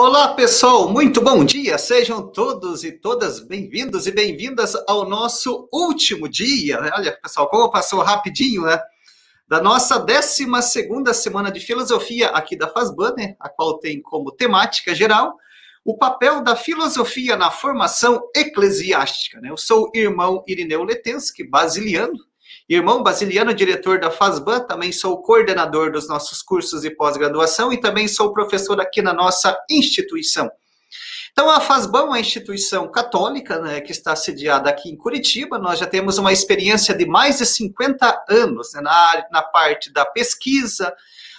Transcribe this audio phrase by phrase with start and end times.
[0.00, 1.76] Olá, pessoal, muito bom dia.
[1.76, 6.78] Sejam todos e todas bem-vindos e bem-vindas ao nosso último dia.
[6.96, 8.80] Olha, pessoal, como passou rapidinho, né?
[9.48, 10.46] Da nossa 12
[11.12, 13.34] semana de filosofia aqui da FASBAN, né?
[13.40, 15.36] a qual tem como temática geral
[15.84, 19.40] o papel da filosofia na formação eclesiástica.
[19.40, 19.50] Né?
[19.50, 22.27] Eu sou o irmão Irineu Letensky, basiliano,
[22.68, 28.06] Irmão Basiliano, diretor da FASBAN, também sou coordenador dos nossos cursos de pós-graduação e também
[28.06, 30.50] sou professor aqui na nossa instituição.
[31.32, 35.58] Então, a FASBAN é uma instituição católica, né, que está sediada aqui em Curitiba.
[35.58, 40.04] Nós já temos uma experiência de mais de 50 anos né, na, na parte da
[40.04, 40.92] pesquisa,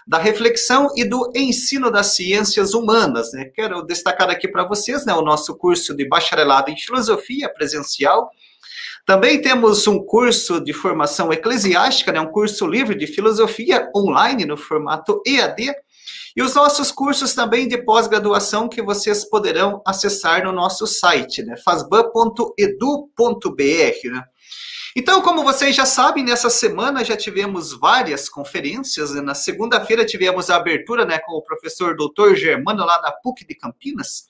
[0.07, 3.33] da reflexão e do ensino das ciências humanas.
[3.33, 3.45] Né?
[3.53, 8.31] Quero destacar aqui para vocês né, o nosso curso de bacharelado em filosofia presencial,
[9.09, 14.55] também temos um curso de formação eclesiástica, né, um curso livre de filosofia online no
[14.55, 15.73] formato EAD,
[16.37, 21.57] e os nossos cursos também de pós-graduação que vocês poderão acessar no nosso site, né,
[21.57, 24.11] fasban.edu.br.
[24.11, 24.23] Né.
[24.95, 29.15] Então, como vocês já sabem, nessa semana já tivemos várias conferências.
[29.15, 29.21] Né?
[29.21, 33.55] Na segunda-feira tivemos a abertura né, com o professor doutor Germano, lá da PUC de
[33.55, 34.28] Campinas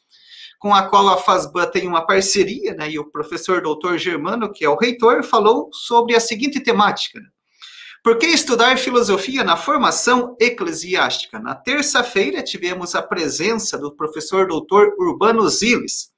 [0.60, 4.66] com a qual a FASBAN tem uma parceria, né, e o professor doutor Germano, que
[4.66, 7.20] é o reitor, falou sobre a seguinte temática.
[7.20, 7.28] Né?
[8.04, 11.40] Por que estudar filosofia na formação eclesiástica?
[11.40, 16.12] Na terça-feira tivemos a presença do professor doutor Urbano Ziles,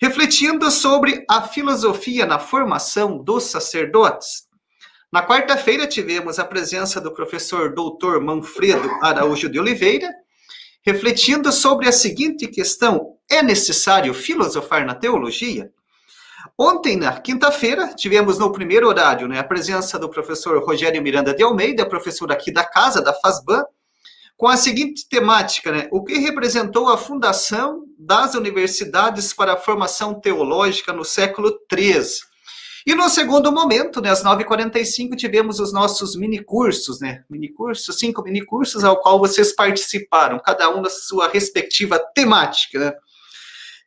[0.00, 4.46] refletindo sobre a filosofia na formação dos sacerdotes.
[5.12, 10.10] Na quarta-feira tivemos a presença do professor doutor Manfredo Araújo de Oliveira,
[10.86, 15.70] refletindo sobre a seguinte questão: é necessário filosofar na teologia?
[16.56, 21.42] Ontem, na quinta-feira, tivemos no primeiro horário né, a presença do professor Rogério Miranda de
[21.42, 23.64] Almeida, professor aqui da casa, da FASBAN,
[24.36, 30.18] com a seguinte temática, né, o que representou a fundação das universidades para a formação
[30.20, 32.20] teológica no século XIII.
[32.86, 37.24] E no segundo momento, né, às 9h45, tivemos os nossos minicursos, né?
[37.28, 42.92] Minicursos, cinco minicursos ao qual vocês participaram, cada um na sua respectiva temática, né?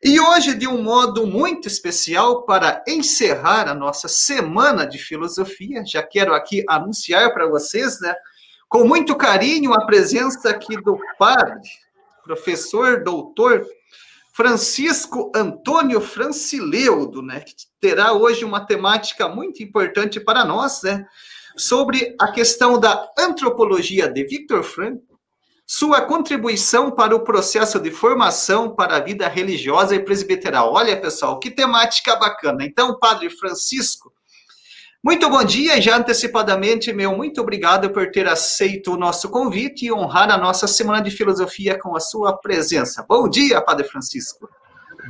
[0.04, 6.02] E hoje, de um modo muito especial, para encerrar a nossa semana de filosofia, já
[6.02, 8.14] quero aqui anunciar para vocês, né,
[8.68, 11.68] com muito carinho, a presença aqui do padre,
[12.24, 13.66] professor, doutor
[14.40, 21.04] Francisco Antônio Francileudo, né, que terá hoje uma temática muito importante para nós, né,
[21.54, 25.02] sobre a questão da antropologia de Victor Frankl,
[25.66, 30.72] sua contribuição para o processo de formação para a vida religiosa e presbiteral.
[30.72, 32.64] Olha, pessoal, que temática bacana.
[32.64, 34.10] Então, Padre Francisco,
[35.02, 39.92] muito bom dia já antecipadamente, meu muito obrigado por ter aceito o nosso convite e
[39.92, 43.04] honrar a nossa Semana de Filosofia com a sua presença.
[43.08, 44.48] Bom dia, Padre Francisco.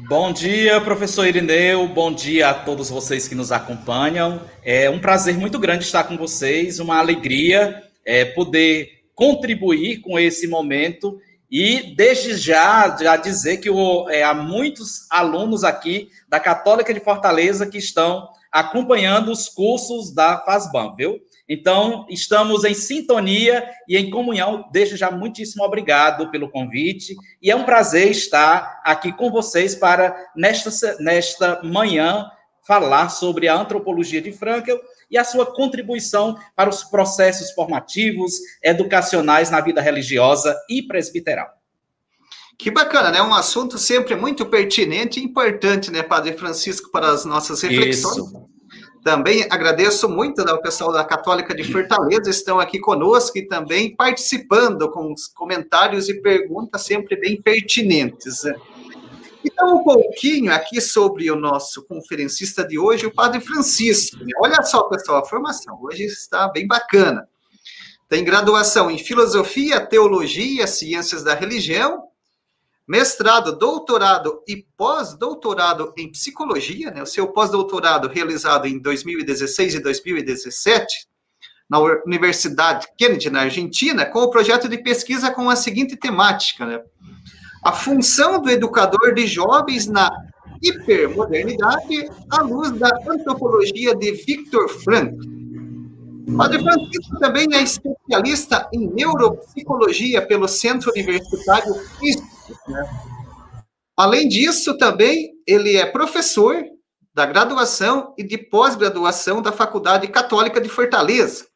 [0.09, 1.89] Bom dia, professor Irineu.
[1.89, 4.41] Bom dia a todos vocês que nos acompanham.
[4.63, 10.47] É um prazer muito grande estar com vocês, uma alegria é, poder contribuir com esse
[10.47, 11.21] momento
[11.51, 17.01] e desde já, já dizer que o, é, há muitos alunos aqui da Católica de
[17.01, 21.21] Fortaleza que estão acompanhando os cursos da FASBAN, viu?
[21.49, 24.69] Então, estamos em sintonia e em comunhão.
[24.73, 27.15] Desde já, muitíssimo obrigado pelo convite.
[27.43, 32.31] E é um prazer estar aqui com vocês para, nesta, nesta manhã,
[32.67, 34.81] falar sobre a antropologia de Frankel
[35.11, 38.33] e a sua contribuição para os processos formativos,
[38.63, 41.60] educacionais na vida religiosa e presbiteral.
[42.61, 43.23] Que bacana, né?
[43.23, 48.19] Um assunto sempre muito pertinente e importante, né, Padre Francisco, para as nossas reflexões.
[48.19, 48.51] Isso.
[49.03, 54.91] Também agradeço muito ao pessoal da Católica de Fortaleza, estão aqui conosco e também participando
[54.91, 58.43] com os comentários e perguntas sempre bem pertinentes.
[58.45, 58.55] Né?
[59.43, 64.19] Então, um pouquinho aqui sobre o nosso conferencista de hoje, o Padre Francisco.
[64.39, 67.27] Olha só, pessoal, a formação hoje está bem bacana.
[68.07, 72.10] Tem graduação em Filosofia, Teologia, Ciências da Religião,
[72.91, 77.01] mestrado, doutorado e pós-doutorado em psicologia, né?
[77.01, 81.07] o seu pós-doutorado realizado em 2016 e 2017
[81.69, 86.81] na Universidade Kennedy, na Argentina, com o projeto de pesquisa com a seguinte temática, né?
[87.63, 90.11] A função do educador de jovens na
[90.61, 95.15] hipermodernidade à luz da antropologia de Viktor Frankl.
[96.37, 102.30] Padre Francisco também é especialista em neuropsicologia pelo Centro Universitário Cristo?
[103.97, 106.65] Além disso, também ele é professor
[107.13, 111.47] da graduação e de pós-graduação da Faculdade Católica de Fortaleza.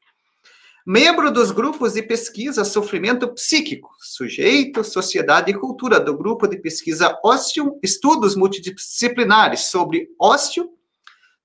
[0.87, 7.19] membro dos grupos de pesquisa Sofrimento Psíquico, Sujeito, Sociedade e Cultura, do grupo de pesquisa
[7.25, 10.69] Ócio, Estudos Multidisciplinares sobre Ócio,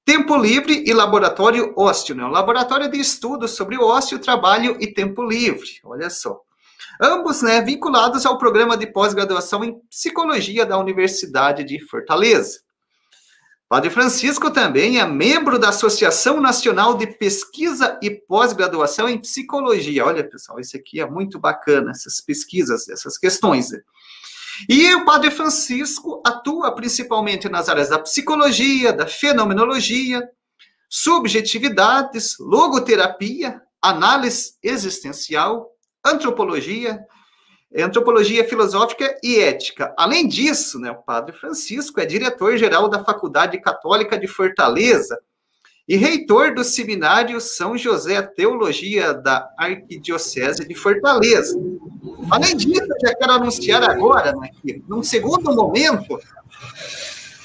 [0.03, 2.25] Tempo Livre e Laboratório Ócio, né?
[2.25, 6.41] laboratório de estudos sobre ócio, trabalho e tempo livre, olha só.
[7.01, 12.59] Ambos, né, vinculados ao programa de pós-graduação em Psicologia da Universidade de Fortaleza.
[13.69, 20.05] Padre Francisco também é membro da Associação Nacional de Pesquisa e Pós-Graduação em Psicologia.
[20.05, 23.69] Olha, pessoal, isso aqui é muito bacana, essas pesquisas, essas questões.
[24.67, 30.27] E o Padre Francisco atua principalmente nas áreas da psicologia, da fenomenologia,
[30.89, 35.71] subjetividades, logoterapia, análise existencial,
[36.05, 36.99] antropologia,
[37.77, 39.93] antropologia filosófica e ética.
[39.97, 45.19] Além disso, né, o padre Francisco é diretor-geral da Faculdade Católica de Fortaleza
[45.87, 51.59] e reitor do Seminário São José Teologia da Arquidiocese de Fortaleza.
[52.29, 56.19] Além disso, já quero anunciar agora, né, que num segundo momento,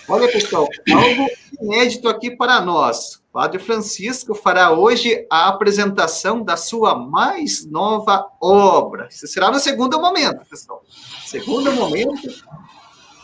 [0.08, 1.26] olha pessoal, algo
[1.60, 3.22] inédito aqui para nós.
[3.32, 9.08] Padre Francisco fará hoje a apresentação da sua mais nova obra.
[9.10, 10.82] Isso será no segundo momento, pessoal.
[11.26, 12.28] Segundo momento,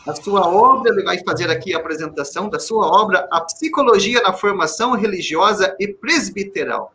[0.05, 4.33] a sua obra, ele vai fazer aqui a apresentação da sua obra, A Psicologia na
[4.33, 6.93] Formação Religiosa e Presbiteral.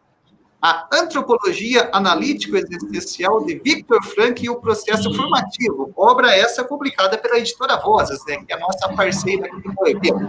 [0.67, 5.93] A Antropologia Analítico-Existencial de Victor Frank e o Processo Formativo.
[5.97, 10.27] Obra essa publicada pela editora Vozes, né, que é a nossa parceira aqui do evento.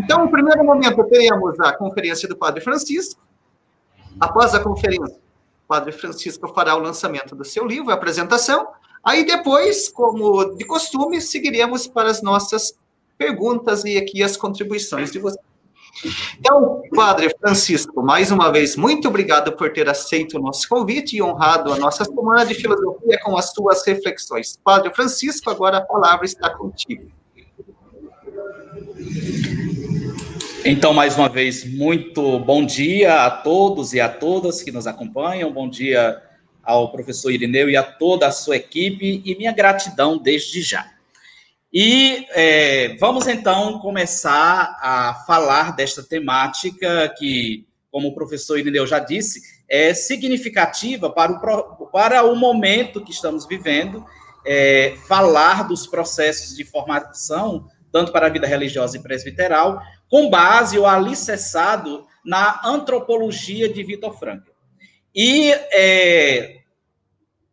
[0.00, 3.20] Então, no primeiro momento, teremos a conferência do Padre Francisco.
[4.18, 8.66] Após a conferência, o Padre Francisco fará o lançamento do seu livro, a apresentação.
[9.04, 12.76] Aí depois, como de costume, seguiremos para as nossas
[13.16, 15.46] perguntas e aqui as contribuições de vocês.
[16.38, 21.22] Então, Padre Francisco, mais uma vez, muito obrigado por ter aceito o nosso convite e
[21.22, 24.58] honrado a nossa semana de filosofia com as suas reflexões.
[24.62, 27.10] Padre Francisco, agora a palavra está contigo.
[30.64, 35.52] Então, mais uma vez, muito bom dia a todos e a todas que nos acompanham.
[35.52, 36.20] Bom dia
[36.62, 40.95] ao professor Irineu e a toda a sua equipe e minha gratidão desde já.
[41.72, 48.98] E é, vamos então começar a falar desta temática que, como o professor Irineu já
[48.98, 54.04] disse, é significativa para o, para o momento que estamos vivendo,
[54.46, 60.78] é, falar dos processos de formação, tanto para a vida religiosa e presbiteral, com base
[60.78, 64.50] ou alicerçado na antropologia de Vitor Frankl.
[65.14, 66.58] E é,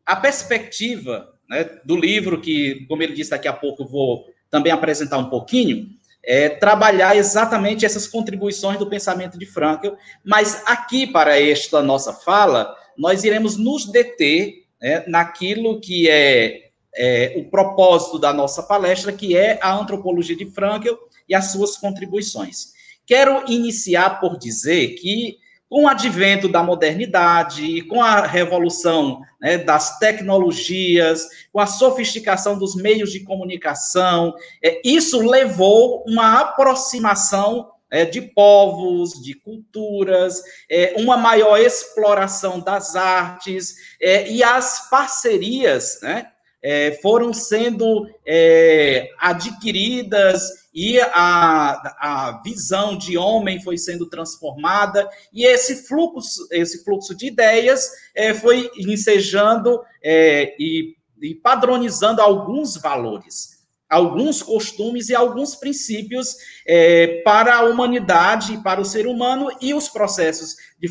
[0.05, 5.17] a perspectiva né, do livro, que, como ele disse, daqui a pouco vou também apresentar
[5.19, 5.87] um pouquinho,
[6.23, 9.89] é trabalhar exatamente essas contribuições do pensamento de Frankl,
[10.23, 17.33] mas aqui, para esta nossa fala, nós iremos nos deter né, naquilo que é, é,
[17.37, 20.93] o propósito da nossa palestra, que é a antropologia de Frankl
[21.27, 22.73] e as suas contribuições.
[23.05, 25.37] Quero iniciar por dizer que,
[25.73, 32.75] com o advento da modernidade, com a revolução né, das tecnologias, com a sofisticação dos
[32.75, 41.17] meios de comunicação, é, isso levou uma aproximação é, de povos, de culturas, é, uma
[41.17, 46.27] maior exploração das artes é, e as parcerias né,
[46.61, 55.45] é, foram sendo é, adquiridas e a, a visão de homem foi sendo transformada, e
[55.45, 63.53] esse fluxo, esse fluxo de ideias é, foi ensejando é, e, e padronizando alguns valores
[63.93, 69.87] alguns costumes e alguns princípios é, para a humanidade, para o ser humano, e os
[69.87, 70.89] processos de,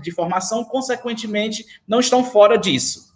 [0.00, 3.14] de formação, consequentemente, não estão fora disso.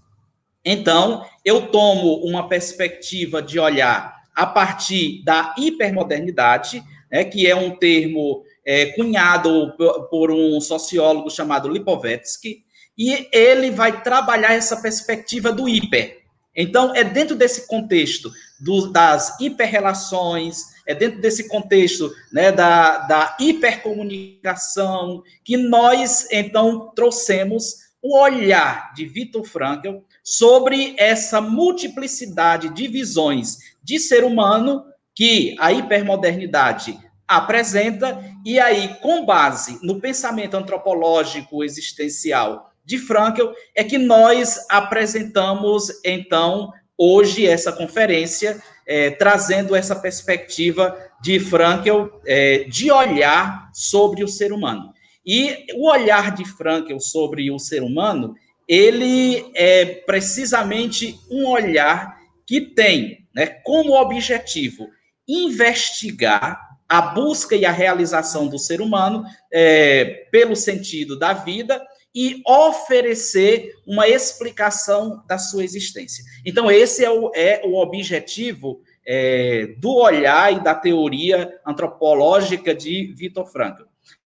[0.65, 7.71] Então, eu tomo uma perspectiva de olhar a partir da hipermodernidade, né, que é um
[7.71, 9.75] termo é, cunhado
[10.11, 12.65] por um sociólogo chamado Lipovetsky,
[12.99, 16.19] e ele vai trabalhar essa perspectiva do hiper.
[16.55, 23.37] Então, é dentro desse contexto do, das hiperrelações, é dentro desse contexto né, da, da
[23.39, 33.59] hipercomunicação, que nós, então, trouxemos o olhar de Viktor Frankl sobre essa multiplicidade de visões
[33.87, 42.73] de ser humano que a hipermodernidade apresenta, e aí, com base no pensamento antropológico existencial
[42.85, 51.39] de Frankl, é que nós apresentamos, então, hoje essa conferência, é, trazendo essa perspectiva de
[51.39, 54.93] Frankl é, de olhar sobre o ser humano.
[55.25, 58.35] E o olhar de Frankel sobre o ser humano,
[58.69, 62.17] ele é precisamente um olhar
[62.47, 64.89] que tem né, como objetivo
[65.29, 72.41] investigar a busca e a realização do ser humano é, pelo sentido da vida e
[72.47, 76.25] oferecer uma explicação da sua existência.
[76.47, 83.13] Então, esse é o, é o objetivo é, do olhar e da teoria antropológica de
[83.15, 83.83] Vitor Frankl.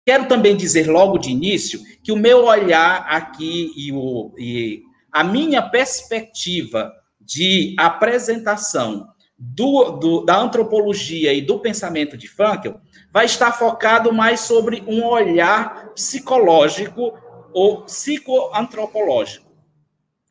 [0.07, 4.83] Quero também dizer logo de início que o meu olhar aqui e, o, e
[5.13, 6.91] a minha perspectiva
[7.25, 12.75] de apresentação do, do, da antropologia e do pensamento de Frankl
[13.12, 17.12] vai estar focado mais sobre um olhar psicológico
[17.52, 19.52] ou psicoantropológico.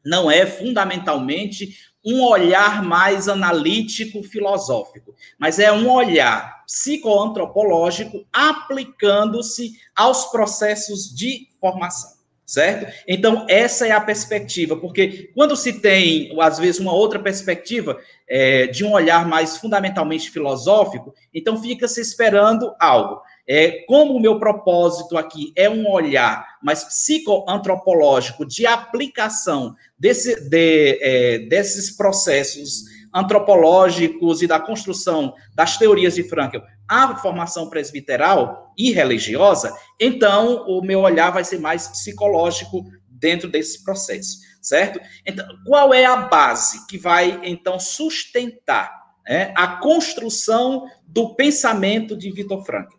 [0.05, 10.25] Não é fundamentalmente um olhar mais analítico, filosófico, mas é um olhar psicoantropológico aplicando-se aos
[10.25, 12.12] processos de formação
[12.45, 12.91] certo?
[13.07, 18.67] Então, essa é a perspectiva, porque quando se tem, às vezes, uma outra perspectiva é,
[18.67, 23.21] de um olhar mais fundamentalmente filosófico, então fica se esperando algo.
[23.45, 30.99] É, como o meu propósito aqui é um olhar mais psicoantropológico de aplicação desse, de,
[31.01, 38.91] é, desses processos antropológicos e da construção das teorias de Frankl à formação presbiteral e
[38.91, 44.99] religiosa, então o meu olhar vai ser mais psicológico dentro desse processo, certo?
[45.25, 48.91] Então, qual é a base que vai então sustentar
[49.25, 52.97] né, a construção do pensamento de Vitor Frankl?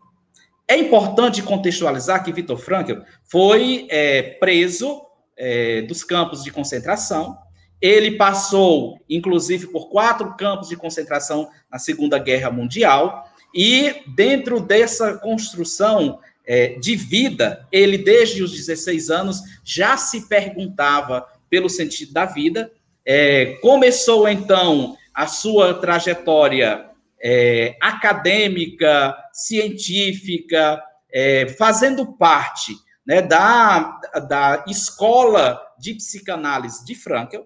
[0.67, 5.03] É importante contextualizar que Vitor Frankl foi é, preso
[5.37, 7.37] é, dos campos de concentração,
[7.85, 13.31] ele passou, inclusive, por quatro campos de concentração na Segunda Guerra Mundial.
[13.55, 21.29] E dentro dessa construção é, de vida, ele, desde os 16 anos, já se perguntava
[21.51, 22.73] pelo sentido da vida.
[23.05, 26.87] É, começou, então, a sua trajetória
[27.23, 32.73] é, acadêmica, científica, é, fazendo parte
[33.07, 37.43] né, da, da escola de psicanálise de Frankl,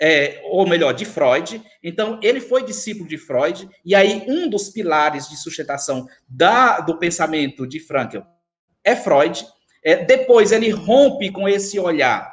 [0.00, 1.62] é, ou melhor, de Freud.
[1.82, 6.98] Então, ele foi discípulo de Freud, e aí um dos pilares de sustentação da, do
[6.98, 8.18] pensamento de Frankl
[8.82, 9.46] é Freud.
[9.84, 12.32] É, depois, ele rompe com esse olhar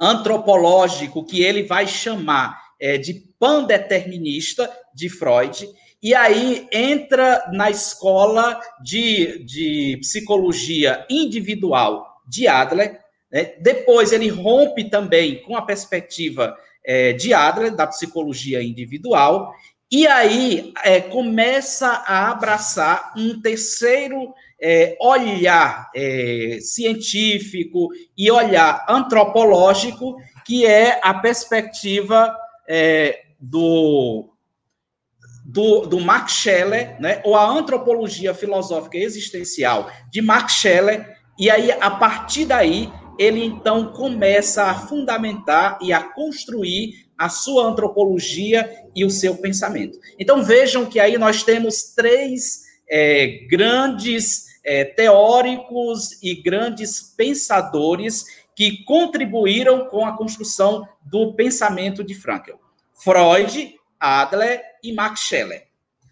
[0.00, 5.68] antropológico que ele vai chamar é, de pandeterminista de Freud,
[6.00, 13.00] e aí entra na escola de, de psicologia individual de Adler.
[13.30, 13.56] Né?
[13.60, 19.52] Depois, ele rompe também com a perspectiva é, de Adler, da psicologia individual,
[19.90, 30.16] e aí é, começa a abraçar um terceiro é, olhar é, científico e olhar antropológico,
[30.44, 32.36] que é a perspectiva
[32.68, 34.28] é, do,
[35.44, 41.70] do, do Max Scheler, né, ou a antropologia filosófica existencial de Max Scheler, e aí,
[41.70, 49.04] a partir daí, ele então começa a fundamentar e a construir a sua antropologia e
[49.04, 49.98] o seu pensamento.
[50.18, 58.84] Então vejam que aí nós temos três é, grandes é, teóricos e grandes pensadores que
[58.84, 62.52] contribuíram com a construção do pensamento de Frankl:
[63.02, 65.66] Freud, Adler e Max Scheler.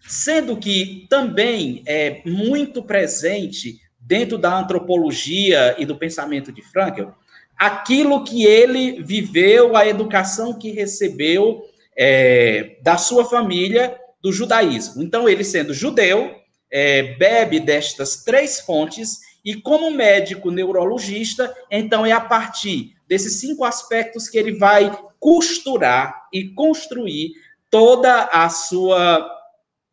[0.07, 7.09] Sendo que também é muito presente dentro da antropologia e do pensamento de Frankl,
[7.57, 11.61] aquilo que ele viveu, a educação que recebeu
[11.95, 15.03] é, da sua família do judaísmo.
[15.03, 16.35] Então, ele sendo judeu,
[16.71, 23.65] é, bebe destas três fontes e, como médico neurologista, então é a partir desses cinco
[23.65, 27.33] aspectos que ele vai costurar e construir
[27.69, 29.36] toda a sua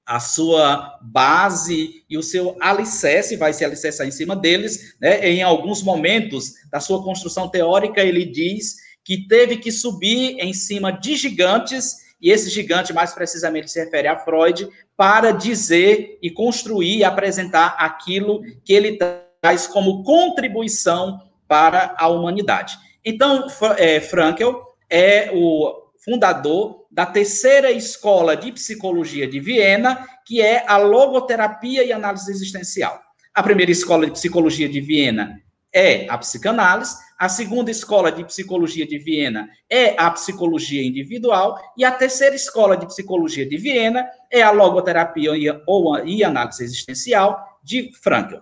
[0.06, 4.94] a sua base e o seu alicerce vai se alicerçar em cima deles.
[5.00, 5.26] Né?
[5.28, 10.90] Em alguns momentos da sua construção teórica, ele diz que teve que subir em cima
[10.90, 16.98] de gigantes, e esse gigante, mais precisamente, se refere a Freud, para dizer e construir
[16.98, 18.98] e apresentar aquilo que ele
[19.42, 22.78] traz como contribuição para a humanidade.
[23.04, 23.46] Então,
[23.76, 30.76] é, Frankel é o fundador da terceira escola de psicologia de Viena, que é a
[30.76, 33.02] logoterapia e análise existencial.
[33.34, 38.86] A primeira escola de psicologia de Viena é a psicanálise, a segunda escola de psicologia
[38.86, 44.42] de Viena é a psicologia individual e a terceira escola de psicologia de Viena é
[44.42, 45.32] a logoterapia
[46.06, 48.36] e análise existencial de Frankl.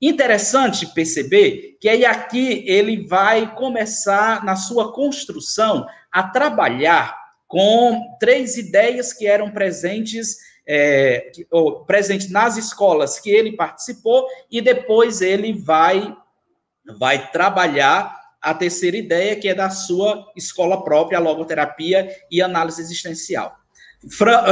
[0.00, 7.17] Interessante perceber que aí aqui ele vai começar na sua construção a trabalhar
[7.48, 10.36] com três ideias que eram presentes
[10.68, 11.86] é, ou,
[12.30, 16.14] nas escolas que ele participou e depois ele vai
[16.98, 23.56] vai trabalhar a terceira ideia que é da sua escola própria, logoterapia e análise existencial.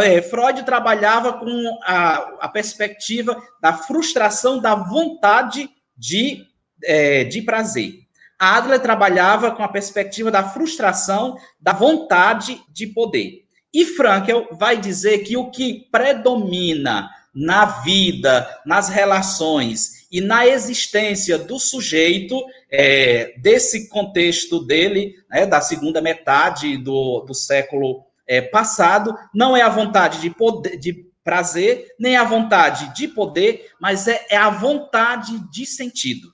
[0.03, 6.45] É, Freud trabalhava com a, a perspectiva da frustração da vontade de,
[6.83, 8.06] é, de prazer.
[8.39, 13.45] Adler trabalhava com a perspectiva da frustração da vontade de poder.
[13.73, 21.37] E Frankel vai dizer que o que predomina na vida, nas relações e na existência
[21.37, 29.15] do sujeito, é, desse contexto dele, né, da segunda metade do, do século é, passado,
[29.35, 34.25] não é a vontade de poder, de prazer, nem a vontade de poder, mas é,
[34.31, 36.33] é a vontade de sentido.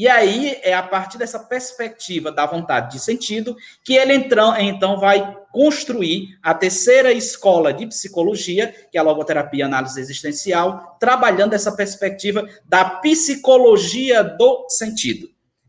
[0.00, 3.54] E aí é a partir dessa perspectiva da vontade de sentido
[3.84, 10.00] que ele então, vai construir a terceira escola de psicologia, que é a logoterapia análise
[10.00, 15.28] existencial, trabalhando essa perspectiva da psicologia do sentido.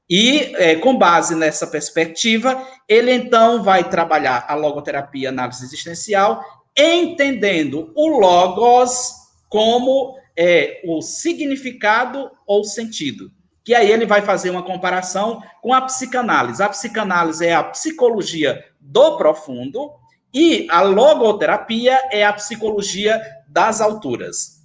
[0.10, 6.42] E, é, com base nessa perspectiva, ele então vai trabalhar a logoterapia análise existencial,
[6.74, 9.12] entendendo o logos
[9.50, 13.30] como é, o significado ou sentido.
[13.64, 16.62] Que aí ele vai fazer uma comparação com a psicanálise.
[16.64, 19.92] A psicanálise é a psicologia do profundo
[20.34, 24.62] e a logoterapia é a psicologia das alturas.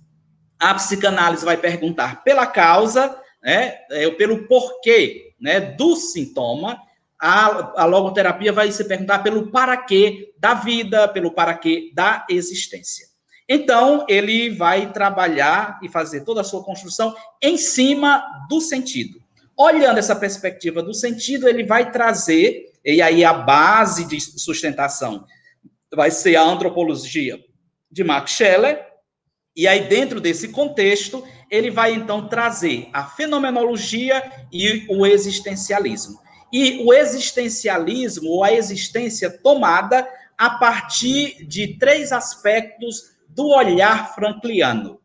[0.59, 6.81] A psicanálise vai perguntar pela causa, né, é, pelo porquê né, do sintoma,
[7.19, 12.27] a, a logoterapia vai se perguntar pelo para quê da vida, pelo para quê da
[12.29, 13.07] existência.
[13.49, 19.21] Então, ele vai trabalhar e fazer toda a sua construção em cima do sentido.
[19.57, 25.25] Olhando essa perspectiva do sentido, ele vai trazer, e aí a base de sustentação
[25.95, 27.39] vai ser a antropologia
[27.91, 28.85] de Max Scheller,
[29.57, 36.21] e aí dentro desse contexto, ele vai então trazer a fenomenologia e o existencialismo.
[36.53, 40.07] E o existencialismo, ou a existência tomada
[40.37, 44.99] a partir de três aspectos do olhar frankliano,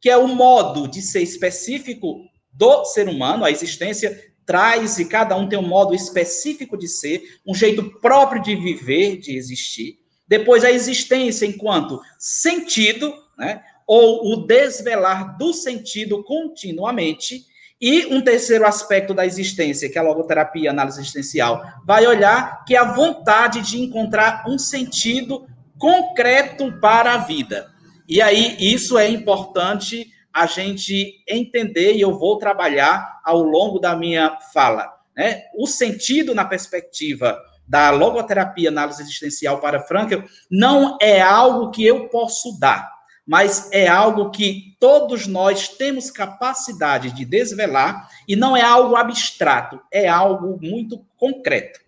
[0.00, 5.36] que é o modo de ser específico do ser humano, a existência traz e cada
[5.36, 9.98] um tem um modo específico de ser, um jeito próprio de viver, de existir.
[10.26, 13.62] Depois a existência enquanto sentido, né?
[13.86, 17.44] ou o desvelar do sentido continuamente.
[17.78, 22.78] E um terceiro aspecto da existência, que a logoterapia, análise existencial, vai olhar que é
[22.78, 25.46] a vontade de encontrar um sentido
[25.78, 27.73] concreto para a vida.
[28.08, 33.96] E aí, isso é importante a gente entender, e eu vou trabalhar ao longo da
[33.96, 34.92] minha fala.
[35.16, 35.42] Né?
[35.56, 42.08] O sentido na perspectiva da logoterapia, análise existencial para Frankel, não é algo que eu
[42.08, 42.94] posso dar
[43.26, 49.80] mas é algo que todos nós temos capacidade de desvelar e não é algo abstrato,
[49.90, 51.80] é algo muito concreto.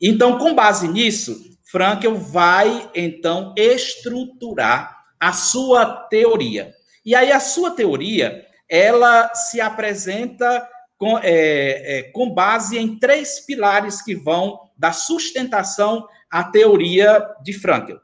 [0.00, 6.74] Então, com base nisso, Frankel vai então estruturar a sua teoria.
[7.04, 13.40] E aí a sua teoria, ela se apresenta com, é, é, com base em três
[13.40, 18.00] pilares que vão da sustentação à teoria de Frankel.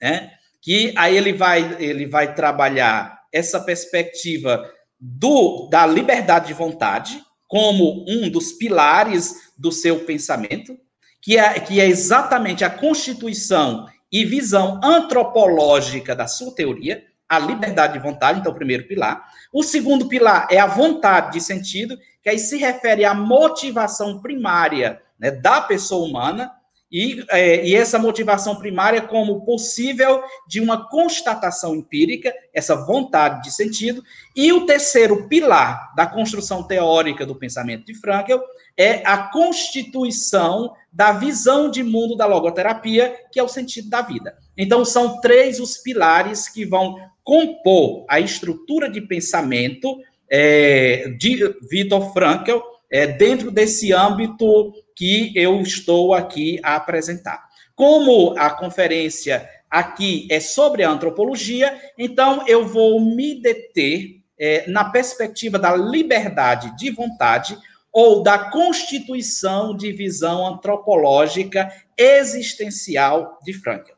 [0.00, 0.30] Né?
[0.64, 4.66] que aí ele vai, ele vai trabalhar essa perspectiva
[4.98, 10.74] do, da liberdade de vontade como um dos pilares do seu pensamento,
[11.20, 17.94] que é, que é exatamente a constituição e visão antropológica da sua teoria, a liberdade
[17.94, 19.24] de vontade, então, o primeiro pilar.
[19.52, 25.00] O segundo pilar é a vontade de sentido, que aí se refere à motivação primária
[25.18, 26.52] né, da pessoa humana,
[26.94, 33.52] e, é, e, essa motivação primária como possível de uma constatação empírica, essa vontade de
[33.52, 34.00] sentido.
[34.36, 38.40] E o terceiro pilar da construção teórica do pensamento de Frankel
[38.76, 44.38] é a constituição da visão de mundo da logoterapia, que é o sentido da vida.
[44.56, 49.98] Então, são três os pilares que vão compor a estrutura de pensamento
[50.30, 57.48] é, de Viktor Frankl é, dentro desse âmbito que eu estou aqui a apresentar.
[57.74, 64.84] Como a conferência aqui é sobre a antropologia, então eu vou me deter é, na
[64.84, 67.58] perspectiva da liberdade de vontade
[67.92, 73.92] ou da constituição de visão antropológica existencial de Frankl.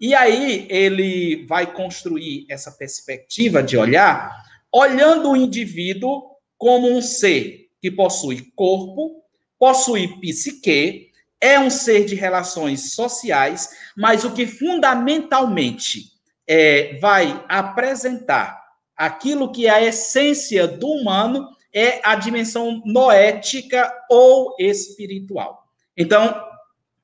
[0.00, 4.32] E aí ele vai construir essa perspectiva de olhar,
[4.72, 6.22] olhando o indivíduo
[6.56, 9.22] como um ser que possui corpo,
[9.58, 16.12] possui psique, é um ser de relações sociais, mas o que fundamentalmente
[16.46, 18.58] é, vai apresentar
[18.96, 25.64] aquilo que é a essência do humano é a dimensão noética ou espiritual.
[25.96, 26.42] Então,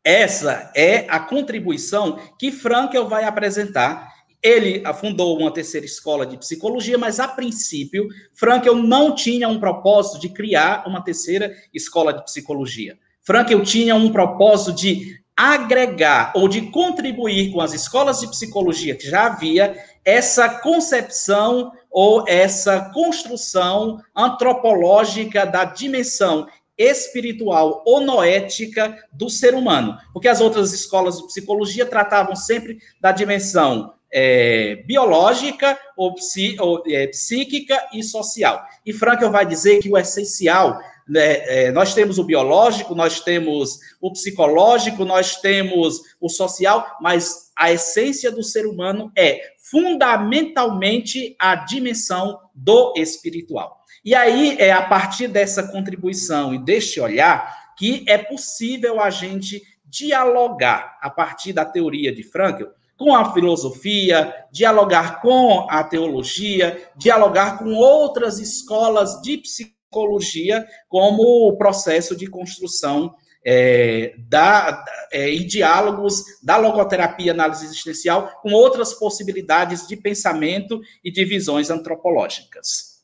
[0.02, 4.13] essa é a contribuição que Frankel vai apresentar.
[4.44, 10.20] Ele fundou uma terceira escola de psicologia, mas a princípio, Frankel não tinha um propósito
[10.20, 12.98] de criar uma terceira escola de psicologia.
[13.22, 19.08] Frankel tinha um propósito de agregar ou de contribuir com as escolas de psicologia que
[19.08, 29.54] já havia essa concepção ou essa construção antropológica da dimensão espiritual ou noética do ser
[29.54, 36.56] humano, porque as outras escolas de psicologia tratavam sempre da dimensão é, biológica ou, psi,
[36.60, 38.64] ou é, psíquica e social.
[38.86, 43.80] E Frankel vai dizer que o essencial né, é, nós temos o biológico, nós temos
[44.00, 51.56] o psicológico, nós temos o social, mas a essência do ser humano é fundamentalmente a
[51.56, 53.80] dimensão do espiritual.
[54.04, 59.60] E aí é a partir dessa contribuição e deste olhar que é possível a gente
[59.84, 67.58] dialogar a partir da teoria de Frankl com a filosofia, dialogar com a teologia, dialogar
[67.58, 76.24] com outras escolas de psicologia como o processo de construção é, da, é, e diálogos
[76.42, 82.94] da logoterapia análise existencial com outras possibilidades de pensamento e de visões antropológicas.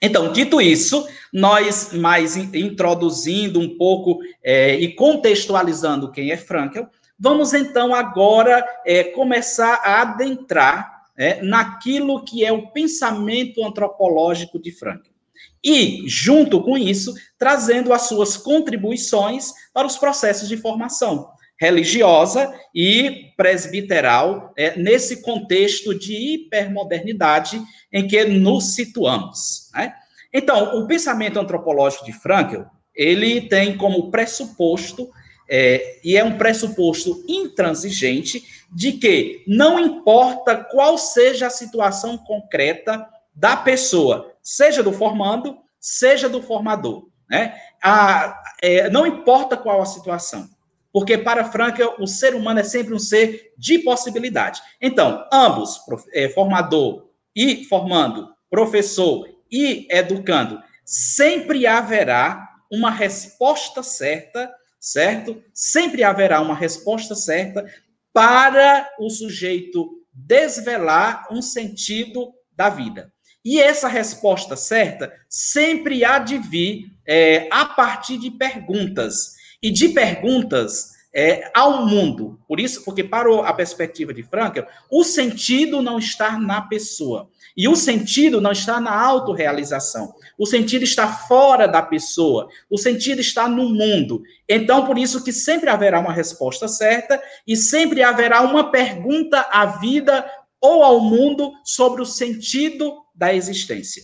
[0.00, 7.54] Então, dito isso, nós mais introduzindo um pouco é, e contextualizando quem é Frankel, vamos
[7.54, 15.14] então agora é, começar a adentrar é, naquilo que é o pensamento antropológico de Frankel
[15.64, 23.32] e, junto com isso, trazendo as suas contribuições para os processos de formação religiosa e
[23.36, 29.70] presbiteral, é, nesse contexto de hipermodernidade em que nos situamos.
[29.72, 29.94] Né?
[30.32, 32.62] Então, o pensamento antropológico de Frankl,
[32.94, 35.08] ele tem como pressuposto,
[35.48, 43.06] é, e é um pressuposto intransigente, de que não importa qual seja a situação concreta
[43.34, 47.06] da pessoa, seja do formando, seja do formador.
[47.28, 47.54] Né?
[47.82, 50.48] A, é, não importa qual a situação,
[50.92, 54.62] porque para Frankel, o ser humano é sempre um ser de possibilidade.
[54.80, 55.80] Então, ambos,
[56.12, 64.52] é, formador e formando, professor e educando, sempre haverá uma resposta certa,
[64.84, 65.42] certo?
[65.54, 67.64] Sempre haverá uma resposta certa
[68.12, 73.10] para o sujeito desvelar um sentido da vida.
[73.42, 79.34] E essa resposta certa sempre há de vir é, a partir de perguntas.
[79.62, 82.40] E de perguntas é, ao mundo.
[82.48, 87.30] Por isso, porque para a perspectiva de Frankel, o sentido não está na pessoa.
[87.56, 90.12] E o sentido não está na autorrealização.
[90.36, 92.48] O sentido está fora da pessoa.
[92.68, 94.24] O sentido está no mundo.
[94.48, 99.66] Então, por isso que sempre haverá uma resposta certa e sempre haverá uma pergunta à
[99.66, 100.28] vida
[100.60, 104.02] ou ao mundo sobre o sentido da existência.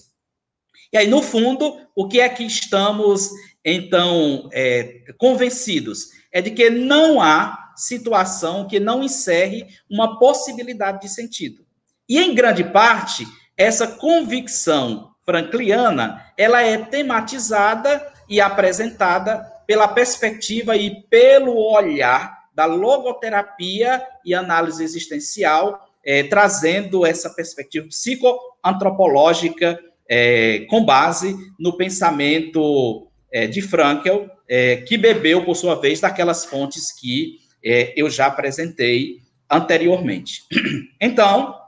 [0.92, 3.31] E aí, no fundo, o que é que estamos,
[3.64, 6.19] então, é, convencidos?
[6.33, 11.64] É de que não há situação que não encerre uma possibilidade de sentido.
[12.09, 21.03] E, em grande parte, essa convicção frankliana, ela é tematizada e apresentada pela perspectiva e
[21.03, 31.37] pelo olhar da logoterapia e análise existencial, é, trazendo essa perspectiva psicoantropológica é, com base
[31.59, 37.95] no pensamento é, de Frankel, é, que bebeu, por sua vez, daquelas fontes que é,
[37.97, 40.45] eu já apresentei anteriormente.
[41.03, 41.59] Então,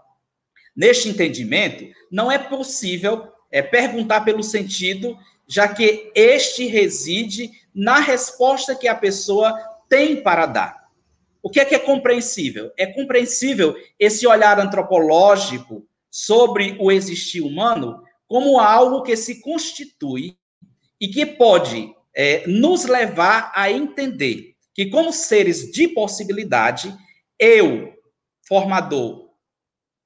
[0.77, 5.16] neste entendimento, não é possível é, perguntar pelo sentido,
[5.49, 10.83] já que este reside na resposta que a pessoa tem para dar.
[11.42, 12.71] O que é que é compreensível?
[12.77, 20.37] É compreensível esse olhar antropológico sobre o existir humano como algo que se constitui
[21.01, 26.94] e que pode é, nos levar a entender que, como seres de possibilidade,
[27.38, 27.92] eu,
[28.46, 29.31] formador,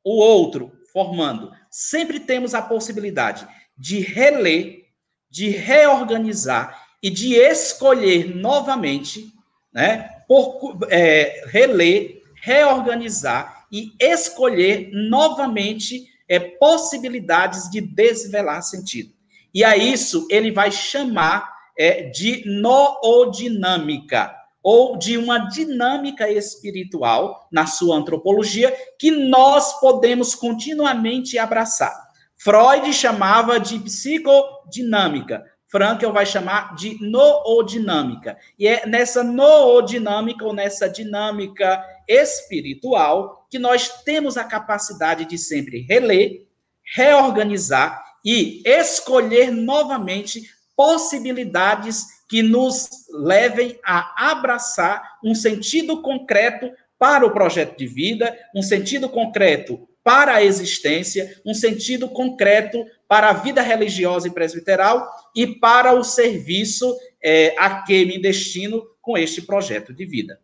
[0.05, 4.87] o outro, formando, sempre temos a possibilidade de reler,
[5.31, 9.33] de reorganizar e de escolher novamente,
[9.73, 19.13] né, por é, reler, reorganizar e escolher novamente é, possibilidades de desvelar sentido.
[19.53, 27.67] E a isso ele vai chamar é, de noodinâmica, ou de uma dinâmica espiritual na
[27.67, 31.95] sua antropologia que nós podemos continuamente abraçar.
[32.37, 38.37] Freud chamava de psicodinâmica, Frankel vai chamar de noodinâmica.
[38.59, 45.81] E é nessa noodinâmica ou nessa dinâmica espiritual que nós temos a capacidade de sempre
[45.81, 46.47] reler,
[46.95, 50.43] reorganizar e escolher novamente
[50.77, 58.63] possibilidades que nos levem a abraçar um sentido concreto para o projeto de vida, um
[58.63, 65.47] sentido concreto para a existência, um sentido concreto para a vida religiosa e presbiteral e
[65.47, 70.41] para o serviço é, a que me destino com este projeto de vida.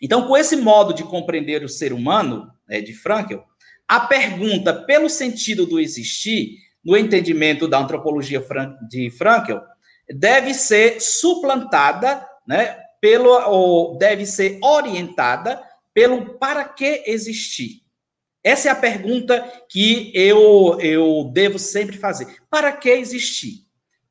[0.00, 3.44] Então, com esse modo de compreender o ser humano, né, de Frankel,
[3.86, 8.44] a pergunta pelo sentido do existir, no entendimento da antropologia
[8.88, 9.62] de Frankel,
[10.08, 17.82] deve ser suplantada, né, pelo, ou deve ser orientada pelo para que existir.
[18.42, 22.26] Essa é a pergunta que eu, eu devo sempre fazer.
[22.50, 23.64] Para que existir?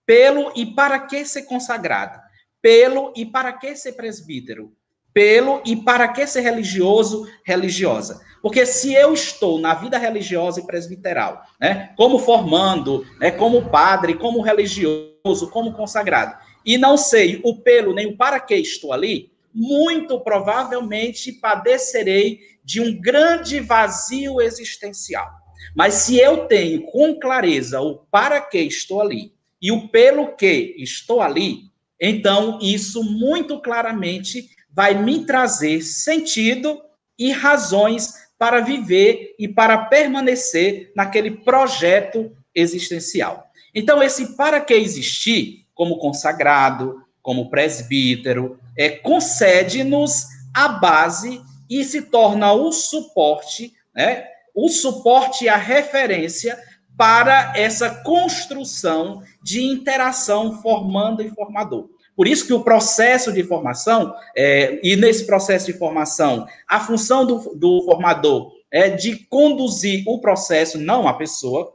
[0.06, 2.20] Pelo e para que ser consagrado?
[2.60, 4.76] Pelo e para que ser presbítero?
[5.14, 8.22] Pelo e para que ser religioso, religiosa?
[8.42, 14.16] Porque se eu estou na vida religiosa e presbiteral, né, como formando, né, como padre,
[14.16, 19.32] como religioso, como consagrado, e não sei o pelo nem o para que estou ali,
[19.54, 25.30] muito provavelmente padecerei de um grande vazio existencial.
[25.76, 30.76] Mas se eu tenho com clareza o para que estou ali e o pelo que
[30.78, 36.82] estou ali, então isso muito claramente vai me trazer sentido
[37.18, 43.48] e razões para viver e para permanecer naquele projeto existencial.
[43.74, 52.02] Então, esse para que existir, como consagrado, como presbítero, é, concede-nos a base e se
[52.04, 54.28] torna o suporte, né?
[54.54, 56.60] O suporte e a referência
[56.96, 61.90] para essa construção de interação formando e formador.
[62.16, 67.26] Por isso que o processo de formação, é, e nesse processo de formação, a função
[67.26, 71.74] do, do formador é de conduzir o processo, não a pessoa.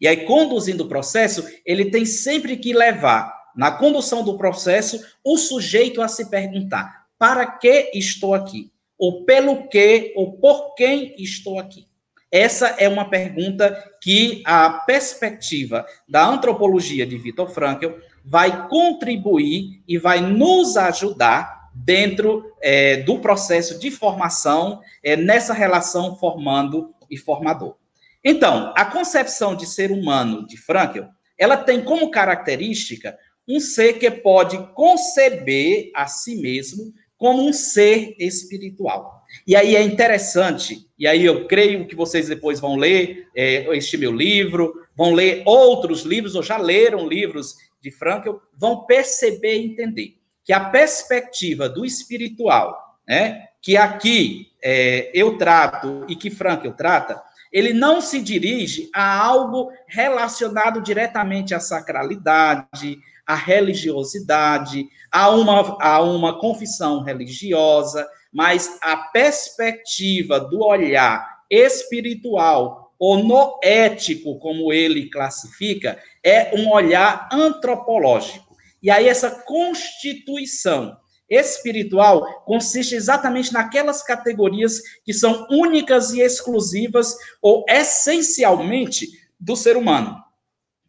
[0.00, 5.36] E aí, conduzindo o processo, ele tem sempre que levar, na condução do processo, o
[5.36, 8.70] sujeito a se perguntar: para que estou aqui?
[9.00, 11.86] ou pelo que, ou por quem estou aqui?
[12.30, 17.92] Essa é uma pergunta que a perspectiva da antropologia de Viktor Frankl
[18.24, 26.16] vai contribuir e vai nos ajudar dentro é, do processo de formação, é, nessa relação
[26.16, 27.76] formando e formador.
[28.22, 31.04] Então, a concepção de ser humano de Frankl,
[31.38, 33.16] ela tem como característica
[33.48, 39.20] um ser que pode conceber a si mesmo como um ser espiritual.
[39.46, 43.96] E aí é interessante, e aí eu creio que vocês depois vão ler é, este
[43.96, 49.66] meu livro, vão ler outros livros, ou já leram livros de Frankl, vão perceber e
[49.66, 56.70] entender que a perspectiva do espiritual, né, que aqui é, eu trato e que Frankl
[56.70, 65.76] trata, ele não se dirige a algo relacionado diretamente à sacralidade, à religiosidade, a uma,
[65.80, 75.98] a uma confissão religiosa, mas a perspectiva do olhar espiritual ou noético, como ele classifica,
[76.22, 78.54] é um olhar antropológico.
[78.82, 87.64] E aí essa constituição espiritual consiste exatamente naquelas categorias que são únicas e exclusivas ou
[87.68, 89.08] essencialmente
[89.38, 90.22] do ser humano.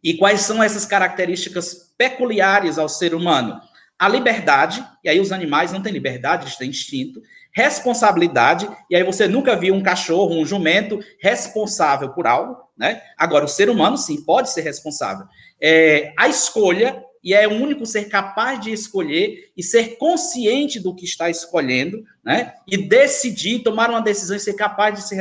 [0.04, 3.58] E quais são essas características peculiares ao ser humano?
[3.98, 7.22] A liberdade, e aí os animais não têm liberdade, eles têm instinto.
[7.54, 13.02] Responsabilidade, e aí você nunca viu um cachorro, um jumento responsável por algo, né?
[13.18, 15.26] Agora, o ser humano, sim, pode ser responsável.
[15.60, 20.94] É, a escolha, e é o único ser capaz de escolher e ser consciente do
[20.94, 22.54] que está escolhendo, né?
[22.66, 25.14] E decidir, tomar uma decisão e ser capaz de se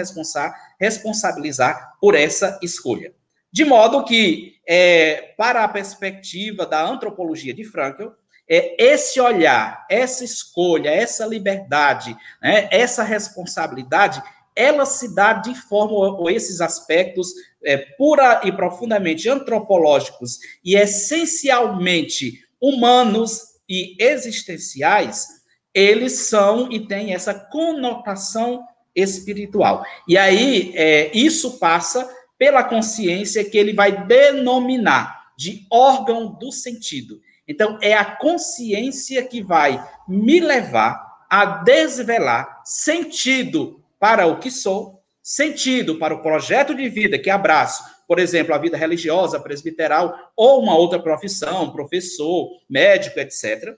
[0.79, 3.13] responsabilizar por essa escolha.
[3.51, 8.07] De modo que, é, para a perspectiva da antropologia de Frankl,
[8.53, 14.21] é esse olhar, essa escolha, essa liberdade, né, essa responsabilidade,
[14.53, 17.33] ela se dá de forma, ou esses aspectos
[17.63, 25.27] é, pura e profundamente antropológicos e essencialmente humanos e existenciais,
[25.73, 29.85] eles são e têm essa conotação espiritual.
[30.05, 37.21] E aí, é, isso passa pela consciência que ele vai denominar de órgão do sentido.
[37.51, 45.03] Então, é a consciência que vai me levar a desvelar sentido para o que sou,
[45.21, 50.61] sentido para o projeto de vida que abraço, por exemplo, a vida religiosa, presbiteral, ou
[50.61, 53.77] uma outra profissão, professor, médico, etc.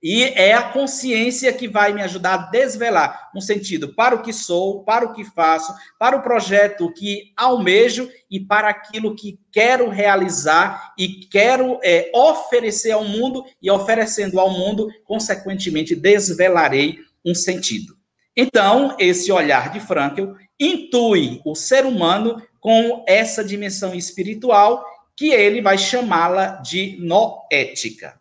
[0.00, 4.32] E é a consciência que vai me ajudar a desvelar um sentido para o que
[4.32, 9.88] sou, para o que faço, para o projeto que almejo e para aquilo que quero
[9.88, 17.96] realizar e quero é, oferecer ao mundo, e oferecendo ao mundo, consequentemente, desvelarei um sentido.
[18.36, 24.84] Então, esse olhar de Frankl intui o ser humano com essa dimensão espiritual
[25.16, 28.20] que ele vai chamá-la de noética.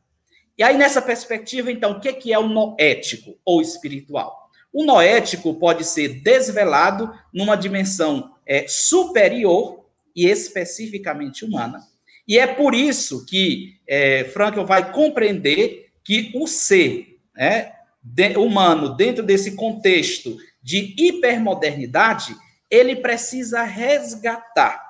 [0.58, 4.50] E aí, nessa perspectiva, então, o que é o noético ou espiritual?
[4.74, 11.80] O noético pode ser desvelado numa dimensão é, superior e especificamente humana.
[12.28, 17.72] E é por isso que é, Frankl vai compreender que o ser né,
[18.04, 22.36] de, humano, dentro desse contexto de hipermodernidade,
[22.70, 24.82] ele precisa resgatar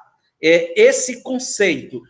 [0.41, 2.01] é, esse conceito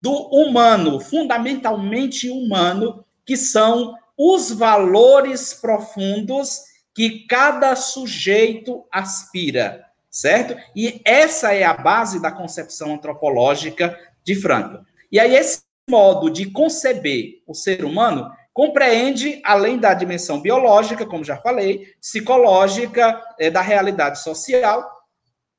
[0.00, 6.62] do humano, fundamentalmente humano, que são os valores profundos
[6.94, 10.56] que cada sujeito aspira, certo?
[10.74, 14.78] E essa é a base da concepção antropológica de Frankl.
[15.10, 21.24] E aí esse modo de conceber o ser humano compreende, além da dimensão biológica, como
[21.24, 24.86] já falei, psicológica, é, da realidade social,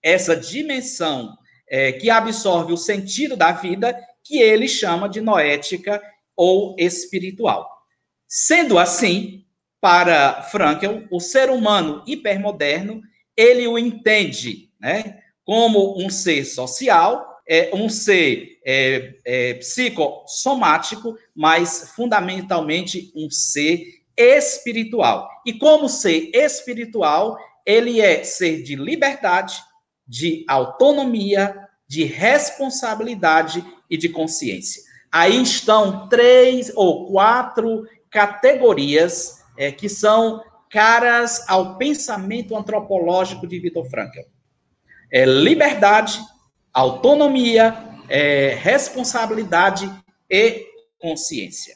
[0.04, 6.02] essa dimensão é, que absorve o sentido da vida que ele chama de noética
[6.36, 7.70] ou espiritual.
[8.28, 9.46] Sendo assim,
[9.80, 13.02] para Frankl, o ser humano hipermoderno,
[13.36, 21.92] ele o entende né, como um ser social, é, um ser é, é, psicossomático, mas
[21.96, 23.84] fundamentalmente um ser
[24.16, 25.28] espiritual.
[25.46, 29.58] E como ser espiritual, ele é ser de liberdade,
[30.08, 34.82] de autonomia, de responsabilidade e de consciência.
[35.12, 43.86] Aí estão três ou quatro categorias é, que são caras ao pensamento antropológico de Vitor
[43.90, 44.22] Frankl.
[45.12, 46.18] É liberdade,
[46.74, 47.78] autonomia,
[48.08, 49.92] é, responsabilidade
[50.30, 50.66] e
[50.98, 51.76] consciência.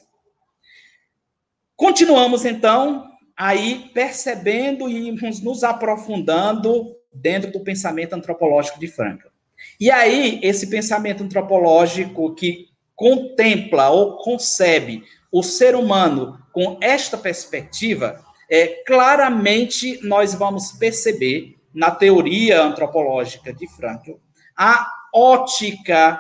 [1.75, 5.12] Continuamos então aí percebendo e
[5.43, 9.35] nos aprofundando dentro do pensamento antropológico de Frankl.
[9.80, 18.23] E aí, esse pensamento antropológico que contempla ou concebe o ser humano com esta perspectiva,
[18.49, 24.13] é, claramente nós vamos perceber na teoria antropológica de Frankl
[24.58, 26.19] a ótica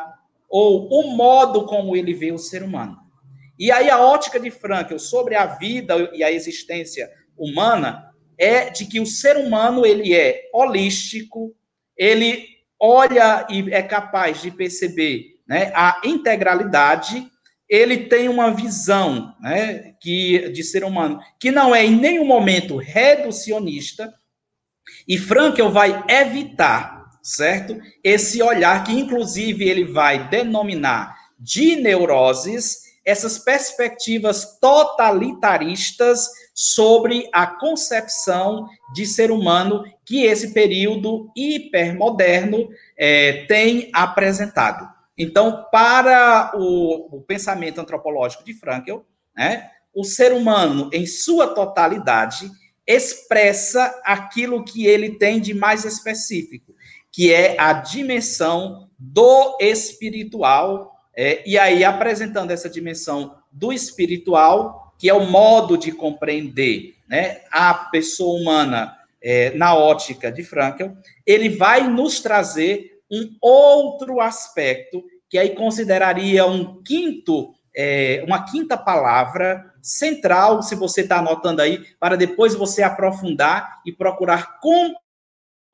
[0.49, 2.97] ou o modo como ele vê o ser humano.
[3.57, 8.85] E aí a ótica de Frankl sobre a vida e a existência humana é de
[8.85, 11.55] que o ser humano ele é holístico,
[11.95, 17.27] ele olha e é capaz de perceber né, a integralidade,
[17.67, 22.77] ele tem uma visão né, que, de ser humano que não é em nenhum momento
[22.77, 24.13] reducionista,
[25.07, 27.77] e Frankel vai evitar, certo?
[28.03, 38.65] Esse olhar que, inclusive, ele vai denominar de neuroses, essas perspectivas totalitaristas sobre a concepção
[38.93, 44.89] de ser humano que esse período hipermoderno é, tem apresentado.
[45.17, 48.99] Então, para o, o, pensamento antropológico de Frankl,
[49.35, 52.49] né, o ser humano, em sua totalidade,
[52.87, 56.73] expressa aquilo que ele tem de mais específico,
[57.11, 65.09] que é a dimensão do espiritual é, e aí, apresentando essa dimensão do espiritual, que
[65.09, 70.85] é o modo de compreender né, a pessoa humana é, na ótica de Frankl,
[71.25, 78.77] ele vai nos trazer um outro aspecto, que aí consideraria um quinto, é, uma quinta
[78.77, 84.93] palavra central, se você está anotando aí, para depois você aprofundar e procurar com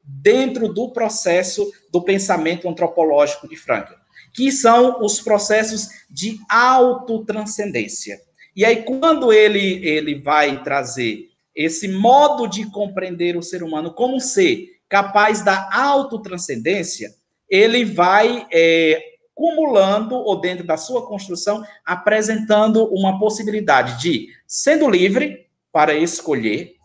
[0.04, 4.02] dentro do processo do pensamento antropológico de Frankl
[4.34, 8.20] que são os processos de autotranscendência.
[8.62, 14.18] E aí, quando ele, ele vai trazer esse modo de compreender o ser humano como
[14.18, 17.10] um ser capaz da autotranscendência,
[17.50, 19.04] ele vai é,
[19.34, 26.76] cumulando, ou dentro da sua construção, apresentando uma possibilidade de, sendo livre para escolher,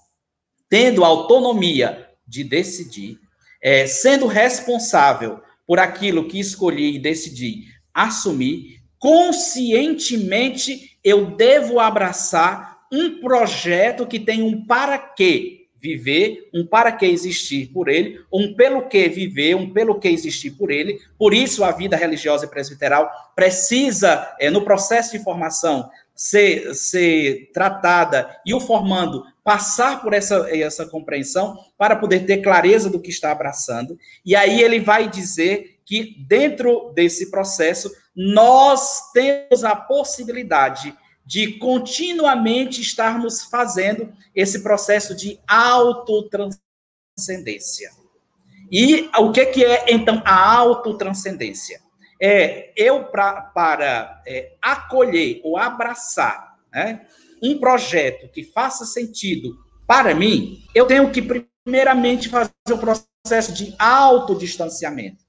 [0.71, 3.21] tendo autonomia de decidir,
[3.61, 13.21] é, sendo responsável por aquilo que escolhi e decidi assumir, conscientemente eu devo abraçar um
[13.21, 18.89] projeto que tem um para quê viver, um para que existir por ele, um pelo
[18.89, 20.99] que viver, um pelo que existir por ele.
[21.19, 27.51] Por isso a vida religiosa e presbiteral precisa, é, no processo de formação, ser, ser
[27.53, 33.11] tratada e o formando passar por essa, essa compreensão para poder ter clareza do que
[33.11, 33.97] está abraçando.
[34.25, 42.81] E aí ele vai dizer que dentro desse processo nós temos a possibilidade de continuamente
[42.81, 47.91] estarmos fazendo esse processo de autotranscendência.
[48.71, 51.81] E o que, que é, então, a autotranscendência?
[52.21, 57.07] É eu, pra, para é, acolher ou abraçar né,
[57.43, 59.57] um projeto que faça sentido
[59.87, 65.26] para mim, eu tenho que, primeiramente, fazer o processo de autodistanciamento.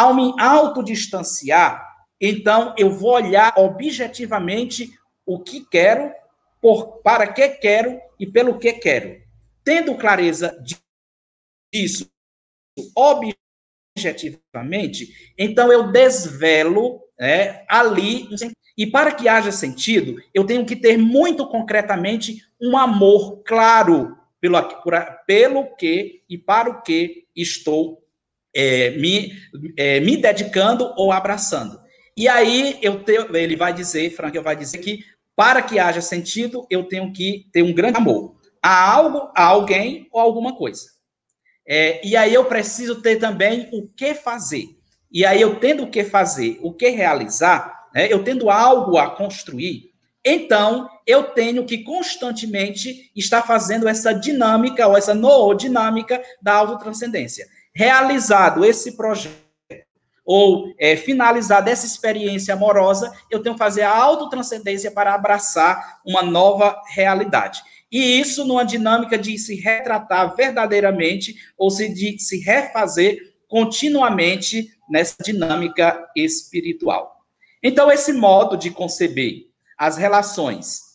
[0.00, 1.86] Ao me autodistanciar,
[2.18, 4.90] então eu vou olhar objetivamente
[5.26, 6.10] o que quero,
[6.58, 9.20] por, para que quero e pelo que quero.
[9.62, 10.58] Tendo clareza
[11.70, 12.10] disso
[12.96, 18.26] objetivamente, então eu desvelo né, ali.
[18.78, 24.56] E para que haja sentido, eu tenho que ter muito concretamente um amor claro pelo,
[25.26, 27.99] pelo que e para o que estou
[28.54, 29.32] é, me,
[29.76, 31.80] é, me dedicando ou abraçando.
[32.16, 33.02] E aí eu
[33.34, 35.00] ele vai dizer, Frank, vai dizer que
[35.36, 40.06] para que haja sentido, eu tenho que ter um grande amor a algo, a alguém
[40.12, 40.82] ou alguma coisa.
[41.66, 44.66] É, e aí eu preciso ter também o que fazer.
[45.10, 49.10] E aí eu tendo o que fazer, o que realizar, né, eu tendo algo a
[49.10, 49.90] construir,
[50.24, 57.46] então eu tenho que constantemente estar fazendo essa dinâmica ou essa noodinâmica da autotranscendência.
[57.74, 59.40] Realizado esse projeto
[60.24, 66.22] ou é, finalizar dessa experiência amorosa, eu tenho que fazer a autotranscendência para abraçar uma
[66.22, 67.60] nova realidade.
[67.90, 75.16] E isso numa dinâmica de se retratar verdadeiramente, ou se, de se refazer continuamente nessa
[75.20, 77.24] dinâmica espiritual.
[77.60, 80.90] Então, esse modo de conceber as relações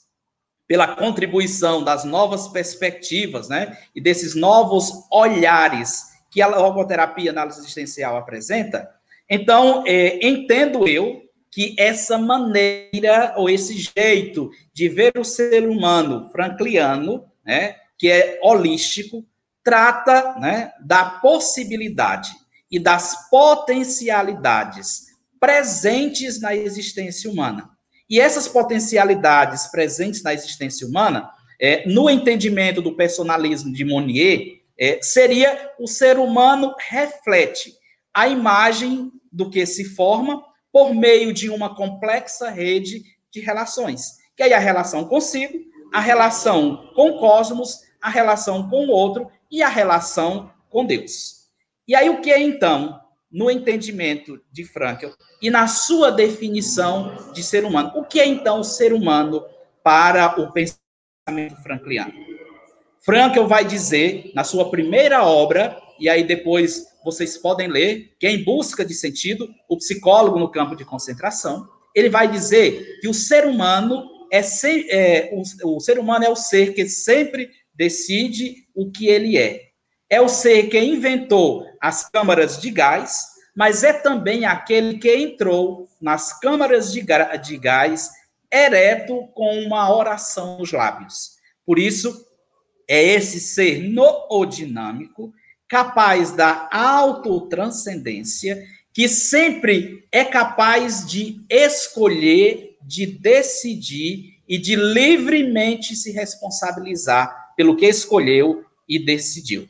[0.66, 8.18] pela contribuição das novas perspectivas, né, e desses novos olhares que a logoterapia análise existencial
[8.18, 8.94] apresenta,
[9.30, 16.30] então, é, entendo eu que essa maneira ou esse jeito de ver o ser humano
[16.34, 19.26] frankliano, né, que é holístico,
[19.64, 22.32] trata né, da possibilidade
[22.70, 25.06] e das potencialidades
[25.40, 27.70] presentes na existência humana.
[28.10, 35.00] E essas potencialidades presentes na existência humana, é, no entendimento do personalismo de Monnier, é,
[35.02, 37.74] seria o ser humano reflete
[38.14, 44.18] a imagem do que se forma por meio de uma complexa rede de relações.
[44.36, 45.58] Que aí a relação consigo,
[45.94, 51.46] a relação com o cosmos, a relação com o outro e a relação com Deus.
[51.88, 53.00] E aí o que é então,
[53.32, 58.60] no entendimento de Frankel e na sua definição de ser humano, o que é então
[58.60, 59.46] o ser humano
[59.84, 62.25] para o pensamento frankliano?
[63.06, 68.32] Frankel vai dizer na sua primeira obra, e aí depois vocês podem ler, que é
[68.32, 73.14] Em Busca de Sentido, o psicólogo no campo de concentração, ele vai dizer que o
[73.14, 78.66] ser humano é, se, é o, o ser humano é o ser que sempre decide
[78.74, 79.62] o que ele é.
[80.10, 83.24] É o ser que inventou as câmaras de gás,
[83.56, 87.06] mas é também aquele que entrou nas câmaras de,
[87.43, 88.10] de gás
[88.51, 91.36] ereto com uma oração nos lábios.
[91.66, 92.26] Por isso,
[92.88, 95.34] é esse ser noodinâmico
[95.68, 98.64] capaz da autotranscendência,
[98.94, 107.86] que sempre é capaz de escolher, de decidir e de livremente se responsabilizar pelo que
[107.86, 109.68] escolheu e decidiu.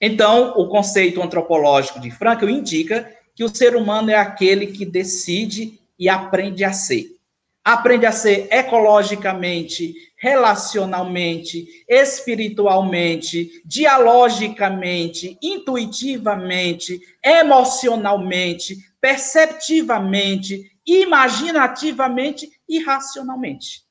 [0.00, 5.78] Então, o conceito antropológico de Frankl indica que o ser humano é aquele que decide
[5.98, 7.19] e aprende a ser.
[7.64, 23.82] Aprende a ser ecologicamente, relacionalmente, espiritualmente, dialogicamente, intuitivamente, emocionalmente, perceptivamente, imaginativamente e racionalmente.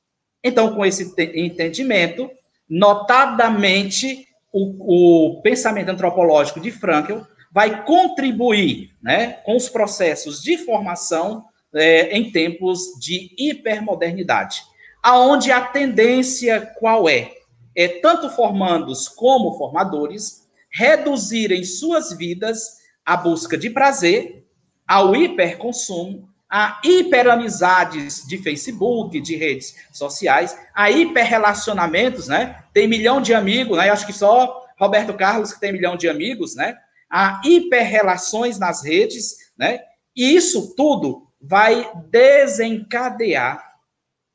[0.42, 2.30] Então, com esse entendimento,
[2.68, 7.18] notadamente, o, o pensamento antropológico de Frankl
[7.52, 11.44] vai contribuir né, com os processos de formação
[11.74, 14.70] é, em tempos de hipermodernidade
[15.02, 17.32] aonde a tendência qual é?
[17.74, 24.44] É tanto formandos como formadores reduzirem suas vidas à busca de prazer,
[24.86, 32.64] ao hiperconsumo, a hiperamizades de Facebook, de redes sociais, a hiperrelacionamentos, né?
[32.72, 33.88] Tem milhão de amigos, né?
[33.88, 36.76] Eu acho que só Roberto Carlos que tem milhão de amigos, né?
[37.08, 39.80] A hiperrelações nas redes, né?
[40.14, 43.64] E isso tudo vai desencadear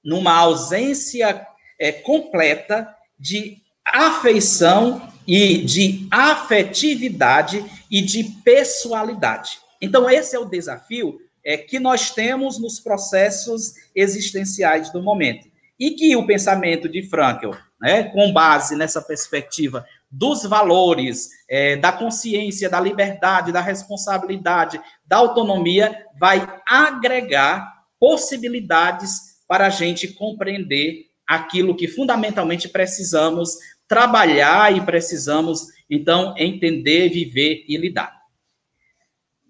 [0.04, 1.46] numa ausência
[1.80, 9.60] é, completa de afeição e de afetividade e de pessoalidade.
[9.82, 15.48] Então, esse é o desafio é, que nós temos nos processos existenciais do momento.
[15.80, 17.52] E que o pensamento de Frankl,
[17.82, 19.86] né, com base nessa perspectiva
[20.18, 29.68] dos valores, é, da consciência, da liberdade, da responsabilidade, da autonomia, vai agregar possibilidades para
[29.68, 33.58] a gente compreender aquilo que fundamentalmente precisamos
[33.88, 38.16] trabalhar e precisamos, então, entender, viver e lidar.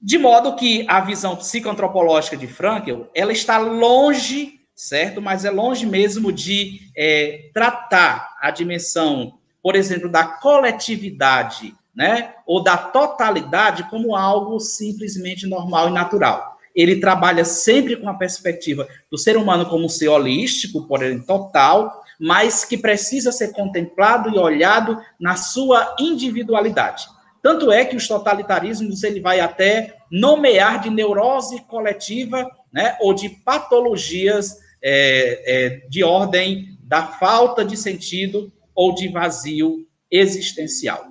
[0.01, 5.22] De modo que a visão psicoantropológica de Frankl, ela está longe, certo?
[5.22, 12.36] Mas é longe mesmo de é, tratar a dimensão, por exemplo, da coletividade, né?
[12.45, 16.59] Ou da totalidade como algo simplesmente normal e natural.
[16.76, 22.03] Ele trabalha sempre com a perspectiva do ser humano como um ser holístico, porém total,
[22.20, 27.07] mas que precisa ser contemplado e olhado na sua individualidade.
[27.41, 33.30] Tanto é que os totalitarismos ele vai até nomear de neurose coletiva, né, ou de
[33.30, 41.05] patologias é, é, de ordem da falta de sentido ou de vazio existencial.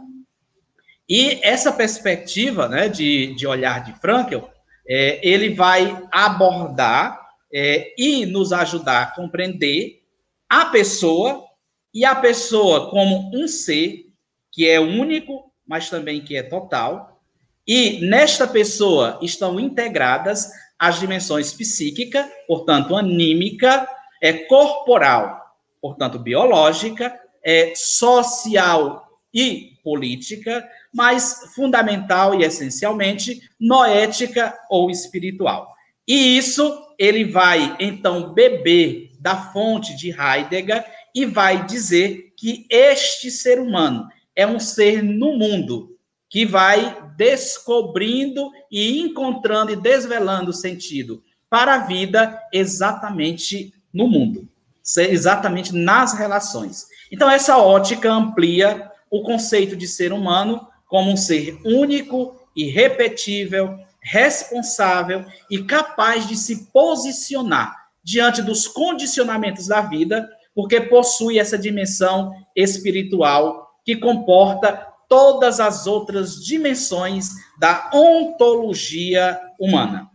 [1.08, 4.40] E essa perspectiva, né, de, de olhar de Frankl,
[4.88, 7.20] é, ele vai abordar
[7.52, 10.02] é, e nos ajudar a compreender
[10.48, 11.44] a pessoa
[11.92, 14.06] e a pessoa como um ser
[14.52, 17.20] que é único, mas também que é total.
[17.66, 23.88] E nesta pessoa estão integradas as dimensões psíquica, portanto anímica,
[24.22, 25.40] é corporal,
[25.80, 35.74] portanto biológica, é social e política, mas fundamental e essencialmente noética ou espiritual.
[36.06, 40.84] E isso ele vai então beber da fonte de Heidegger
[41.14, 45.96] e vai dizer que este ser humano é um ser no mundo
[46.28, 54.48] que vai descobrindo e encontrando e desvelando sentido para a vida exatamente no mundo,
[54.96, 56.86] exatamente nas relações.
[57.10, 65.24] Então, essa ótica amplia o conceito de ser humano como um ser único, irrepetível, responsável
[65.50, 73.70] e capaz de se posicionar diante dos condicionamentos da vida, porque possui essa dimensão espiritual
[73.84, 80.10] que comporta todas as outras dimensões da ontologia humana.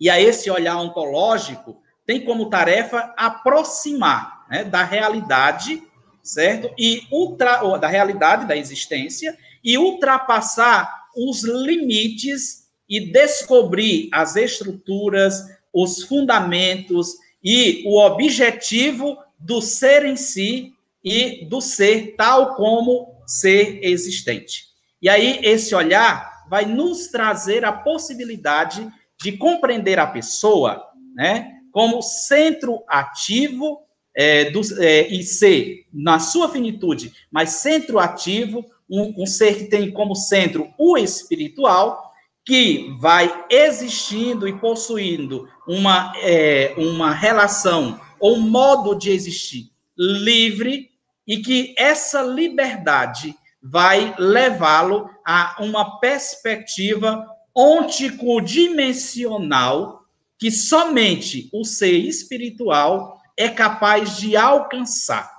[0.00, 5.82] E a esse olhar ontológico tem como tarefa aproximar né, da realidade,
[6.22, 6.72] certo?
[6.78, 15.42] E ultra, da realidade da existência e ultrapassar os limites e descobrir as estruturas,
[15.72, 20.72] os fundamentos e o objetivo do ser em si
[21.04, 24.66] e do ser tal como ser existente.
[25.02, 28.88] E aí, esse olhar vai nos trazer a possibilidade
[29.20, 30.82] de compreender a pessoa
[31.14, 33.82] né, como centro ativo
[34.16, 39.64] é, do, é, e ser, na sua finitude, mas centro ativo, um, um ser que
[39.64, 42.14] tem como centro o espiritual,
[42.46, 50.88] que vai existindo e possuindo uma, é, uma relação ou modo de existir livre
[51.26, 60.05] e que essa liberdade vai levá-lo a uma perspectiva ontico-dimensional
[60.38, 65.30] que somente o ser espiritual é capaz de alcançar,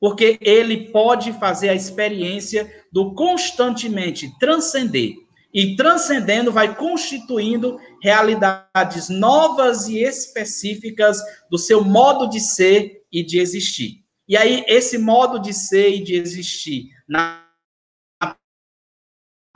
[0.00, 5.14] porque ele pode fazer a experiência do constantemente transcender
[5.52, 13.38] e transcendendo vai constituindo realidades novas e específicas do seu modo de ser e de
[13.38, 14.04] existir.
[14.26, 17.44] E aí, esse modo de ser e de existir, na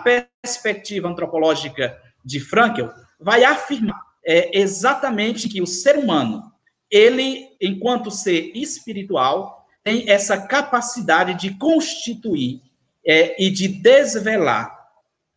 [0.04, 6.52] perspectiva antropológica de Frankel, vai afirmar é, exatamente que o ser humano,
[6.90, 12.60] ele, enquanto ser espiritual, tem essa capacidade de constituir
[13.06, 14.76] é, e de desvelar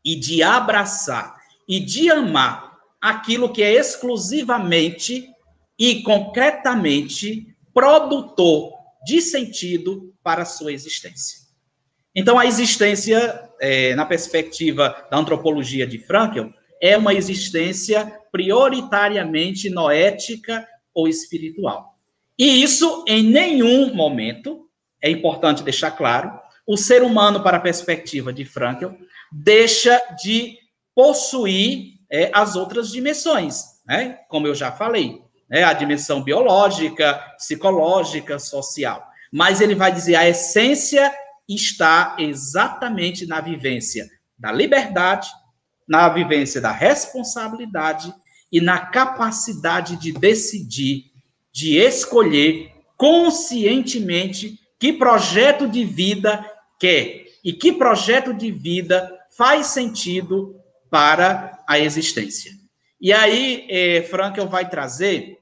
[0.03, 5.29] e de abraçar e de amar aquilo que é exclusivamente
[5.79, 8.73] e concretamente produtor
[9.05, 11.39] de sentido para a sua existência.
[12.13, 16.49] Então, a existência, é, na perspectiva da antropologia de Frankl,
[16.81, 21.95] é uma existência prioritariamente noética ou espiritual.
[22.37, 24.67] E isso, em nenhum momento,
[25.01, 26.31] é importante deixar claro,
[26.65, 28.87] o ser humano, para a perspectiva de Frankl,
[29.31, 30.57] deixa de
[30.95, 34.19] possuir é, as outras dimensões, né?
[34.27, 35.63] como eu já falei, né?
[35.63, 39.05] a dimensão biológica, psicológica, social.
[39.31, 41.13] Mas ele vai dizer a essência
[41.47, 45.29] está exatamente na vivência da liberdade,
[45.91, 48.13] na vivência da responsabilidade
[48.49, 51.11] e na capacidade de decidir,
[51.51, 60.55] de escolher conscientemente que projeto de vida quer e que projeto de vida faz sentido
[60.89, 62.53] para a existência.
[63.01, 65.39] E aí, eh, Frankel vai trazer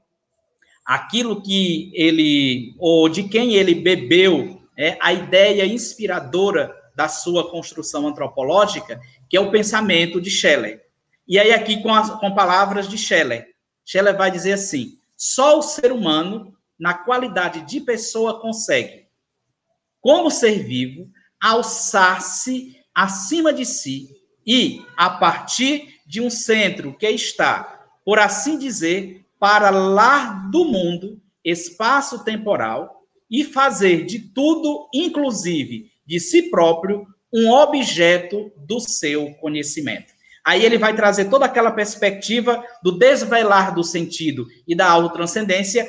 [0.83, 8.07] aquilo que ele, ou de quem ele bebeu, é, a ideia inspiradora da sua construção
[8.07, 10.81] antropológica, que é o pensamento de Scheller.
[11.27, 13.47] E aí, aqui com, as, com palavras de Scheller.
[13.85, 19.07] Scheller vai dizer assim: só o ser humano, na qualidade de pessoa, consegue
[20.01, 21.09] como ser vivo,
[21.41, 24.09] alçar-se acima de si
[24.45, 31.21] e, a partir de um centro que está, por assim dizer, para lá do mundo,
[31.43, 40.13] espaço temporal, e fazer de tudo, inclusive de si próprio, um objeto do seu conhecimento.
[40.45, 45.87] Aí ele vai trazer toda aquela perspectiva do desvelar do sentido e da autotranscendência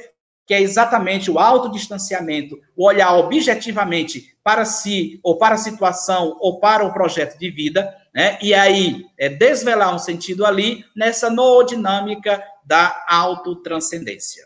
[0.51, 6.59] que é exatamente o autodistanciamento, o olhar objetivamente para si, ou para a situação, ou
[6.59, 8.37] para o projeto de vida, né?
[8.43, 14.45] e aí é desvelar um sentido ali nessa noodinâmica da autotranscendência.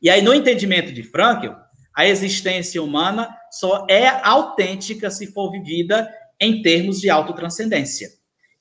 [0.00, 1.52] E aí, no entendimento de Frankl,
[1.94, 3.28] a existência humana
[3.58, 8.08] só é autêntica se for vivida em termos de autotranscendência.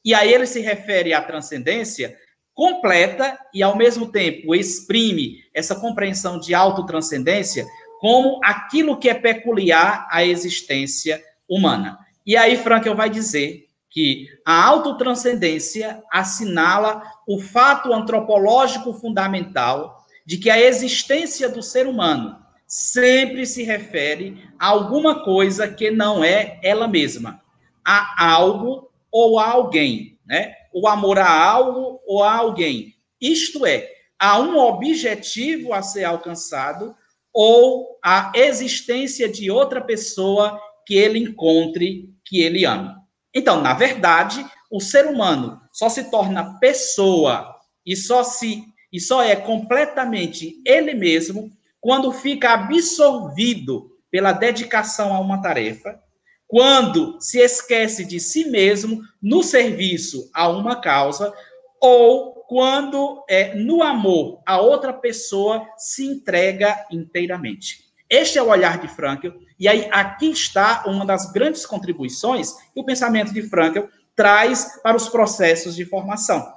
[0.06, 2.16] E aí ele se refere à transcendência
[2.54, 7.66] completa e, ao mesmo tempo, exprime essa compreensão de autotranscendência
[8.00, 11.98] como aquilo que é peculiar à existência humana.
[12.26, 20.50] E aí Frankel vai dizer que a autotranscendência assinala o fato antropológico fundamental de que
[20.50, 22.43] a existência do ser humano
[22.74, 27.40] sempre se refere a alguma coisa que não é ela mesma,
[27.86, 30.56] a algo ou a alguém, né?
[30.74, 32.96] o amor a algo ou a alguém.
[33.22, 36.96] Isto é, há um objetivo a ser alcançado
[37.32, 43.04] ou a existência de outra pessoa que ele encontre, que ele ama.
[43.32, 47.56] Então, na verdade, o ser humano só se torna pessoa
[47.86, 51.52] e só se e só é completamente ele mesmo
[51.84, 56.02] quando fica absorvido pela dedicação a uma tarefa,
[56.48, 61.34] quando se esquece de si mesmo no serviço a uma causa,
[61.82, 67.80] ou quando é, no amor a outra pessoa se entrega inteiramente.
[68.10, 72.80] Este é o olhar de Frankl, e aí aqui está uma das grandes contribuições que
[72.80, 76.50] o pensamento de Frankl traz para os processos de formação.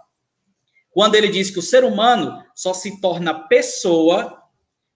[0.92, 4.35] Quando ele diz que o ser humano só se torna pessoa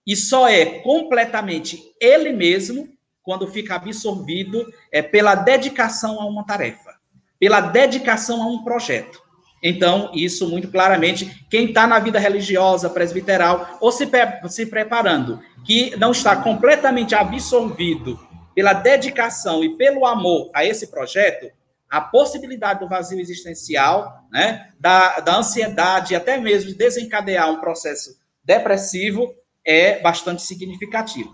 [0.05, 2.89] e só é completamente ele mesmo
[3.23, 6.95] quando fica absorvido é, pela dedicação a uma tarefa,
[7.39, 9.21] pela dedicação a um projeto.
[9.63, 14.09] Então, isso muito claramente, quem está na vida religiosa, presbiteral, ou se,
[14.49, 18.19] se preparando, que não está completamente absorvido
[18.55, 21.51] pela dedicação e pelo amor a esse projeto,
[21.87, 28.17] a possibilidade do vazio existencial, né, da, da ansiedade, até mesmo de desencadear um processo
[28.43, 29.35] depressivo,
[29.65, 31.33] é bastante significativo.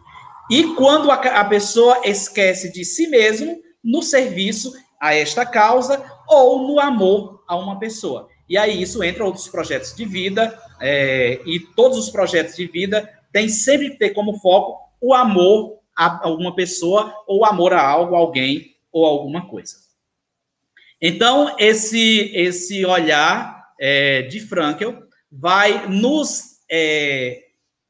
[0.49, 6.67] E quando a, a pessoa esquece de si mesmo no serviço a esta causa ou
[6.67, 8.27] no amor a uma pessoa.
[8.49, 13.09] E aí isso entra outros projetos de vida, é, e todos os projetos de vida
[13.31, 18.15] têm sempre que ter como foco o amor a alguma pessoa, ou amor a algo,
[18.15, 19.75] alguém ou alguma coisa.
[21.01, 24.97] Então, esse, esse olhar é, de Frankel
[25.31, 27.46] vai nos é,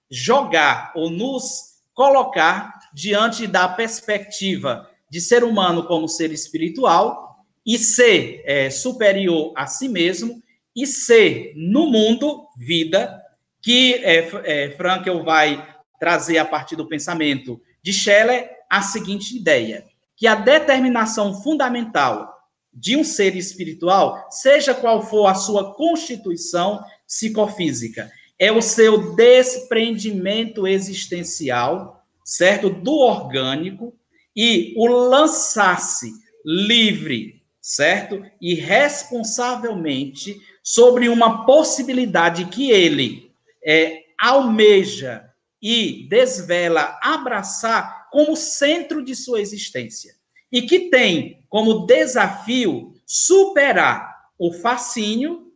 [0.09, 8.41] jogar ou nos colocar diante da perspectiva de ser humano como ser espiritual e ser
[8.45, 10.41] é, superior a si mesmo
[10.75, 13.21] e ser no mundo vida
[13.61, 15.67] que é, é, Frankel vai
[15.99, 19.83] trazer a partir do pensamento de Scheller a seguinte ideia:
[20.15, 22.33] que a determinação fundamental
[22.73, 30.67] de um ser espiritual, seja qual for a sua constituição psicofísica, é o seu desprendimento
[30.67, 32.69] existencial, certo?
[32.69, 33.93] Do orgânico
[34.35, 36.11] e o lançar-se
[36.45, 38.23] livre, certo?
[38.41, 43.31] E responsavelmente sobre uma possibilidade que ele
[43.65, 45.27] é, almeja
[45.61, 50.15] e desvela abraçar como centro de sua existência
[50.51, 55.46] e que tem como desafio superar o fascínio,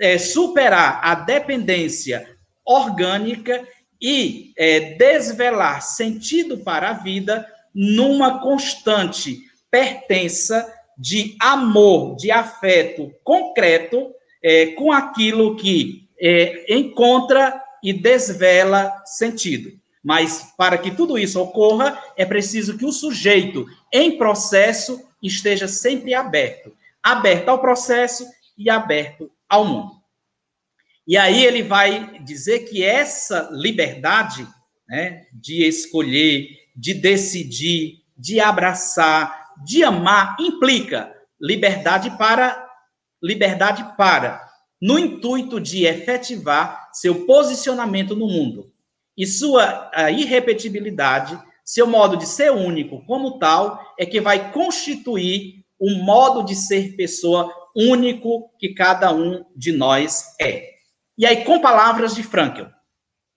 [0.00, 2.28] é, superar a dependência
[2.64, 3.66] orgânica
[4.00, 9.38] e é, desvelar sentido para a vida numa constante
[9.70, 19.78] pertença de amor, de afeto concreto é, com aquilo que é, encontra e desvela sentido.
[20.02, 26.14] Mas para que tudo isso ocorra, é preciso que o sujeito em processo esteja sempre
[26.14, 26.72] aberto
[27.02, 28.26] aberto ao processo
[28.56, 30.00] e aberto ao mundo.
[31.06, 34.46] E aí ele vai dizer que essa liberdade
[34.88, 42.68] né, de escolher, de decidir, de abraçar, de amar, implica liberdade para
[43.22, 44.40] liberdade para
[44.80, 48.72] no intuito de efetivar seu posicionamento no mundo
[49.16, 55.90] e sua irrepetibilidade, seu modo de ser único como tal, é que vai constituir o
[56.04, 60.68] modo de ser pessoa único que cada um de nós é.
[61.16, 62.68] E aí, com palavras de Frankel,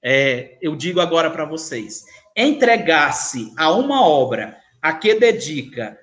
[0.04, 2.04] é, eu digo agora para vocês:
[2.36, 5.98] entregar-se a uma obra a que dedica,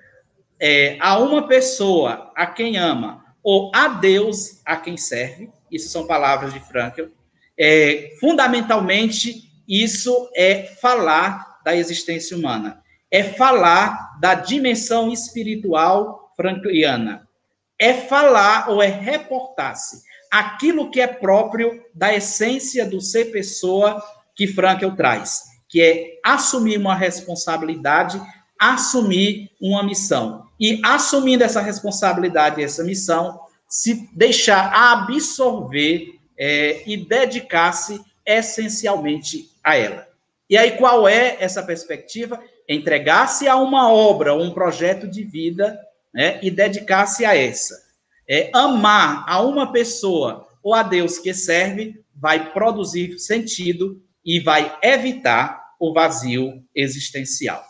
[0.59, 6.07] é, a uma pessoa a quem ama, ou a Deus a quem serve, isso são
[6.07, 7.09] palavras de Frankel,
[7.57, 17.27] é, fundamentalmente, isso é falar da existência humana, é falar da dimensão espiritual frankliana,
[17.79, 24.01] é falar ou é reportar-se aquilo que é próprio da essência do ser pessoa
[24.35, 28.19] que Frankel traz, que é assumir uma responsabilidade,
[28.59, 30.47] assumir uma missão.
[30.59, 40.07] E assumindo essa responsabilidade, essa missão, se deixar absorver é, e dedicar-se essencialmente a ela.
[40.49, 42.41] E aí, qual é essa perspectiva?
[42.67, 45.79] Entregar-se a uma obra, um projeto de vida,
[46.13, 47.91] né, e dedicar-se a essa
[48.31, 54.77] é, amar a uma pessoa ou a Deus que serve vai produzir sentido e vai
[54.81, 57.61] evitar o vazio existencial.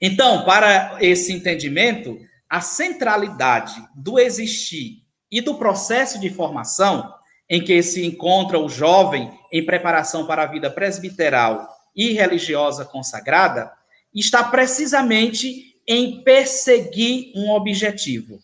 [0.00, 2.18] Então, para esse entendimento,
[2.48, 7.12] a centralidade do existir e do processo de formação
[7.48, 13.70] em que se encontra o jovem em preparação para a vida presbiteral e religiosa consagrada
[14.12, 18.40] está precisamente em perseguir um objetivo,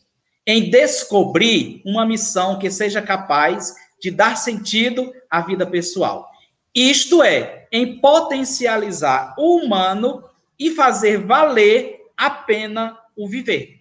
[0.46, 6.30] em descobrir uma missão que seja capaz de dar sentido à vida pessoal.
[6.74, 10.24] Isto é, em potencializar o humano
[10.58, 13.80] e fazer valer a pena o viver.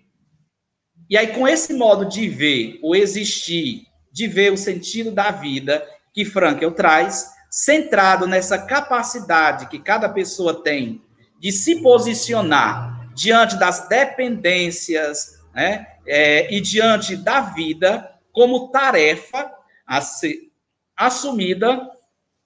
[1.10, 5.86] E aí, com esse modo de ver o existir, de ver o sentido da vida
[6.14, 11.02] que Frankel traz, centrado nessa capacidade que cada pessoa tem
[11.40, 19.52] de se posicionar diante das dependências, né, é, e diante da vida como tarefa
[19.86, 20.52] a ser
[20.96, 21.90] assumida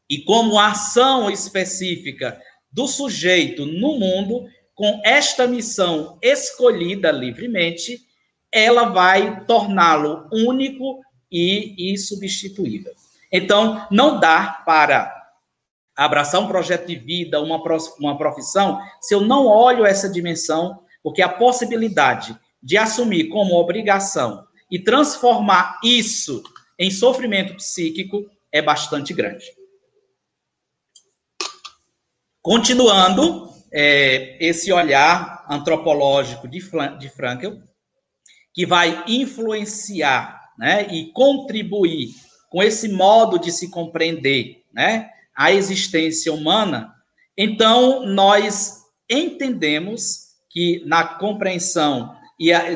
[0.09, 2.39] e como ação específica
[2.71, 8.01] do sujeito no mundo, com esta missão escolhida livremente,
[8.51, 10.99] ela vai torná-lo único
[11.31, 12.93] e insubstituível.
[13.31, 15.14] Então, não dá para
[15.95, 17.61] abraçar um projeto de vida, uma,
[17.99, 24.45] uma profissão, se eu não olho essa dimensão, porque a possibilidade de assumir como obrigação
[24.69, 26.43] e transformar isso
[26.77, 29.45] em sofrimento psíquico é bastante grande.
[32.41, 36.59] Continuando é, esse olhar antropológico de,
[36.99, 37.59] de Frankel,
[38.53, 42.09] que vai influenciar né, e contribuir
[42.49, 46.93] com esse modo de se compreender né, a existência humana,
[47.37, 52.15] então nós entendemos que na compreensão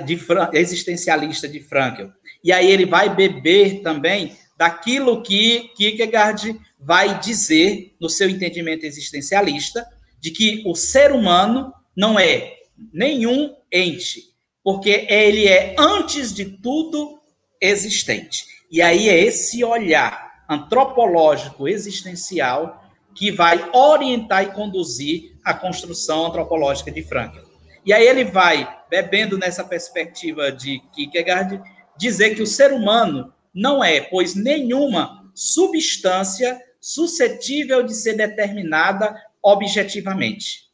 [0.05, 0.19] de,
[0.53, 2.07] existencialista de Frankl.
[2.43, 9.85] E aí ele vai beber também daquilo que Kierkegaard vai dizer no seu entendimento existencialista,
[10.19, 12.57] de que o ser humano não é
[12.93, 14.23] nenhum ente,
[14.63, 17.19] porque ele é, antes de tudo,
[17.61, 18.45] existente.
[18.71, 22.83] E aí é esse olhar antropológico existencial
[23.13, 27.39] que vai orientar e conduzir a construção antropológica de Frankl.
[27.85, 31.61] E aí ele vai, bebendo nessa perspectiva de Kierkegaard,
[31.97, 40.69] dizer que o ser humano não é, pois, nenhuma substância suscetível de ser determinada objetivamente.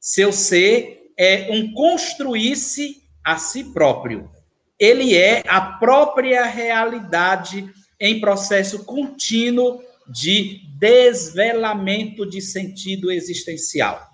[0.00, 4.30] Seu ser é um construir-se a si próprio.
[4.78, 7.68] ele é a própria realidade
[8.00, 14.08] em processo contínuo de desvelamento de sentido existencial.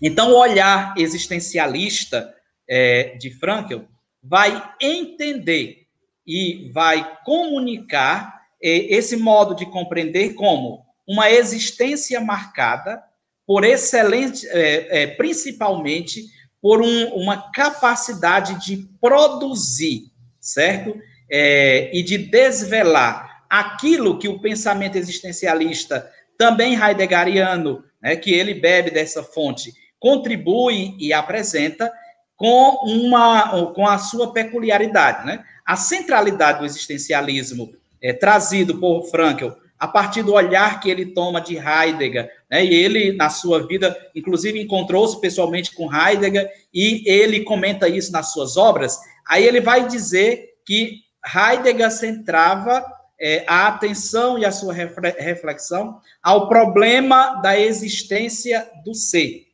[0.00, 2.34] Então, o olhar existencialista
[2.68, 3.80] é, de Frankl
[4.22, 5.86] vai entender
[6.26, 13.02] e vai comunicar é, esse modo de compreender como uma existência marcada
[13.46, 16.24] por excelente, é, é, principalmente
[16.62, 20.98] por um, uma capacidade de produzir, certo?
[21.30, 28.90] É, e de desvelar aquilo que o pensamento existencialista, também heideggeriano, né, que ele bebe
[28.90, 31.90] dessa fonte, contribui e apresenta
[32.36, 35.44] com uma com a sua peculiaridade, né?
[35.64, 37.72] A centralidade do existencialismo
[38.02, 39.48] é, trazido por Frankl
[39.78, 42.64] a partir do olhar que ele toma de Heidegger, né?
[42.64, 48.32] E ele na sua vida, inclusive encontrou-se pessoalmente com Heidegger e ele comenta isso nas
[48.32, 48.98] suas obras.
[49.26, 52.84] Aí ele vai dizer que Heidegger centrava
[53.18, 59.46] é, a atenção e a sua reflexão ao problema da existência do ser.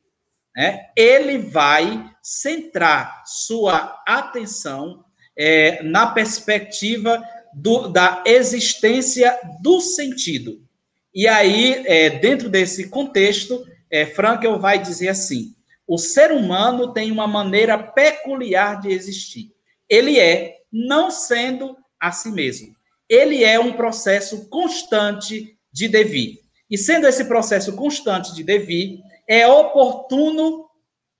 [0.56, 0.88] Né?
[0.96, 5.04] Ele vai centrar sua atenção
[5.36, 10.60] é, na perspectiva do, da existência do sentido.
[11.14, 15.54] E aí, é, dentro desse contexto, é, Frankel vai dizer assim:
[15.86, 19.52] o ser humano tem uma maneira peculiar de existir.
[19.88, 22.74] Ele é, não sendo a si mesmo.
[23.08, 26.38] Ele é um processo constante de devir.
[26.70, 30.66] E sendo esse processo constante de devir, é oportuno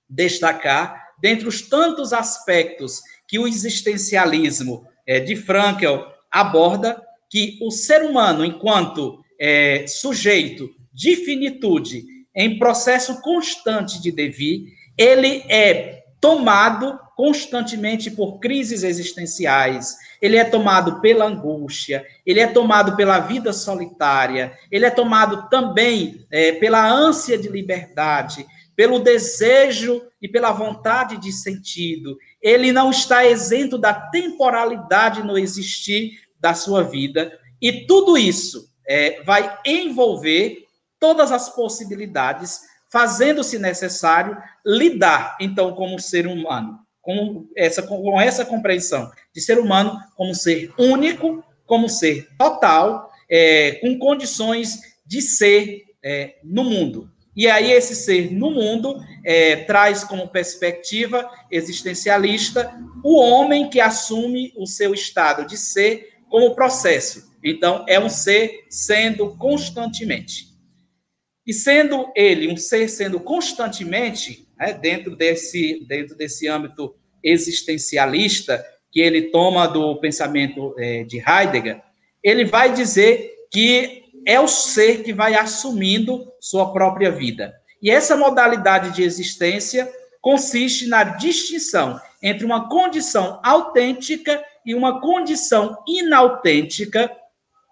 [0.09, 8.03] destacar, dentre os tantos aspectos que o existencialismo é, de Frankel aborda, que o ser
[8.03, 12.03] humano, enquanto é, sujeito de finitude,
[12.35, 14.65] em processo constante de devir,
[14.97, 22.95] ele é tomado constantemente por crises existenciais, ele é tomado pela angústia, ele é tomado
[22.95, 28.43] pela vida solitária, ele é tomado também é, pela ânsia de liberdade,
[28.75, 32.17] pelo desejo e pela vontade de sentido.
[32.41, 37.37] Ele não está isento da temporalidade no existir da sua vida.
[37.61, 40.65] E tudo isso é, vai envolver
[40.99, 42.61] todas as possibilidades,
[42.91, 46.79] fazendo-se necessário lidar, então, como ser humano,
[47.11, 53.73] com essa, com essa compreensão de ser humano como ser único, como ser total, é,
[53.81, 57.09] com condições de ser é, no mundo.
[57.35, 64.51] E aí, esse ser no mundo é, traz como perspectiva existencialista o homem que assume
[64.57, 67.31] o seu estado de ser como processo.
[67.43, 70.51] Então, é um ser sendo constantemente.
[71.47, 78.99] E sendo ele um ser sendo constantemente, né, dentro, desse, dentro desse âmbito existencialista, que
[78.99, 81.81] ele toma do pensamento é, de Heidegger,
[82.23, 87.53] ele vai dizer que é o ser que vai assumindo sua própria vida.
[87.81, 89.91] E essa modalidade de existência
[90.21, 97.11] consiste na distinção entre uma condição autêntica e uma condição inautêntica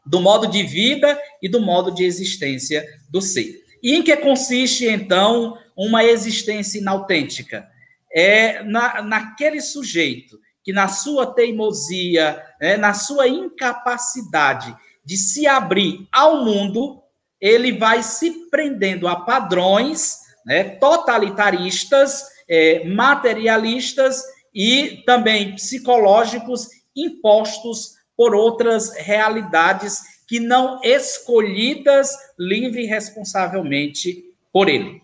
[0.06, 3.64] do modo de vida e do modo de existência do ser.
[3.84, 7.70] E em que consiste, então, uma existência inautêntica?
[8.12, 16.08] É na, naquele sujeito que, na sua teimosia, é, na sua incapacidade de se abrir
[16.12, 17.02] ao mundo,
[17.40, 28.36] ele vai se prendendo a padrões né, totalitaristas, é, materialistas e também psicológicos impostos por
[28.36, 35.02] outras realidades que não escolhidas livre e responsavelmente por ele.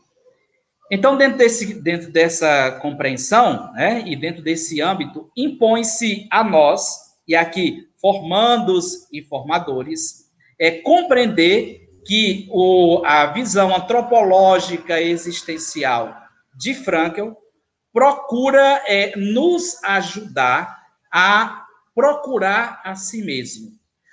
[0.92, 7.36] Então, dentro, desse, dentro dessa compreensão, né, e dentro desse âmbito, impõe-se a nós, e
[7.36, 10.26] aqui formandos e formadores,
[10.60, 16.16] é compreender que o, a visão antropológica existencial
[16.56, 17.32] de Frankl
[17.92, 21.66] procura é, nos ajudar a
[21.96, 23.72] procurar a si mesmo,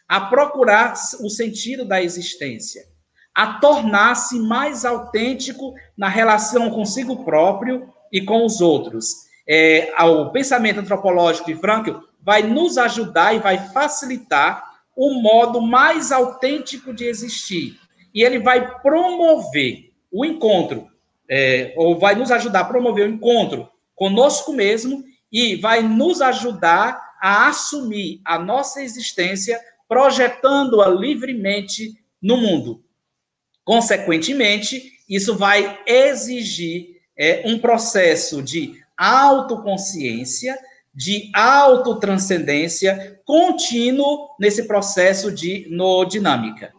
[0.08, 2.82] a procurar o sentido da existência,
[3.34, 9.26] a tornar-se mais autêntico na relação consigo próprio e com os outros.
[9.48, 14.62] É, o pensamento antropológico de Frankl vai nos ajudar e vai facilitar
[14.94, 17.78] o modo mais autêntico de existir.
[18.14, 20.88] E ele vai promover o encontro,
[21.28, 25.02] é, ou vai nos ajudar a promover o encontro conosco mesmo
[25.32, 29.58] e vai nos ajudar a assumir a nossa existência,
[29.88, 32.84] projetando-a livremente no mundo.
[33.64, 40.58] Consequentemente, isso vai exigir é, um processo de autoconsciência
[40.94, 46.72] de autotranscendência contínuo nesse processo de no dinâmica.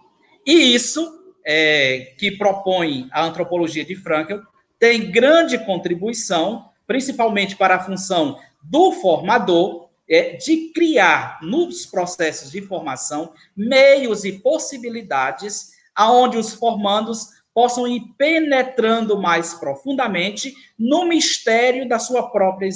[0.46, 4.38] E isso é, que propõe a antropologia de Frankl
[4.80, 12.62] tem grande contribuição, principalmente para a função do formador, é, de criar nos processos de
[12.62, 22.00] formação meios e possibilidades aonde os formandos possam ir penetrando mais profundamente no mistério da
[22.00, 22.68] sua própria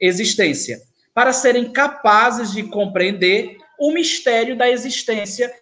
[0.00, 0.80] existência,
[1.12, 5.52] para serem capazes de compreender o mistério da existência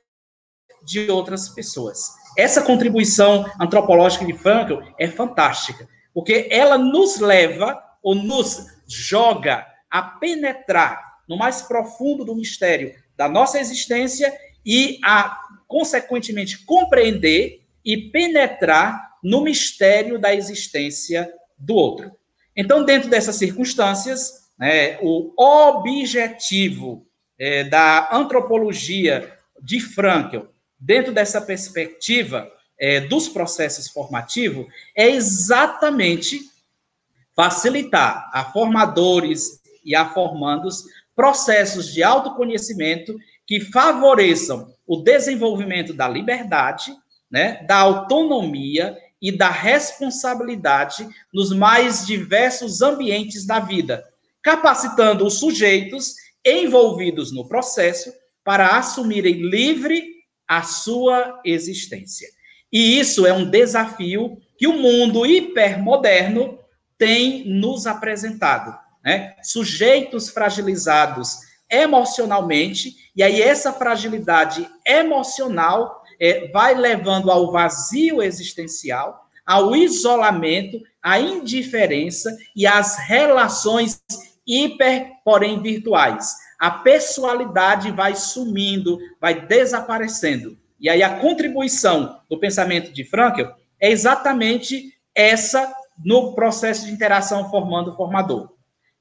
[0.84, 2.10] de outras pessoas.
[2.36, 10.02] Essa contribuição antropológica de Frankl é fantástica, porque ela nos leva ou nos joga a
[10.02, 14.32] penetrar no mais profundo do mistério da nossa existência
[14.64, 15.41] e a,
[15.72, 22.12] consequentemente, compreender e penetrar no mistério da existência do outro.
[22.54, 27.06] Então, dentro dessas circunstâncias, né, o objetivo
[27.38, 30.40] é, da antropologia de Frankl,
[30.78, 36.38] dentro dessa perspectiva é, dos processos formativos, é exatamente
[37.34, 40.84] facilitar a formadores e a formandos
[41.16, 43.16] processos de autoconhecimento
[43.46, 46.92] que favoreçam o desenvolvimento da liberdade,
[47.30, 54.04] né, da autonomia e da responsabilidade nos mais diversos ambientes da vida,
[54.42, 56.14] capacitando os sujeitos
[56.44, 58.12] envolvidos no processo
[58.44, 60.02] para assumirem livre
[60.46, 62.28] a sua existência.
[62.72, 66.58] E isso é um desafio que o mundo hipermoderno
[66.98, 68.76] tem nos apresentado.
[69.04, 69.34] Né?
[69.42, 79.74] Sujeitos fragilizados emocionalmente, e aí essa fragilidade emocional é, vai levando ao vazio existencial, ao
[79.74, 84.00] isolamento, à indiferença e às relações
[84.46, 86.34] hiper, porém virtuais.
[86.60, 90.56] A pessoalidade vai sumindo, vai desaparecendo.
[90.78, 93.50] E aí a contribuição do pensamento de Frankl
[93.80, 95.72] é exatamente essa
[96.04, 98.51] no processo de interação formando formador.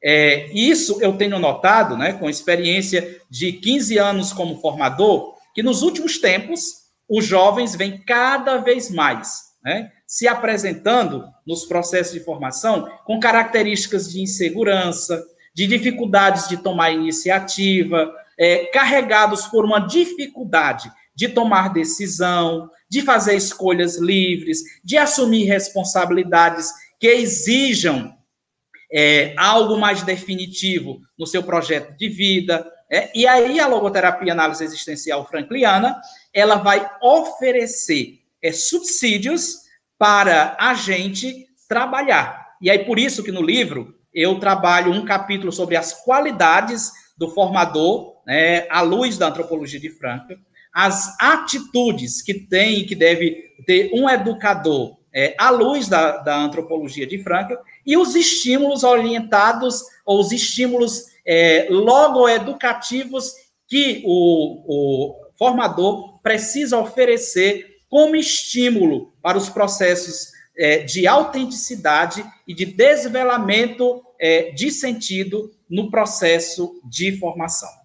[0.04, 5.82] É, isso eu tenho notado, né, com experiência de 15 anos como formador, que nos
[5.84, 12.90] últimos tempos os jovens vêm cada vez mais né, se apresentando nos processos de formação
[13.06, 15.24] com características de insegurança,
[15.54, 23.36] de dificuldades de tomar iniciativa, é, carregados por uma dificuldade de tomar decisão, de fazer
[23.36, 28.16] escolhas livres, de assumir responsabilidades que exijam
[28.92, 32.70] é, algo mais definitivo no seu projeto de vida.
[32.90, 36.00] É, e aí a logoterapia análise existencial frankliana
[36.34, 39.62] ela vai oferecer é, subsídios
[39.98, 42.56] para a gente trabalhar.
[42.62, 47.30] E aí, por isso que no livro eu trabalho um capítulo sobre as qualidades do
[47.30, 50.34] formador, né, à luz da antropologia de Frankl,
[50.74, 56.38] as atitudes que tem e que deve ter um educador é, à luz da, da
[56.38, 57.56] antropologia de Frankl,
[57.86, 63.34] e os estímulos orientados, ou os estímulos é, logoeducativos
[63.68, 72.54] que o, o formador precisa oferecer como estímulo para os processos é, de autenticidade e
[72.54, 77.81] de desvelamento é, de sentido no processo de formação.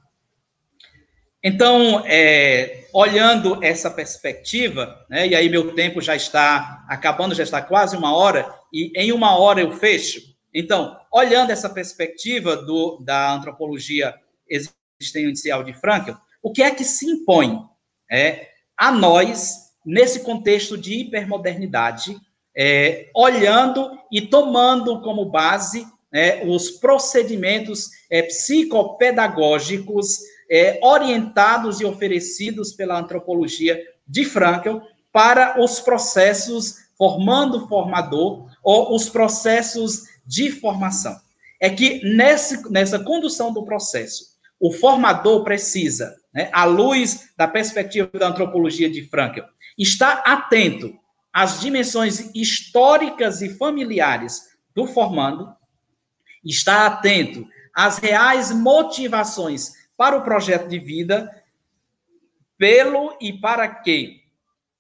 [1.49, 7.62] Então, é, olhando essa perspectiva, né, e aí meu tempo já está acabando, já está
[7.62, 10.20] quase uma hora, e em uma hora eu fecho.
[10.53, 14.12] Então, olhando essa perspectiva do, da antropologia
[14.51, 17.61] existencial de Frankl, o que é que se impõe
[18.11, 22.16] é, a nós nesse contexto de hipermodernidade,
[22.57, 30.18] é, olhando e tomando como base é, os procedimentos é, psicopedagógicos
[30.51, 34.78] é, orientados e oferecidos pela antropologia de Frankl
[35.12, 41.16] para os processos formando formador ou os processos de formação.
[41.61, 48.11] É que nessa, nessa condução do processo, o formador precisa, né, à luz da perspectiva
[48.18, 49.42] da antropologia de Frankl,
[49.78, 50.94] estar atento
[51.32, 55.55] às dimensões históricas e familiares do formando,
[56.44, 61.30] estar atento às reais motivações para o projeto de vida,
[62.59, 64.22] pelo e para que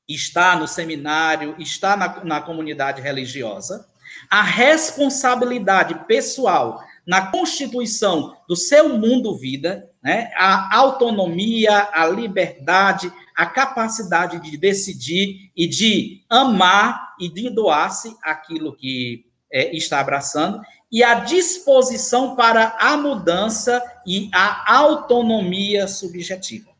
[0.08, 3.86] está no seminário, está na, na comunidade religiosa,
[4.30, 14.40] a responsabilidade pessoal na constituição do seu mundo-vida, né, a autonomia, a liberdade, a capacidade
[14.40, 20.60] de decidir e de amar e de doar-se aquilo que é, está abraçando,
[20.90, 26.70] e a disposição para a mudança e a autonomia subjetiva.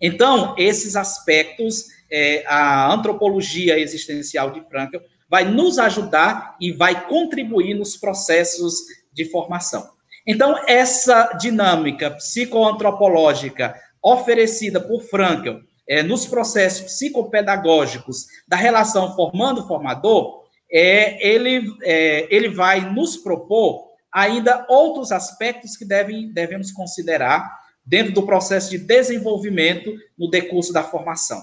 [0.00, 4.98] Então, esses aspectos, é, a antropologia existencial de Frankl
[5.28, 8.74] vai nos ajudar e vai contribuir nos processos
[9.12, 9.88] de formação.
[10.26, 21.26] Então, essa dinâmica psicoantropológica oferecida por Frankl é, nos processos psicopedagógicos da relação formando-formador, é,
[21.26, 27.50] ele, é, ele vai nos propor ainda outros aspectos que devem, devemos considerar
[27.84, 31.40] dentro do processo de desenvolvimento no decurso da formação.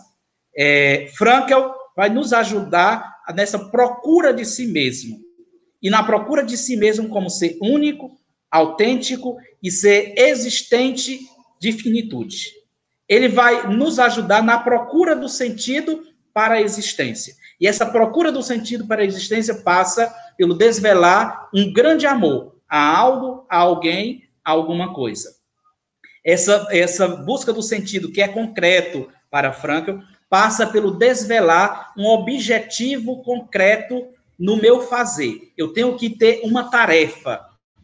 [0.56, 5.20] É, Frankel vai nos ajudar nessa procura de si mesmo.
[5.82, 8.18] E na procura de si mesmo como ser único,
[8.50, 11.20] autêntico e ser existente
[11.60, 12.52] de finitude.
[13.08, 16.04] Ele vai nos ajudar na procura do sentido
[16.34, 17.36] para a existência.
[17.60, 22.98] E essa procura do sentido para a existência passa pelo desvelar um grande amor a
[22.98, 25.36] algo, a alguém, a alguma coisa.
[26.26, 33.22] Essa, essa busca do sentido que é concreto para Frankl passa pelo desvelar um objetivo
[33.22, 34.08] concreto
[34.40, 35.52] no meu fazer.
[35.56, 37.40] Eu tenho que ter uma tarefa,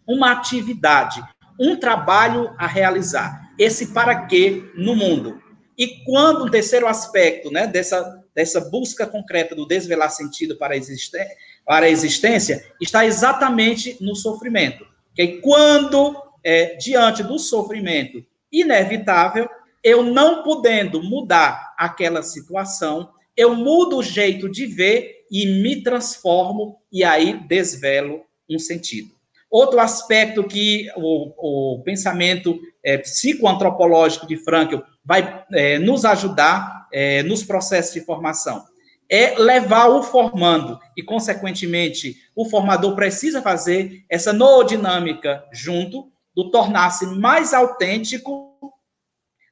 [0.08, 1.24] uma atividade,
[1.60, 3.52] um trabalho a realizar.
[3.58, 5.42] Esse para quê no mundo.
[5.78, 11.90] E quando um terceiro aspecto né, dessa dessa busca concreta do desvelar sentido para a,
[11.90, 14.86] existência, está exatamente no sofrimento.
[15.16, 19.48] Que quando, é, diante do sofrimento inevitável,
[19.84, 26.78] eu não podendo mudar aquela situação, eu mudo o jeito de ver e me transformo,
[26.92, 29.12] e aí desvelo um sentido.
[29.50, 37.24] Outro aspecto que o, o pensamento é, psicoantropológico de Frankl vai é, nos ajudar é,
[37.24, 38.66] nos processos de formação
[39.10, 47.08] é levar o formando e, consequentemente, o formador precisa fazer essa noodinâmica junto do tornar-se
[47.08, 48.56] mais autêntico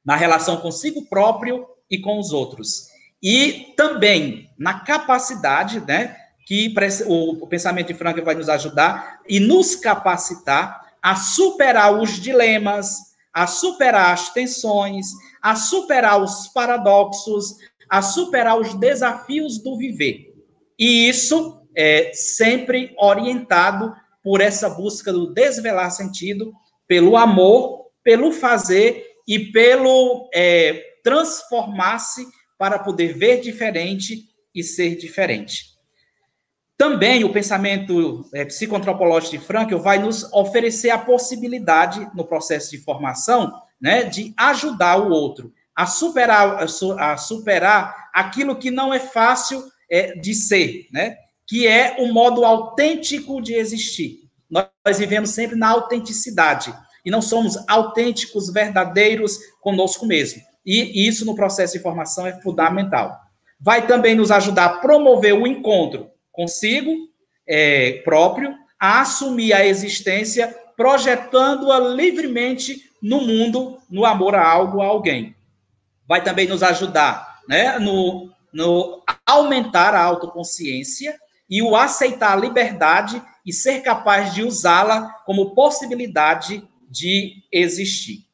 [0.04, 2.86] na relação consigo próprio e com os outros.
[3.20, 6.16] E também na capacidade, né,
[6.46, 6.72] que
[7.06, 12.96] o pensamento de Frank vai nos ajudar e nos capacitar a superar os dilemas,
[13.34, 15.08] a superar as tensões,
[15.42, 17.56] a superar os paradoxos,
[17.88, 20.34] a superar os desafios do viver.
[20.78, 26.52] E isso é sempre orientado por essa busca do desvelar sentido,
[26.86, 32.26] pelo amor, pelo fazer e pelo é, transformar-se
[32.56, 35.78] para poder ver diferente e ser diferente.
[36.76, 42.78] Também o pensamento é, psicoantropológico de Frankl vai nos oferecer a possibilidade, no processo de
[42.78, 46.66] formação, né, de ajudar o outro a superar,
[46.98, 51.16] a superar aquilo que não é fácil é, de ser, né?
[51.46, 54.28] que é o modo autêntico de existir.
[54.50, 56.74] Nós vivemos sempre na autenticidade
[57.04, 60.42] e não somos autênticos, verdadeiros conosco mesmo.
[60.66, 63.16] E isso no processo de formação é fundamental.
[63.60, 66.92] Vai também nos ajudar a promover o encontro consigo
[67.46, 74.86] é, próprio, a assumir a existência, projetando-a livremente no mundo, no amor a algo, a
[74.86, 75.34] alguém.
[76.06, 81.18] Vai também nos ajudar né, no, no aumentar a autoconsciência
[81.48, 88.26] e o aceitar a liberdade e ser capaz de usá-la como possibilidade de existir.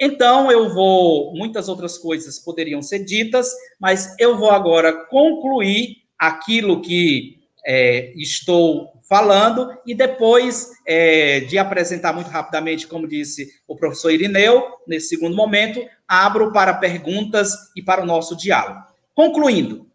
[0.00, 1.34] Então, eu vou.
[1.34, 3.50] Muitas outras coisas poderiam ser ditas,
[3.80, 12.12] mas eu vou agora concluir aquilo que é, estou falando, e depois é, de apresentar
[12.12, 18.02] muito rapidamente, como disse o professor Irineu, nesse segundo momento, abro para perguntas e para
[18.02, 18.82] o nosso diálogo.
[19.14, 19.86] Concluindo,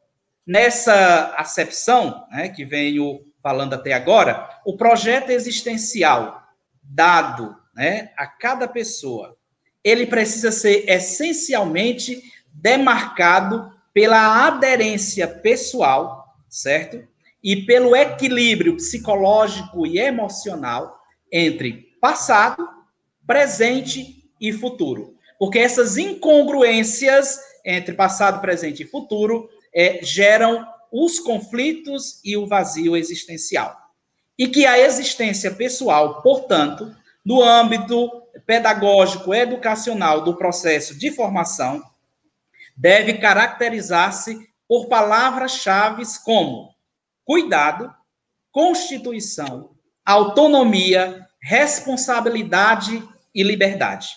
[0.46, 6.42] nessa acepção né, que venho falando até agora, o projeto existencial
[6.82, 9.38] dado né, a cada pessoa,
[9.84, 12.22] ele precisa ser essencialmente
[12.52, 17.08] demarcado pela aderência pessoal, certo?
[17.44, 20.98] E pelo equilíbrio psicológico e emocional
[21.32, 22.68] entre passado,
[23.28, 25.16] presente e futuro.
[25.38, 32.96] Porque essas incongruências entre passado, presente e futuro é, geram os conflitos e o vazio
[32.96, 33.76] existencial.
[34.38, 36.96] E que a existência pessoal, portanto,
[37.26, 38.10] no âmbito
[38.46, 41.82] pedagógico educacional do processo de formação,
[42.76, 46.73] deve caracterizar-se por palavras-chave como
[47.26, 47.94] cuidado,
[48.52, 49.72] constituição,
[50.06, 54.10] autonomia, responsabilidade e liberdade.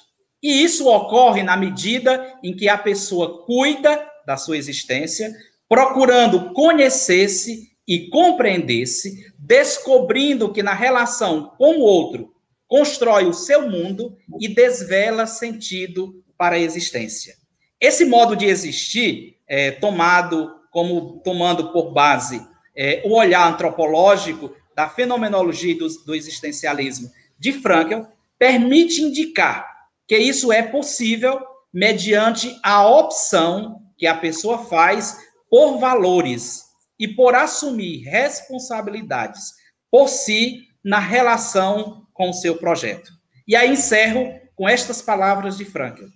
[0.42, 5.34] E isso ocorre na medida em que a pessoa cuida da sua existência,
[5.68, 12.32] procurando conhecer-se e compreender-se, descobrindo que na relação com o outro
[12.68, 17.34] constrói o seu mundo e desvela sentido para a existência.
[17.80, 22.46] Esse modo de existir, é, tomado como tomando por base
[22.76, 28.02] é, o olhar antropológico da fenomenologia do, do existencialismo de Frankl,
[28.38, 29.66] permite indicar
[30.06, 31.40] que isso é possível
[31.72, 36.64] mediante a opção que a pessoa faz por valores
[36.98, 39.52] e por assumir responsabilidades
[39.90, 43.10] por si na relação com o seu projeto.
[43.46, 46.06] E aí encerro com estas palavras de Frankl.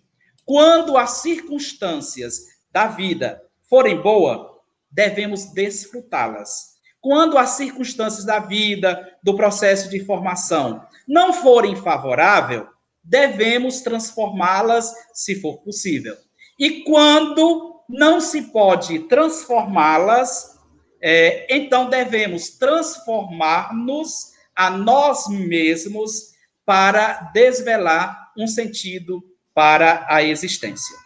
[0.44, 2.40] Quando as circunstâncias
[2.72, 4.40] da vida forem boas,
[4.90, 6.70] devemos desfrutá-las.
[7.00, 12.64] Quando as circunstâncias da vida, do processo de formação, não forem favoráveis,
[13.02, 16.16] devemos transformá-las se for possível.
[16.58, 20.58] E quando não se pode transformá-las,
[21.00, 26.30] é, então devemos transformar-nos a nós mesmos
[26.66, 30.96] para desvelar um sentido para a existência.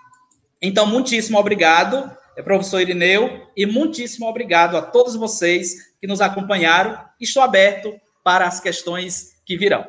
[0.61, 2.11] Então, muitíssimo obrigado,
[2.43, 6.98] professor Irineu, e muitíssimo obrigado a todos vocês que nos acompanharam.
[7.20, 7.94] Estou aberto
[8.24, 9.86] para as questões que virão.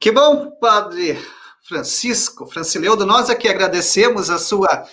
[0.00, 1.18] Que bom, Padre
[1.62, 4.86] Francisco, Francileudo, nós aqui agradecemos a sua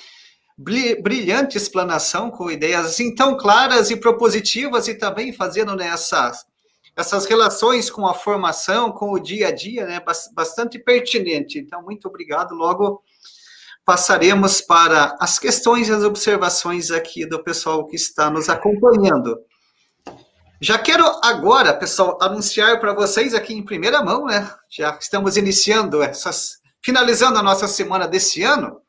[0.57, 6.45] brilhante explanação com ideias assim tão claras e propositivas e também fazendo nessas
[6.95, 10.01] essas relações com a formação, com o dia a dia, né,
[10.34, 11.59] bastante pertinente.
[11.59, 12.55] Então, muito obrigado.
[12.55, 13.03] Logo
[13.86, 19.38] passaremos para as questões e as observações aqui do pessoal que está nos acompanhando.
[20.60, 24.49] Já quero agora, pessoal, anunciar para vocês aqui em primeira mão, né?
[24.70, 28.82] Já estamos iniciando essas, finalizando a nossa semana desse ano,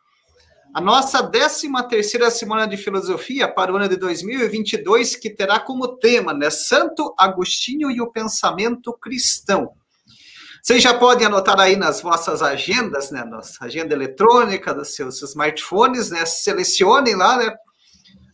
[0.73, 5.97] a nossa 13 terceira semana de filosofia para o ano de 2022, que terá como
[5.97, 9.73] tema, né, Santo Agostinho e o pensamento cristão.
[10.67, 16.11] Vocês já podem anotar aí nas vossas agendas, né, nossa agenda eletrônica dos seus smartphones,
[16.11, 17.55] né, selecionem lá, né,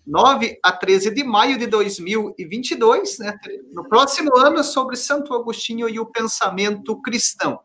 [0.06, 3.38] 9 a 13 de maio de 2022, né,
[3.74, 7.60] no próximo ano, sobre Santo Agostinho e o pensamento cristão.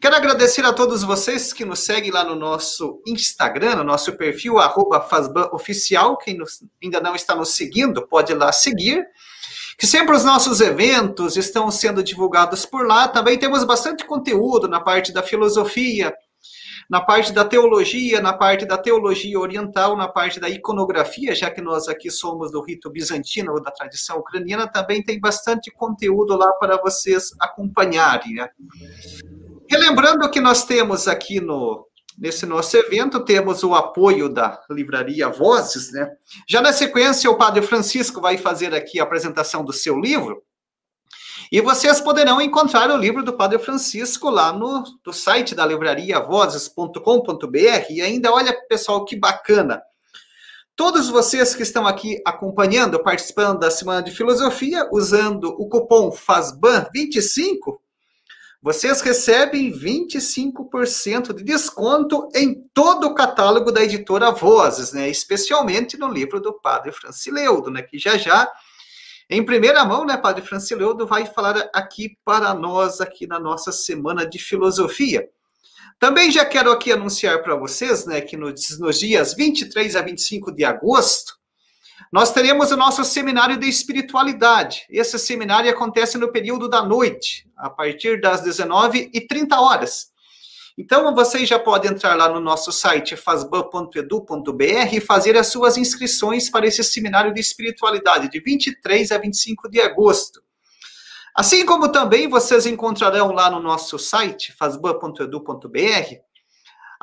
[0.00, 4.58] Quero agradecer a todos vocês que nos seguem lá no nosso Instagram, no nosso perfil,
[4.58, 5.06] arroba
[5.52, 6.18] Oficial.
[6.18, 9.06] Quem nos, ainda não está nos seguindo, pode ir lá seguir.
[9.76, 13.08] Que sempre os nossos eventos estão sendo divulgados por lá.
[13.08, 16.14] Também temos bastante conteúdo na parte da filosofia,
[16.88, 21.60] na parte da teologia, na parte da teologia oriental, na parte da iconografia, já que
[21.60, 26.52] nós aqui somos do rito bizantino ou da tradição ucraniana, também tem bastante conteúdo lá
[26.52, 28.34] para vocês acompanharem.
[28.34, 28.48] Né?
[29.70, 35.92] Relembrando que nós temos aqui no nesse nosso evento temos o apoio da livraria Vozes,
[35.92, 36.10] né?
[36.48, 40.42] Já na sequência o Padre Francisco vai fazer aqui a apresentação do seu livro.
[41.50, 46.18] E vocês poderão encontrar o livro do Padre Francisco lá no, no site da livraria
[46.20, 47.90] vozes.com.br.
[47.90, 49.82] E ainda, olha, pessoal, que bacana.
[50.76, 57.78] Todos vocês que estão aqui acompanhando, participando da Semana de Filosofia, usando o cupom FASBAN25,
[58.64, 65.06] vocês recebem 25% de desconto em todo o catálogo da editora Vozes, né?
[65.10, 67.82] Especialmente no livro do Padre Francileudo, né?
[67.82, 68.50] Que já já,
[69.28, 74.24] em primeira mão, né, Padre Francileudo vai falar aqui para nós, aqui na nossa semana
[74.24, 75.28] de filosofia.
[75.98, 80.50] Também já quero aqui anunciar para vocês, né, que nos, nos dias 23 a 25
[80.50, 81.34] de agosto,
[82.14, 84.86] nós teremos o nosso seminário de espiritualidade.
[84.88, 90.12] Esse seminário acontece no período da noite, a partir das 19h30 horas.
[90.78, 96.48] Então, vocês já podem entrar lá no nosso site fasban.edu.br e fazer as suas inscrições
[96.48, 100.40] para esse seminário de espiritualidade, de 23 a 25 de agosto.
[101.34, 106.14] Assim como também vocês encontrarão lá no nosso site, fasban.edu.br,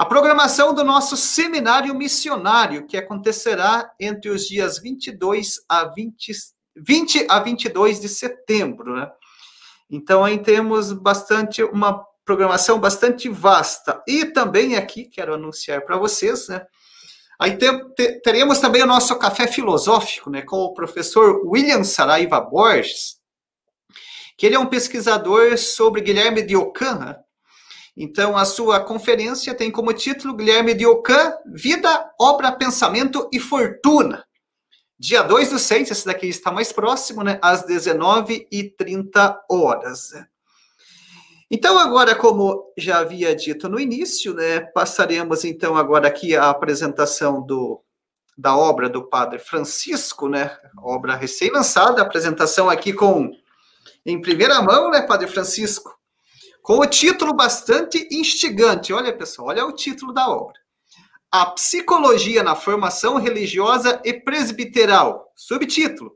[0.02, 6.32] a programação do nosso seminário missionário, que acontecerá entre os dias 22 a 20,
[6.76, 9.12] 20 a 22 de setembro, né?
[9.88, 14.02] Então, aí temos bastante, uma programação bastante vasta.
[14.08, 16.66] E também aqui, quero anunciar para vocês, né?
[17.40, 17.88] Aí tem,
[18.24, 20.42] teremos também o nosso café filosófico, né?
[20.42, 23.18] Com o professor William Saraiva Borges,
[24.36, 27.16] que ele é um pesquisador sobre Guilherme de Ockham, né?
[28.04, 34.26] Então, a sua conferência tem como título Guilherme de Ocã, Vida, Obra, Pensamento e Fortuna.
[34.98, 37.38] Dia 2 do 6, esse daqui está mais próximo, né?
[37.44, 40.14] Às 19h30 horas.
[41.52, 44.62] Então, agora, como já havia dito no início, né?
[44.62, 47.84] Passaremos, então, agora aqui a apresentação do,
[48.36, 50.58] da obra do Padre Francisco, né?
[50.80, 53.30] Obra recém-lançada, apresentação aqui com
[54.04, 56.01] em primeira mão, né, Padre Francisco?
[56.62, 58.94] Com o título bastante instigante.
[58.94, 60.54] Olha, pessoal, olha o título da obra.
[61.32, 65.32] A Psicologia na Formação Religiosa e Presbiteral.
[65.36, 66.16] Subtítulo: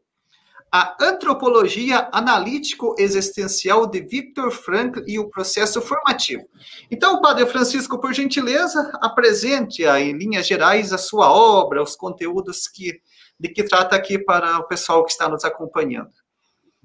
[0.72, 6.44] A Antropologia Analítico-Existencial de Viktor Frankl e o Processo Formativo.
[6.92, 13.02] Então, Padre Francisco, por gentileza, apresente em linhas gerais a sua obra, os conteúdos que,
[13.40, 16.12] de que trata aqui para o pessoal que está nos acompanhando.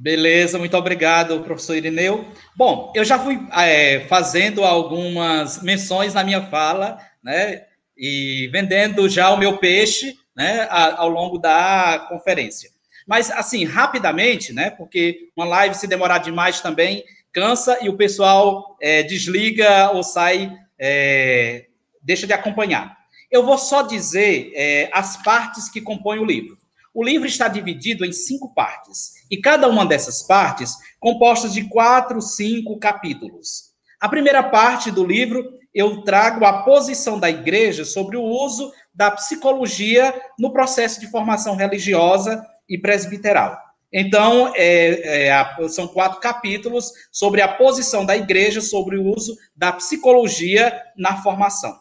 [0.02, 2.26] Beleza, muito obrigado, professor Irineu.
[2.56, 7.64] Bom, eu já fui é, fazendo algumas menções na minha fala, né?
[8.00, 12.70] e vendendo já o meu peixe né, ao longo da conferência.
[13.06, 18.78] Mas, assim, rapidamente, né, porque uma live, se demorar demais também, cansa e o pessoal
[18.80, 21.66] é, desliga ou sai, é,
[22.00, 22.96] deixa de acompanhar.
[23.30, 26.56] Eu vou só dizer é, as partes que compõem o livro.
[26.92, 32.20] O livro está dividido em cinco partes, e cada uma dessas partes compostas de quatro,
[32.20, 33.70] cinco capítulos.
[34.00, 39.10] A primeira parte do livro eu trago a posição da igreja sobre o uso da
[39.10, 43.56] psicologia no processo de formação religiosa e presbiteral.
[43.92, 49.72] Então, é, é, são quatro capítulos sobre a posição da igreja sobre o uso da
[49.72, 51.78] psicologia na formação.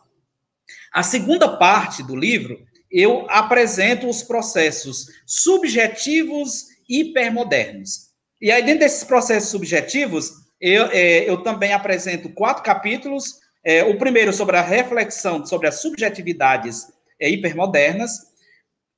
[0.91, 2.60] A segunda parte do livro,
[2.91, 8.10] eu apresento os processos subjetivos hipermodernos.
[8.41, 13.98] E aí, dentro desses processos subjetivos, eu, é, eu também apresento quatro capítulos é, o
[13.98, 16.88] primeiro sobre a reflexão sobre as subjetividades
[17.20, 18.11] é, hipermodernas,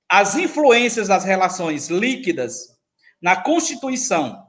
[0.09, 2.67] as influências das relações líquidas
[3.21, 4.41] na constituição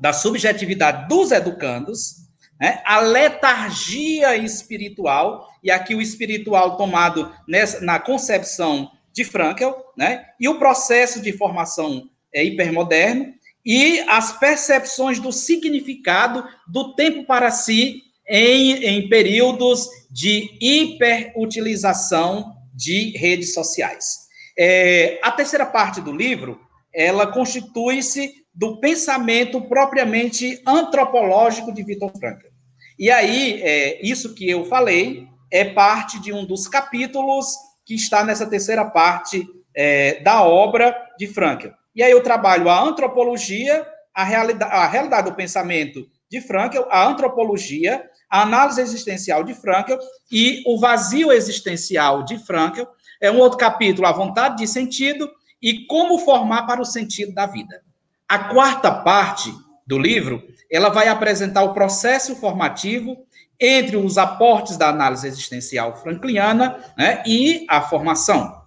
[0.00, 2.16] da subjetividade dos educandos,
[2.60, 10.26] né, a letargia espiritual, e aqui o espiritual tomado nessa, na concepção de Frankel, né,
[10.38, 13.34] e o processo de formação é, hipermoderno,
[13.64, 23.10] e as percepções do significado do tempo para si em, em períodos de hiperutilização de
[23.18, 24.30] redes sociais.
[24.58, 26.58] É, a terceira parte do livro,
[26.92, 32.46] ela constitui-se do pensamento propriamente antropológico de Vitor Frankl.
[32.98, 37.46] E aí, é, isso que eu falei é parte de um dos capítulos
[37.84, 41.68] que está nessa terceira parte é, da obra de Frankl.
[41.94, 47.06] E aí eu trabalho a antropologia, a realidade, a realidade do pensamento de Frankl, a
[47.06, 49.96] antropologia, a análise existencial de Frankl
[50.30, 52.84] e o vazio existencial de Frankl.
[53.20, 55.28] É um outro capítulo, a vontade de sentido
[55.60, 57.82] e como formar para o sentido da vida.
[58.28, 59.52] A quarta parte
[59.84, 63.16] do livro, ela vai apresentar o processo formativo
[63.60, 68.60] entre os aportes da análise existencial frankliana né, e a formação.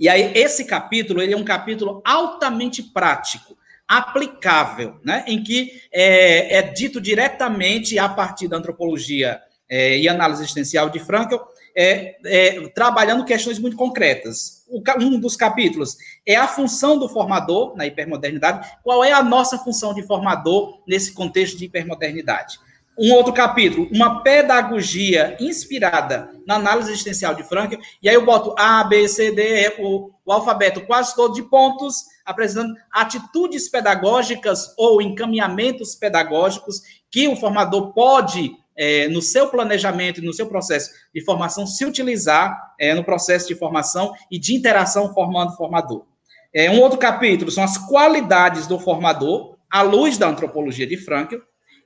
[0.00, 3.56] E aí, esse capítulo, ele é um capítulo altamente prático
[3.86, 10.42] aplicável, né, em que é, é dito diretamente a partir da antropologia é, e análise
[10.42, 11.36] existencial de Frankl,
[11.76, 14.64] é, é, trabalhando questões muito concretas.
[14.68, 15.96] O, um dos capítulos
[16.26, 18.66] é a função do formador na hipermodernidade.
[18.82, 22.58] Qual é a nossa função de formador nesse contexto de hipermodernidade?
[22.96, 28.54] Um outro capítulo, uma pedagogia inspirada na análise existencial de Frankl, e aí eu boto
[28.56, 34.72] A, B, C, D, E, o, o alfabeto quase todo de pontos, apresentando atitudes pedagógicas
[34.78, 40.90] ou encaminhamentos pedagógicos que o formador pode, é, no seu planejamento e no seu processo
[41.12, 46.04] de formação, se utilizar é, no processo de formação e de interação formando-formador.
[46.54, 51.38] É, um outro capítulo são as qualidades do formador, à luz da antropologia de Frankl,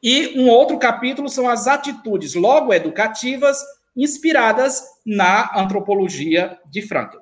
[0.03, 3.63] e um outro capítulo são as atitudes logo educativas
[3.97, 7.19] inspiradas na antropologia de Frankl.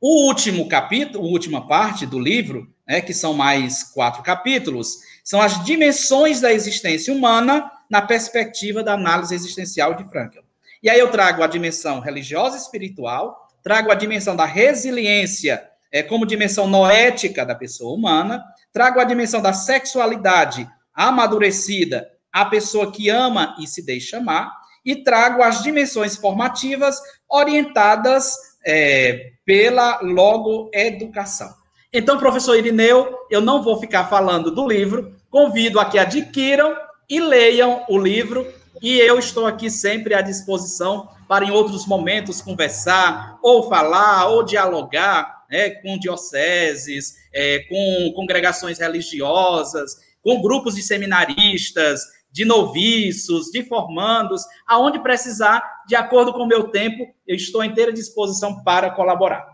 [0.00, 5.40] O último capítulo, a última parte do livro, né, que são mais quatro capítulos, são
[5.40, 10.40] as dimensões da existência humana na perspectiva da análise existencial de Frankl.
[10.82, 16.02] E aí eu trago a dimensão religiosa e espiritual, trago a dimensão da resiliência é,
[16.02, 23.08] como dimensão noética da pessoa humana, trago a dimensão da sexualidade amadurecida, a pessoa que
[23.08, 24.52] ama e se deixa amar,
[24.84, 31.52] e trago as dimensões formativas orientadas é, pela logoeducação.
[31.92, 36.76] Então, professor Irineu, eu não vou ficar falando do livro, convido a que adquiram
[37.08, 38.46] e leiam o livro,
[38.82, 44.42] e eu estou aqui sempre à disposição para, em outros momentos, conversar, ou falar, ou
[44.42, 52.00] dialogar né, com dioceses, é, com congregações religiosas, com grupos de seminaristas,
[52.32, 57.66] de noviços, de formandos, aonde precisar, de acordo com o meu tempo, eu estou à
[57.66, 59.46] inteira disposição para colaborar.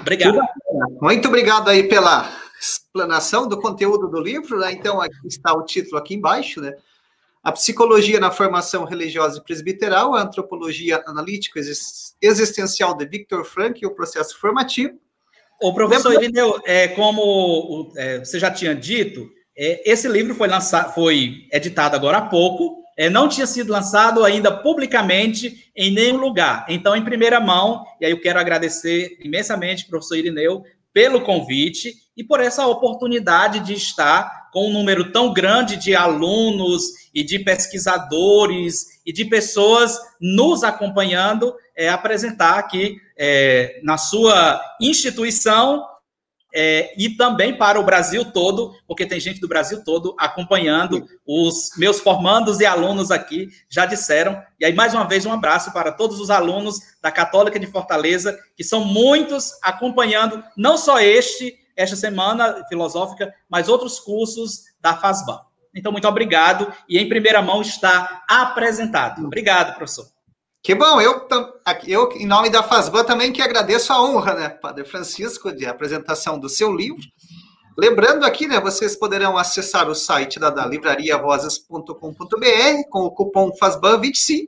[0.00, 0.38] Obrigado.
[1.00, 2.30] Muito obrigado aí pela
[2.60, 4.70] explanação do conteúdo do livro, né?
[4.70, 6.72] Então, aqui está o título aqui embaixo, né?
[7.42, 11.58] A psicologia na formação religiosa e presbiteral, a antropologia analítico
[12.20, 14.96] existencial de Victor Frank e o processo formativo.
[15.60, 19.28] O professor Irineu, é, como é, você já tinha dito,
[19.60, 24.50] esse livro foi lançado, foi editado agora há pouco, é, não tinha sido lançado ainda
[24.50, 26.64] publicamente em nenhum lugar.
[26.68, 30.62] Então, em primeira mão, e aí eu quero agradecer imensamente, professor Irineu,
[30.92, 36.82] pelo convite e por essa oportunidade de estar com um número tão grande de alunos
[37.14, 45.84] e de pesquisadores e de pessoas nos acompanhando, é, apresentar aqui é, na sua instituição
[46.54, 51.70] é, e também para o Brasil todo, porque tem gente do Brasil todo acompanhando os
[51.76, 54.42] meus formandos e alunos aqui, já disseram.
[54.58, 58.38] E aí, mais uma vez, um abraço para todos os alunos da Católica de Fortaleza,
[58.56, 65.40] que são muitos acompanhando não só este, esta semana filosófica, mas outros cursos da FASBAN.
[65.74, 66.72] Então, muito obrigado.
[66.88, 69.24] E em primeira mão está apresentado.
[69.24, 70.06] Obrigado, professor.
[70.62, 71.26] Que bom, eu,
[71.86, 76.38] eu, em nome da FASBAN, também que agradeço a honra, né, Padre Francisco, de apresentação
[76.38, 77.02] do seu livro.
[77.78, 81.94] Lembrando aqui, né, vocês poderão acessar o site da, da livrariavozes.com.br
[82.90, 84.44] com o cupom FASBAN25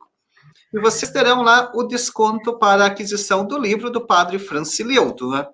[0.75, 5.47] e vocês terão lá o desconto para a aquisição do livro do Padre Francileuto, né?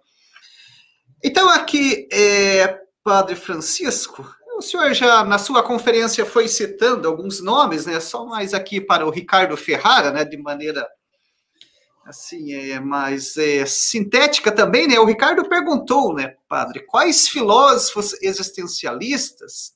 [1.22, 4.28] Então, aqui, é, Padre Francisco,
[4.58, 7.98] o senhor já, na sua conferência, foi citando alguns nomes, né?
[8.00, 10.24] Só mais aqui para o Ricardo Ferrara, né?
[10.24, 10.86] De maneira
[12.08, 14.98] assim, é mais é, sintética também, né?
[14.98, 19.74] O Ricardo perguntou, né, padre, quais filósofos existencialistas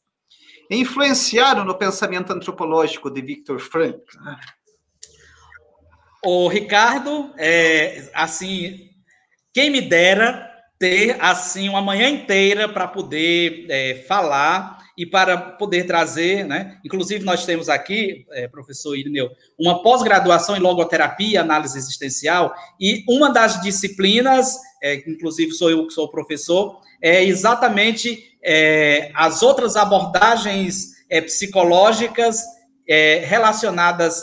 [0.70, 4.00] influenciaram no pensamento antropológico de Viktor Frankl?
[6.24, 8.88] O Ricardo, é, assim,
[9.52, 10.51] quem me dera
[10.82, 16.80] ter assim uma manhã inteira para poder é, falar e para poder trazer, né?
[16.84, 23.30] Inclusive nós temos aqui, é, professor Irineu, uma pós-graduação em logoterapia, análise existencial e uma
[23.30, 30.94] das disciplinas, é, inclusive sou eu que sou professor, é exatamente é, as outras abordagens
[31.08, 32.42] é, psicológicas
[32.88, 34.20] é, relacionadas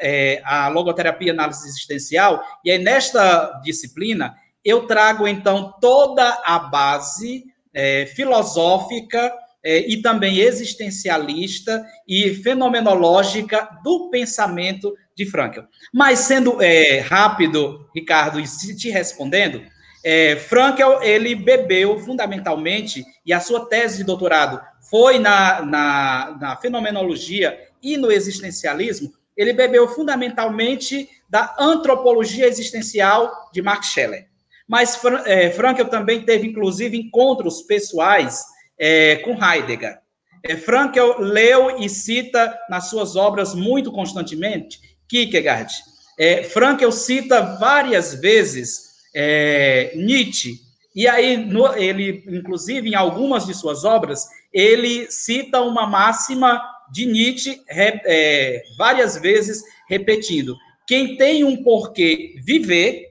[0.00, 7.44] é, a logoterapia análise existencial, e aí nesta disciplina eu trago então toda a base
[7.72, 9.32] é, filosófica
[9.64, 15.60] é, e também existencialista e fenomenológica do pensamento de Frankl.
[15.92, 19.62] Mas sendo é, rápido, Ricardo, e te respondendo,
[20.04, 26.56] é, Frankl ele bebeu fundamentalmente e a sua tese de doutorado foi na, na, na
[26.56, 29.12] fenomenologia e no existencialismo.
[29.36, 34.27] Ele bebeu fundamentalmente da antropologia existencial de Max Scheler.
[34.68, 38.44] Mas é, Frankel também teve, inclusive, encontros pessoais
[38.78, 39.98] é, com Heidegger.
[40.44, 44.78] É, Frankel leu e cita nas suas obras muito constantemente
[45.08, 45.72] Kierkegaard.
[46.18, 50.60] É, Frankel cita várias vezes é, Nietzsche.
[50.94, 56.60] E aí, no, ele, inclusive, em algumas de suas obras, ele cita uma máxima
[56.92, 63.07] de Nietzsche é, várias vezes repetindo: quem tem um porquê viver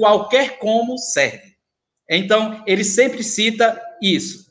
[0.00, 1.54] qualquer como serve.
[2.08, 4.50] Então, ele sempre cita isso.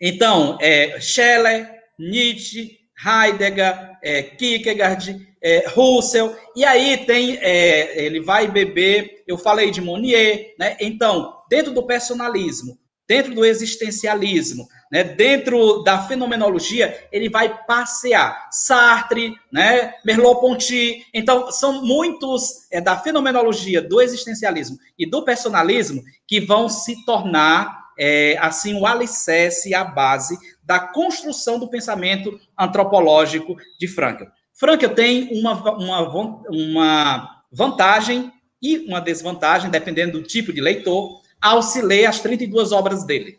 [0.00, 1.68] Então, é, Scheller,
[1.98, 9.72] Nietzsche, Heidegger, é, Kierkegaard, é, Russell, e aí tem, é, ele vai beber, eu falei
[9.72, 10.76] de Monnier, né?
[10.80, 12.78] Então, dentro do personalismo,
[13.10, 18.46] dentro do existencialismo, né, dentro da fenomenologia, ele vai passear.
[18.52, 21.04] Sartre, né, Merleau-Ponty.
[21.12, 27.86] Então, são muitos é, da fenomenologia, do existencialismo e do personalismo que vão se tornar,
[27.98, 34.26] é, assim, o alicerce a base da construção do pensamento antropológico de Frankl.
[34.54, 38.32] Frankl tem uma, uma, uma vantagem
[38.62, 43.38] e uma desvantagem, dependendo do tipo de leitor, ao se ler as 32 obras dele.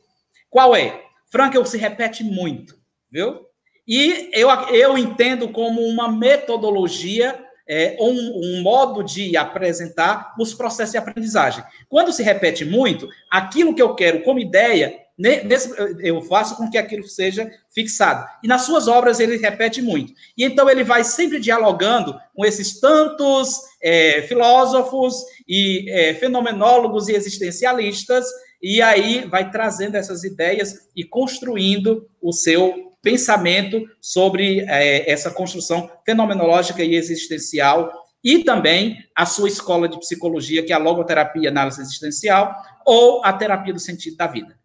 [0.50, 1.02] Qual é?
[1.32, 2.76] Frankel se repete muito,
[3.10, 3.46] viu?
[3.88, 10.92] E eu, eu entendo como uma metodologia, é, um, um modo de apresentar os processos
[10.92, 11.64] de aprendizagem.
[11.88, 16.78] Quando se repete muito, aquilo que eu quero como ideia, nesse, eu faço com que
[16.78, 18.28] aquilo seja fixado.
[18.44, 20.14] E nas suas obras ele repete muito.
[20.38, 25.16] E então ele vai sempre dialogando com esses tantos é, filósofos
[25.48, 28.26] e é, fenomenólogos e existencialistas
[28.62, 35.90] e aí vai trazendo essas ideias e construindo o seu pensamento sobre é, essa construção
[36.06, 37.92] fenomenológica e existencial
[38.24, 42.54] e também a sua escola de psicologia, que é a logoterapia análise existencial,
[42.86, 44.61] ou a terapia do sentido da vida.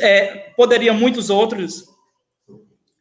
[0.00, 1.84] É, poderia muitos outros,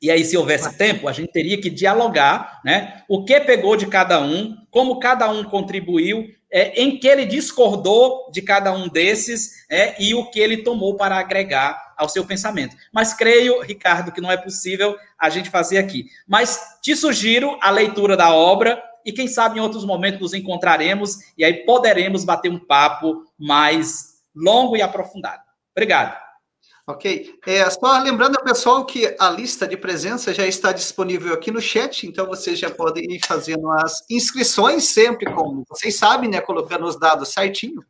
[0.02, 3.04] e aí, se houvesse tempo, a gente teria que dialogar, né?
[3.08, 8.30] O que pegou de cada um, como cada um contribuiu, é, em que ele discordou
[8.32, 12.76] de cada um desses, é, e o que ele tomou para agregar ao seu pensamento.
[12.94, 16.06] Mas creio, Ricardo, que não é possível a gente fazer aqui.
[16.28, 21.18] Mas te sugiro a leitura da obra e quem sabe em outros momentos nos encontraremos
[21.38, 25.42] e aí poderemos bater um papo mais longo e aprofundado.
[25.72, 26.25] Obrigado.
[26.88, 27.40] Ok.
[27.48, 31.60] É, só lembrando ao pessoal que a lista de presença já está disponível aqui no
[31.60, 36.42] chat, então vocês já podem ir fazendo as inscrições sempre, como vocês sabem, né?
[36.42, 37.84] Colocando os dados certinho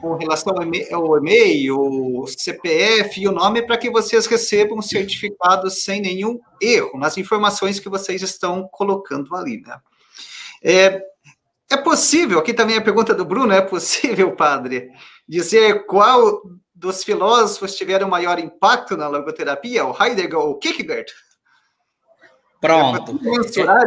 [0.00, 5.70] com relação ao e-mail, o CPF e o nome, para que vocês recebam o certificado
[5.70, 9.78] sem nenhum erro nas informações que vocês estão colocando ali, né?
[10.60, 11.00] É,
[11.70, 14.90] é possível, aqui também a pergunta do Bruno, é possível, padre,
[15.28, 16.42] dizer qual
[16.82, 21.12] dos filósofos tiveram maior impacto na logoterapia, o Heidegger ou o Kierkegaard?
[22.60, 23.20] Pronto.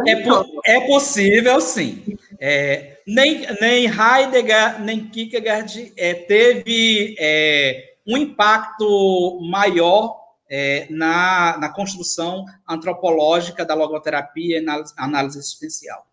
[0.06, 2.18] É, é, é, possível, sim.
[2.40, 10.18] É, nem, nem Heidegger, nem Kierkegaard é, teve é, um impacto maior
[10.50, 16.06] é, na, na construção antropológica da logoterapia e análise, análise existencial.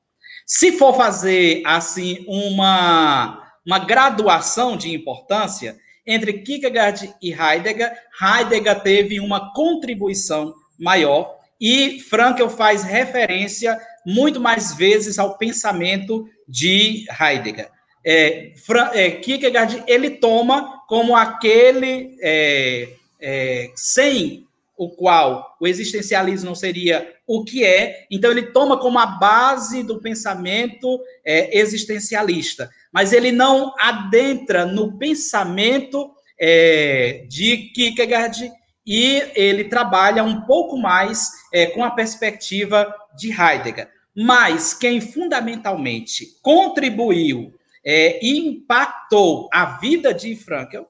[0.45, 9.19] Se for fazer, assim, uma, uma graduação de importância entre Kierkegaard e Heidegger, Heidegger teve
[9.19, 17.69] uma contribuição maior, e Frankel faz referência muito mais vezes ao pensamento de Heidegger.
[18.05, 18.51] É,
[18.93, 22.89] é, Kierkegaard ele toma como aquele é,
[23.21, 24.45] é, sem
[24.77, 29.83] o qual o existencialismo não seria o que é, então ele toma como a base
[29.83, 38.51] do pensamento é, existencialista, mas ele não adentra no pensamento é, de Kierkegaard
[38.85, 43.89] e ele trabalha um pouco mais é, com a perspectiva de Heidegger.
[44.15, 47.53] Mas quem fundamentalmente contribuiu
[47.85, 50.87] é, e impactou a vida de Frankel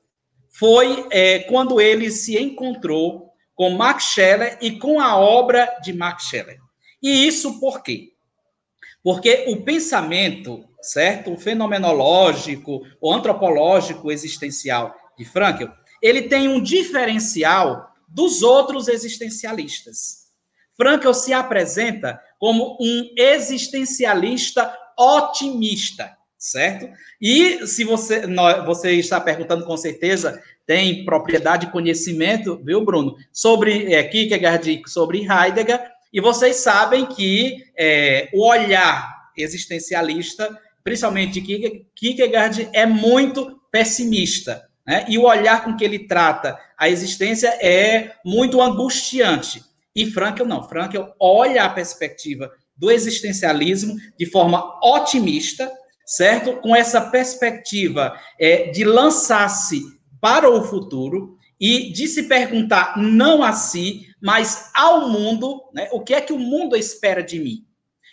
[0.50, 6.26] foi é, quando ele se encontrou com Max Scheler e com a obra de Max
[6.26, 6.60] Scheler.
[7.02, 8.14] E isso por quê?
[9.04, 11.34] Porque o pensamento, certo?
[11.34, 15.70] O fenomenológico, o antropológico existencial de Frankel,
[16.02, 20.24] ele tem um diferencial dos outros existencialistas.
[20.76, 26.90] Frankel se apresenta como um existencialista otimista, certo?
[27.22, 28.24] E se você,
[28.66, 35.28] você está perguntando com certeza, tem propriedade e conhecimento, viu, Bruno, sobre é, Kierkegaard, sobre
[35.28, 44.64] Heidegger, e vocês sabem que é, o olhar existencialista, principalmente de Kierkegaard, é muito pessimista.
[44.86, 45.06] Né?
[45.10, 49.64] E o olhar com que ele trata a existência é muito angustiante.
[49.96, 50.68] E Frankel não.
[50.68, 55.72] Frankel olha a perspectiva do existencialismo de forma otimista,
[56.06, 56.58] certo?
[56.58, 59.82] Com essa perspectiva é, de lançar-se
[60.24, 65.90] para o futuro e de se perguntar não a si, mas ao mundo, né?
[65.92, 67.66] O que é que o mundo espera de mim?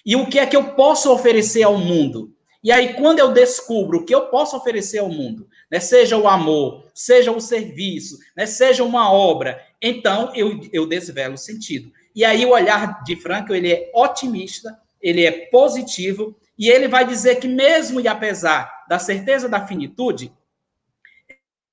[0.05, 2.35] E o que é que eu posso oferecer ao mundo?
[2.65, 6.27] E aí, quando eu descubro o que eu posso oferecer ao mundo, né, seja o
[6.27, 11.93] amor, seja o serviço, né, seja uma obra, então eu, eu desvelo o sentido.
[12.13, 17.07] E aí o olhar de Franco, ele é otimista, ele é positivo, e ele vai
[17.07, 20.33] dizer que mesmo e apesar da certeza da finitude,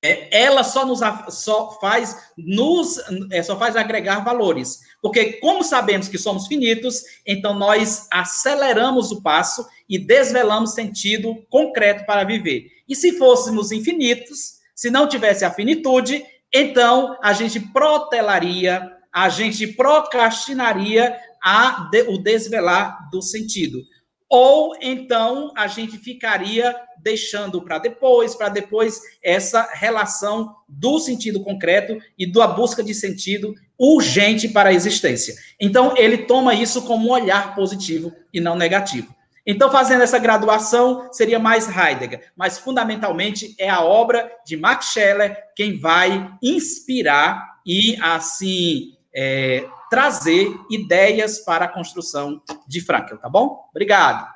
[0.02, 1.00] ela só nos
[1.30, 2.98] só faz nos
[3.32, 9.20] é, só faz agregar valores, porque como sabemos que somos finitos, então nós aceleramos o
[9.20, 12.66] passo e desvelamos sentido concreto para viver.
[12.88, 19.66] E se fôssemos infinitos, se não tivesse a finitude, então a gente protelaria, a gente
[19.66, 23.82] procrastinaria a de, o desvelar do sentido.
[24.28, 31.98] Ou então a gente ficaria deixando para depois, para depois essa relação do sentido concreto
[32.18, 35.34] e da busca de sentido urgente para a existência.
[35.58, 39.16] Então ele toma isso como um olhar positivo e não negativo.
[39.50, 45.34] Então, fazendo essa graduação, seria mais Heidegger, mas fundamentalmente é a obra de Max Scheler
[45.56, 53.66] quem vai inspirar e, assim, é, trazer ideias para a construção de Frankel, tá bom?
[53.70, 54.26] Obrigado.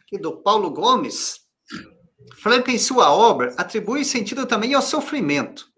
[0.00, 1.40] Aqui do Paulo Gomes.
[2.36, 5.68] Frankel, em sua obra, atribui sentido também ao sofrimento.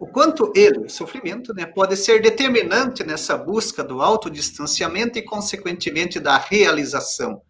[0.00, 6.20] O quanto ele, o sofrimento, né, pode ser determinante nessa busca do autodistanciamento e, consequentemente,
[6.20, 7.40] da realização.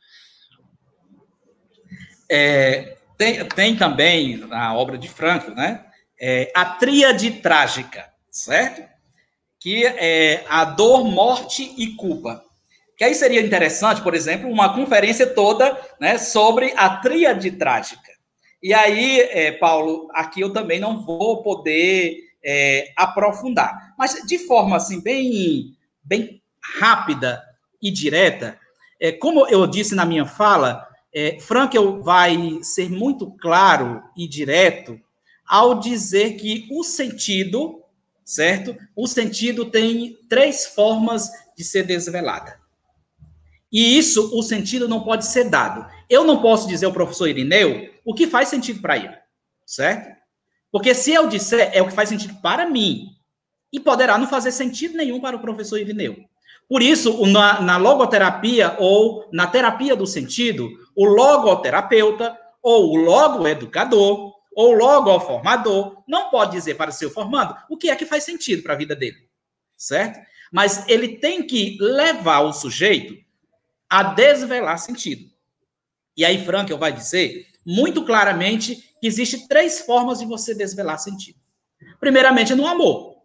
[2.31, 5.85] É, tem, tem também na obra de Franco, né,
[6.21, 8.96] é, a tríade trágica, certo?
[9.67, 12.41] Que é a dor, morte e culpa.
[12.97, 18.13] Que aí seria interessante, por exemplo, uma conferência toda né, sobre a tríade trágica.
[18.63, 23.93] E aí, é, Paulo, aqui eu também não vou poder é, aprofundar.
[23.99, 26.41] Mas de forma assim, bem, bem
[26.79, 27.43] rápida
[27.83, 28.57] e direta,
[29.01, 34.97] é, como eu disse na minha fala, é, Frankel vai ser muito claro e direto
[35.45, 37.83] ao dizer que o sentido,
[38.27, 38.77] certo?
[38.97, 42.59] O sentido tem três formas de ser desvelada.
[43.73, 45.87] E isso, o sentido não pode ser dado.
[46.11, 49.17] Eu não posso dizer ao professor Irineu o que faz sentido para ele,
[49.65, 50.15] certo?
[50.73, 53.17] Porque se eu disser, é o que faz sentido para mim,
[53.73, 56.17] e poderá não fazer sentido nenhum para o professor Irineu.
[56.69, 64.36] Por isso, na, na logoterapia ou na terapia do sentido, o logoterapeuta ou o logoeducador
[64.57, 68.25] ou logo formador não pode dizer para o seu formando o que é que faz
[68.25, 69.29] sentido para a vida dele,
[69.77, 70.19] certo?
[70.51, 73.15] Mas ele tem que levar o sujeito
[73.89, 75.31] a desvelar sentido.
[76.17, 81.39] E aí Frankel vai dizer muito claramente que existe três formas de você desvelar sentido.
[82.01, 83.17] Primeiramente, no amor.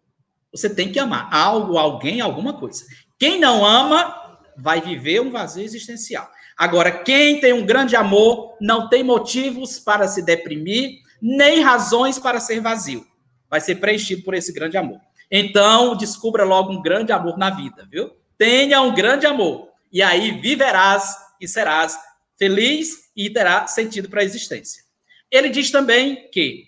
[0.52, 2.84] Você tem que amar algo, alguém, alguma coisa.
[3.18, 6.30] Quem não ama vai viver um vazio existencial.
[6.58, 12.40] Agora, quem tem um grande amor não tem motivos para se deprimir, nem razões para
[12.40, 13.06] ser vazio.
[13.50, 15.00] Vai ser preenchido por esse grande amor.
[15.30, 18.12] Então, descubra logo um grande amor na vida, viu?
[18.38, 19.70] Tenha um grande amor.
[19.92, 21.98] E aí viverás e serás
[22.38, 24.84] feliz e terá sentido para a existência.
[25.30, 26.68] Ele diz também que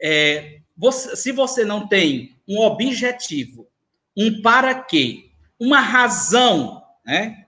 [0.00, 3.68] é, você, se você não tem um objetivo,
[4.16, 7.46] um para quê, uma razão né,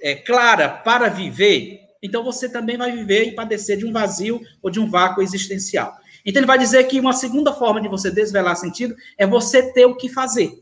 [0.00, 4.70] é, clara para viver, então você também vai viver e padecer de um vazio ou
[4.70, 5.96] de um vácuo existencial.
[6.24, 9.86] Então ele vai dizer que uma segunda forma de você desvelar sentido é você ter
[9.86, 10.52] o que fazer.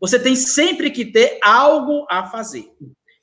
[0.00, 2.64] Você tem sempre que ter algo a fazer.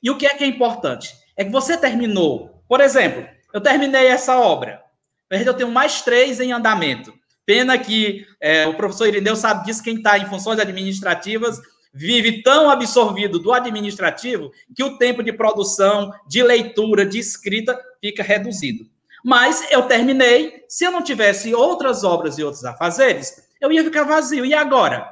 [0.02, 1.14] E o que é que é importante?
[1.36, 2.62] É que você terminou.
[2.66, 4.82] Por exemplo, eu terminei essa obra.
[5.30, 7.12] Eu tenho mais três em andamento.
[7.44, 11.60] Pena que é, o professor Irineu sabe disso, quem está em funções administrativas
[11.92, 18.22] vive tão absorvido do administrativo que o tempo de produção, de leitura, de escrita fica
[18.22, 18.88] reduzido.
[19.24, 24.04] Mas eu terminei, se eu não tivesse outras obras e outros afazeres, eu ia ficar
[24.04, 24.46] vazio.
[24.46, 25.10] E agora?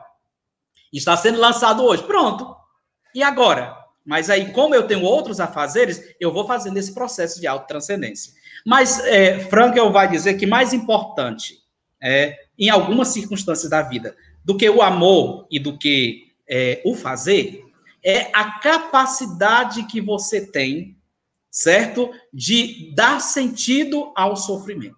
[0.92, 2.02] Está sendo lançado hoje.
[2.04, 2.56] Pronto.
[3.14, 3.76] E agora?
[4.04, 8.32] Mas aí, como eu tenho outros afazeres, eu vou fazendo esse processo de autotranscendência.
[8.64, 11.58] Mas é, Frankel vai dizer que mais importante,
[12.02, 16.94] é, em algumas circunstâncias da vida, do que o amor e do que é, o
[16.94, 17.64] fazer
[18.02, 20.96] é a capacidade que você tem,
[21.50, 22.10] certo?
[22.32, 24.96] De dar sentido ao sofrimento.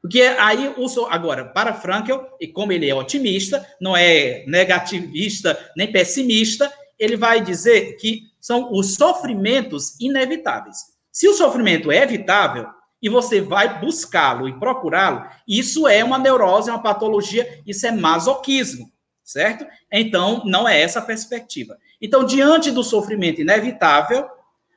[0.00, 5.92] Porque aí, o, agora, para Frankel, e como ele é otimista, não é negativista nem
[5.92, 10.78] pessimista, ele vai dizer que são os sofrimentos inevitáveis.
[11.12, 12.66] Se o sofrimento é evitável
[13.02, 18.90] e você vai buscá-lo e procurá-lo, isso é uma neurose, uma patologia, isso é masoquismo
[19.30, 19.66] certo?
[19.92, 21.78] Então, não é essa a perspectiva.
[22.00, 24.28] Então, diante do sofrimento inevitável,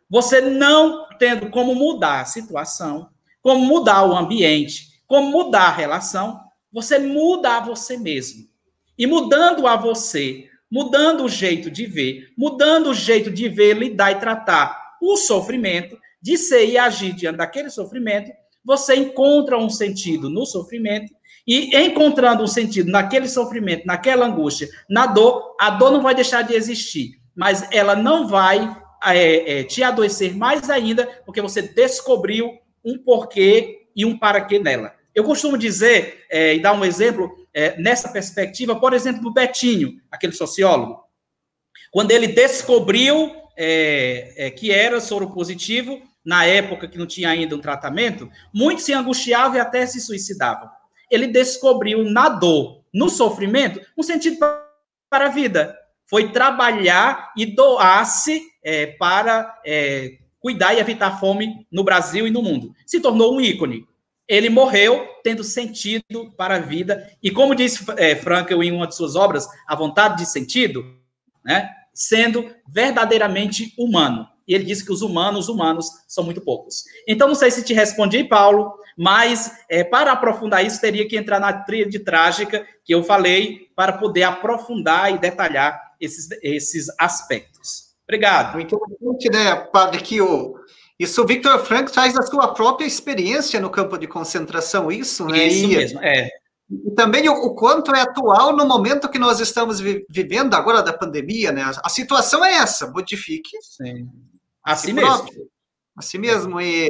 [0.09, 3.09] você não tendo como mudar a situação,
[3.41, 6.39] como mudar o ambiente, como mudar a relação,
[6.71, 8.47] você muda a você mesmo.
[8.97, 14.11] E mudando a você, mudando o jeito de ver, mudando o jeito de ver, lidar
[14.11, 18.31] e tratar o sofrimento, de ser e agir diante daquele sofrimento,
[18.63, 21.13] você encontra um sentido no sofrimento
[21.45, 26.41] e encontrando um sentido naquele sofrimento, naquela angústia, na dor, a dor não vai deixar
[26.41, 32.57] de existir, mas ela não vai é, é, te adoecer mais ainda, porque você descobriu
[32.83, 34.93] um porquê e um para quê nela.
[35.13, 39.99] Eu costumo dizer, é, e dar um exemplo é, nessa perspectiva, por exemplo, do Betinho,
[40.09, 41.03] aquele sociólogo.
[41.91, 47.55] Quando ele descobriu é, é, que era soro positivo, na época que não tinha ainda
[47.55, 50.69] um tratamento, muitos se angustiavam e até se suicidavam
[51.13, 54.37] ele descobriu na dor, no sofrimento, um sentido
[55.09, 55.77] para a vida.
[56.05, 62.41] Foi trabalhar e doar-se é, para é, cuidar e evitar fome no Brasil e no
[62.41, 62.73] mundo.
[62.85, 63.85] Se tornou um ícone.
[64.27, 67.09] Ele morreu tendo sentido para a vida.
[67.21, 68.19] E como disse é,
[68.63, 70.83] em uma de suas obras, A Vontade de Sentido,
[71.43, 74.27] né, sendo verdadeiramente humano.
[74.47, 76.83] e ele disse que os humanos, humanos, são muito poucos.
[77.07, 81.39] Então, não sei se te respondi, Paulo, mas é, para aprofundar isso, teria que entrar
[81.39, 87.93] na tríade trágica que eu falei, para poder aprofundar e detalhar esses, esses aspectos.
[88.03, 88.53] Obrigado.
[88.55, 90.55] Muito interessante, né, padre, que o,
[90.99, 95.47] isso o Victor Frank traz da sua própria experiência no campo de concentração, isso, né?
[95.47, 96.29] Isso e, mesmo, é.
[96.69, 100.81] E também o, o, quanto é atual no momento que nós estamos vi, vivendo agora
[100.81, 101.63] da pandemia, né?
[101.83, 103.57] A situação é essa, modifique.
[103.61, 104.07] Sim.
[104.63, 105.09] Assim si mesmo.
[105.09, 105.47] Próprio,
[105.97, 106.61] assim mesmo.
[106.61, 106.89] E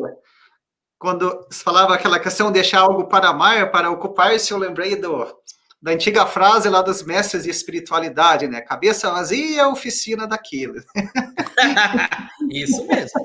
[1.04, 5.38] quando se falava aquela questão de deixar algo para amar, para ocupar-se, eu lembrei do,
[5.82, 8.62] da antiga frase lá dos mestres de espiritualidade, né?
[8.62, 10.76] Cabeça vazia, oficina daquilo.
[12.50, 13.20] Isso mesmo.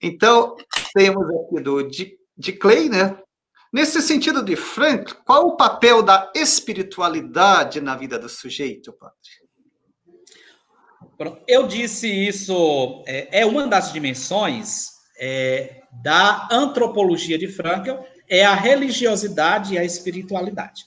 [0.00, 0.54] Então,
[0.94, 3.18] temos aqui do de, de Clay, né?
[3.72, 9.18] Nesse sentido de Frank, qual o papel da espiritualidade na vida do sujeito, padre?
[11.48, 18.54] Eu disse isso, é, é uma das dimensões é, da antropologia de Frankel, é a
[18.54, 20.84] religiosidade e a espiritualidade.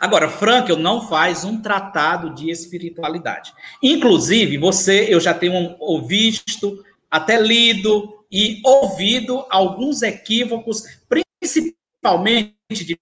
[0.00, 3.52] Agora, Frankel não faz um tratado de espiritualidade.
[3.82, 5.76] Inclusive, você, eu já tenho
[6.06, 11.76] visto, até lido e ouvido alguns equívocos, principalmente
[12.06, 12.98] principalmente de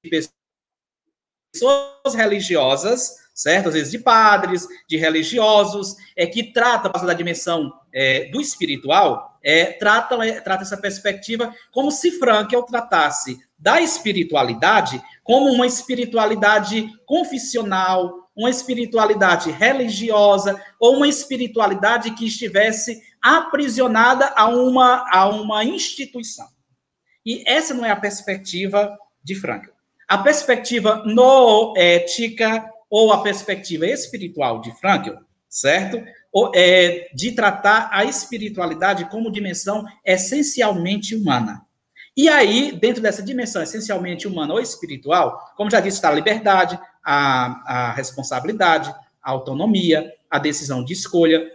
[1.52, 3.68] pessoas religiosas, certo?
[3.68, 9.66] Às vezes de padres, de religiosos, é que trata da dimensão é, do espiritual, é,
[9.66, 18.30] trata, é, trata essa perspectiva como se Frankel tratasse da espiritualidade como uma espiritualidade confissional,
[18.34, 26.48] uma espiritualidade religiosa ou uma espiritualidade que estivesse aprisionada a uma, a uma instituição.
[27.24, 29.70] E essa não é a perspectiva de Frankl.
[30.06, 35.14] A perspectiva noética ou a perspectiva espiritual de Frankl,
[35.48, 36.04] certo?
[36.54, 41.62] É de tratar a espiritualidade como dimensão essencialmente humana.
[42.16, 46.78] E aí, dentro dessa dimensão essencialmente humana ou espiritual, como já disse, está a liberdade,
[47.04, 51.50] a, a responsabilidade, a autonomia, a decisão de escolha,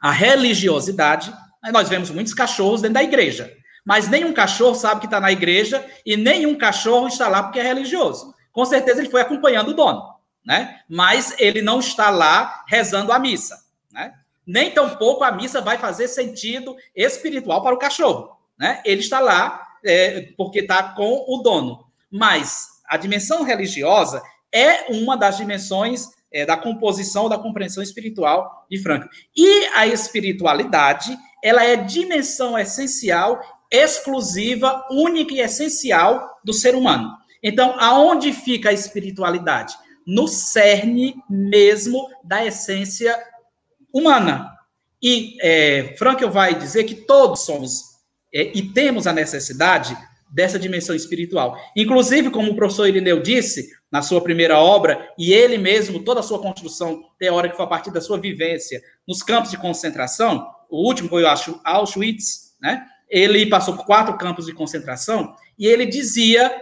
[0.00, 1.32] a religiosidade.
[1.72, 3.56] Nós vemos muitos cachorros dentro da igreja
[3.86, 7.62] mas nenhum cachorro sabe que está na igreja e nenhum cachorro está lá porque é
[7.62, 8.34] religioso.
[8.50, 10.02] Com certeza ele foi acompanhando o dono,
[10.44, 10.80] né?
[10.88, 13.56] Mas ele não está lá rezando a missa,
[13.96, 14.12] né?
[14.46, 18.80] Nem tampouco a missa vai fazer sentido espiritual para o cachorro, né?
[18.84, 21.86] Ele está lá é, porque está com o dono.
[22.10, 28.78] Mas a dimensão religiosa é uma das dimensões é, da composição, da compreensão espiritual de
[28.78, 29.08] Franco.
[29.34, 33.40] E a espiritualidade, ela é dimensão essencial
[33.70, 37.10] exclusiva, única e essencial do ser humano.
[37.42, 39.74] Então, aonde fica a espiritualidade?
[40.06, 43.16] No cerne mesmo da essência
[43.96, 44.52] humana.
[45.02, 47.82] E é, Frankel vai dizer que todos somos
[48.34, 49.96] é, e temos a necessidade
[50.30, 51.56] dessa dimensão espiritual.
[51.74, 56.22] Inclusive, como o professor Irineu disse na sua primeira obra, e ele mesmo, toda a
[56.22, 61.08] sua construção teórica foi a partir da sua vivência nos campos de concentração, o último
[61.08, 62.84] foi, acho, Auschwitz, né?
[63.08, 66.52] ele passou por quatro campos de concentração e ele dizia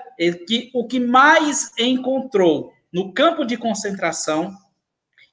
[0.46, 4.54] que o que mais encontrou no campo de concentração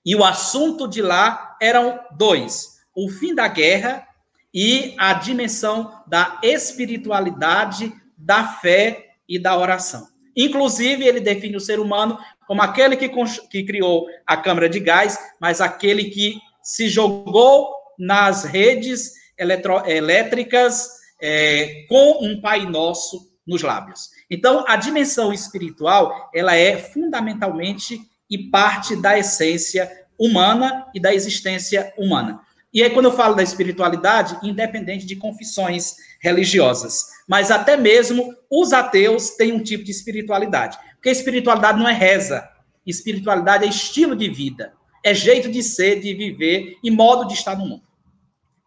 [0.06, 4.08] e o assunto de lá eram dois: o fim da guerra
[4.54, 10.08] e a dimensão da espiritualidade, da fé e da oração.
[10.36, 12.18] Inclusive, ele define o ser humano
[12.48, 13.10] como aquele que,
[13.50, 20.90] que criou a câmara de gás, mas aquele que se jogou nas redes elétricas
[21.22, 24.10] é, com um Pai Nosso nos lábios.
[24.30, 28.00] Então, a dimensão espiritual, ela é fundamentalmente
[28.32, 32.40] e parte da essência humana e da existência humana.
[32.74, 38.72] E aí, quando eu falo da espiritualidade, independente de confissões religiosas, mas até mesmo os
[38.72, 40.78] ateus têm um tipo de espiritualidade.
[40.94, 42.48] Porque espiritualidade não é reza,
[42.86, 47.58] espiritualidade é estilo de vida, é jeito de ser, de viver e modo de estar
[47.58, 47.84] no mundo.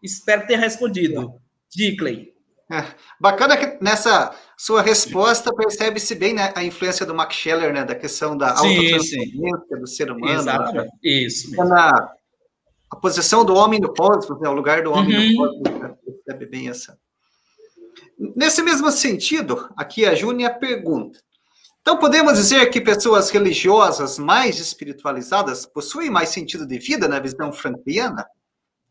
[0.03, 1.41] Espero ter respondido.
[1.75, 2.33] Dicley.
[2.71, 2.83] É,
[3.19, 7.95] bacana que nessa sua resposta percebe-se bem né, a influência do Max Scheller, né, da
[7.95, 10.33] questão da autotranscendência do ser humano.
[10.33, 10.39] Né?
[10.39, 10.89] Exatamente, né?
[11.03, 11.51] isso.
[11.51, 11.65] Mesmo.
[11.65, 12.13] Na,
[12.89, 15.31] a posição do homem no cosmos, né, o lugar do homem uhum.
[15.31, 16.97] no cosmos, né, percebe bem essa.
[18.17, 21.19] Nesse mesmo sentido, aqui a Júnia pergunta.
[21.81, 27.53] Então, podemos dizer que pessoas religiosas mais espiritualizadas possuem mais sentido de vida na visão
[27.53, 28.25] frankliana?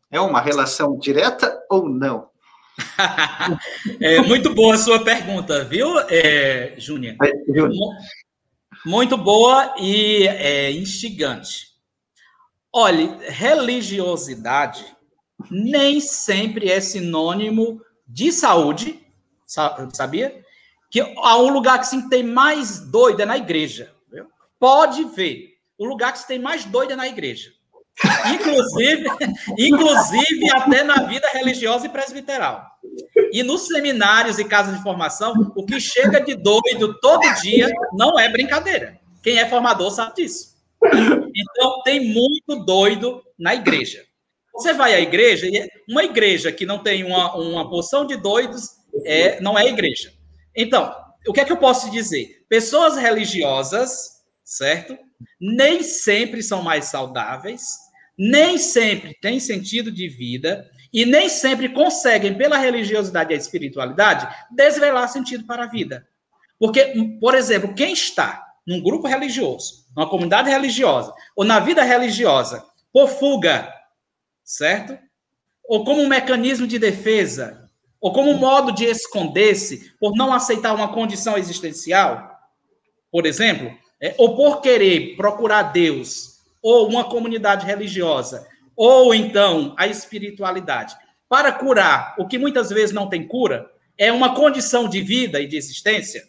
[0.09, 2.29] É uma relação direta ou não?
[4.01, 7.15] é, muito boa a sua pergunta, viu, é, Júnior?
[8.85, 11.67] Muito boa e é, instigante.
[12.71, 14.85] Olha, religiosidade
[15.49, 18.99] nem sempre é sinônimo de saúde,
[19.45, 20.43] sabia?
[20.89, 23.93] Que há um lugar que se tem mais doido é na igreja.
[24.11, 24.27] Viu?
[24.59, 25.55] Pode ver.
[25.77, 27.51] O lugar que se tem mais doido é na igreja.
[28.33, 29.05] Inclusive,
[29.57, 32.65] inclusive até na vida religiosa e presbiteral.
[33.31, 38.19] E nos seminários e casas de formação, o que chega de doido todo dia não
[38.19, 38.99] é brincadeira.
[39.23, 40.55] Quem é formador sabe disso.
[40.83, 44.03] Então, tem muito doido na igreja.
[44.53, 48.69] Você vai à igreja, e uma igreja que não tem uma, uma porção de doidos
[49.03, 50.13] é, não é igreja.
[50.55, 50.95] Então,
[51.27, 52.45] o que é que eu posso dizer?
[52.47, 54.97] Pessoas religiosas, certo?
[55.39, 57.84] Nem sempre são mais saudáveis,
[58.17, 64.33] nem sempre têm sentido de vida e nem sempre conseguem, pela religiosidade e a espiritualidade,
[64.51, 66.07] desvelar sentido para a vida.
[66.57, 72.65] Porque, por exemplo, quem está num grupo religioso, numa comunidade religiosa, ou na vida religiosa,
[72.93, 73.71] por fuga,
[74.43, 74.97] certo?
[75.67, 77.69] Ou como um mecanismo de defesa,
[77.99, 82.39] ou como um modo de esconder-se por não aceitar uma condição existencial,
[83.11, 83.71] por exemplo,
[84.01, 86.34] é, ou por querer procurar Deus
[86.65, 90.97] ou uma comunidade religiosa, ou então a espiritualidade,
[91.29, 95.45] para curar o que muitas vezes não tem cura, é uma condição de vida e
[95.45, 96.27] de existência.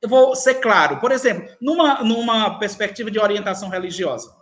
[0.00, 4.32] Eu vou ser claro, por exemplo, numa, numa perspectiva de orientação religiosa,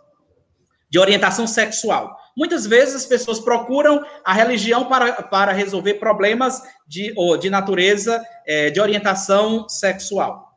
[0.87, 2.15] de orientação sexual.
[2.37, 8.23] Muitas vezes as pessoas procuram a religião para, para resolver problemas de, ou de natureza
[8.45, 10.48] é, de orientação sexual.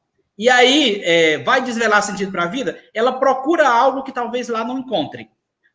[0.43, 4.65] E aí é, vai desvelar sentido para a vida, ela procura algo que talvez lá
[4.65, 5.31] não encontre.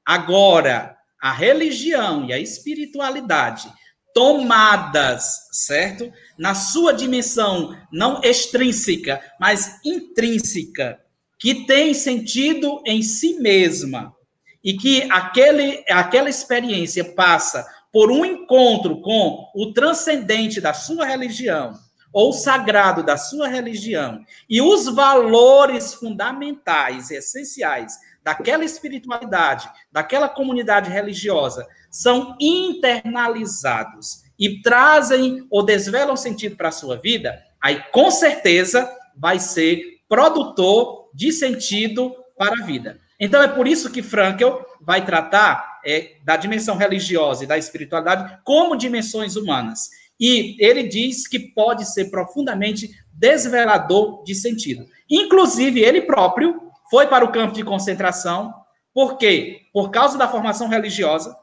[0.05, 3.71] Agora, a religião e a espiritualidade
[4.13, 6.11] tomadas, certo?
[6.37, 10.99] Na sua dimensão não extrínseca, mas intrínseca,
[11.39, 14.13] que tem sentido em si mesma
[14.61, 21.86] e que aquele, aquela experiência passa por um encontro com o transcendente da sua religião
[22.11, 30.89] ou sagrado da sua religião e os valores fundamentais e essenciais daquela espiritualidade, daquela comunidade
[30.89, 38.89] religiosa, são internalizados e trazem ou desvelam sentido para a sua vida, aí com certeza
[39.15, 42.99] vai ser produtor de sentido para a vida.
[43.19, 48.39] Então é por isso que Frankel vai tratar é, da dimensão religiosa e da espiritualidade
[48.43, 49.89] como dimensões humanas.
[50.19, 54.85] E ele diz que pode ser profundamente desvelador de sentido.
[55.09, 58.53] Inclusive, ele próprio foi para o campo de concentração,
[58.93, 59.61] por quê?
[59.71, 61.35] Por causa da formação religiosa,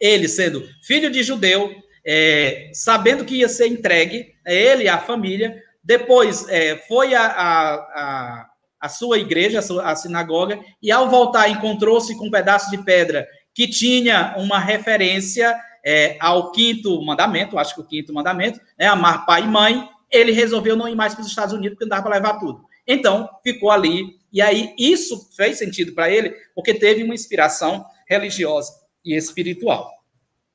[0.00, 1.74] ele sendo filho de judeu,
[2.06, 7.74] é, sabendo que ia ser entregue, ele e a família, depois é, foi a, a,
[7.74, 8.50] a,
[8.80, 12.82] a, sua igreja, a, sua, a sinagoga, e ao voltar encontrou-se com um pedaço de
[12.84, 18.86] pedra que tinha uma referência é, ao quinto mandamento, acho que o quinto mandamento, né,
[18.86, 21.90] amar pai e mãe, ele resolveu não ir mais para os Estados Unidos porque não
[21.90, 22.64] dava para levar tudo.
[22.86, 28.72] Então, ficou ali e aí isso fez sentido para ele, porque teve uma inspiração religiosa
[29.04, 29.88] e espiritual.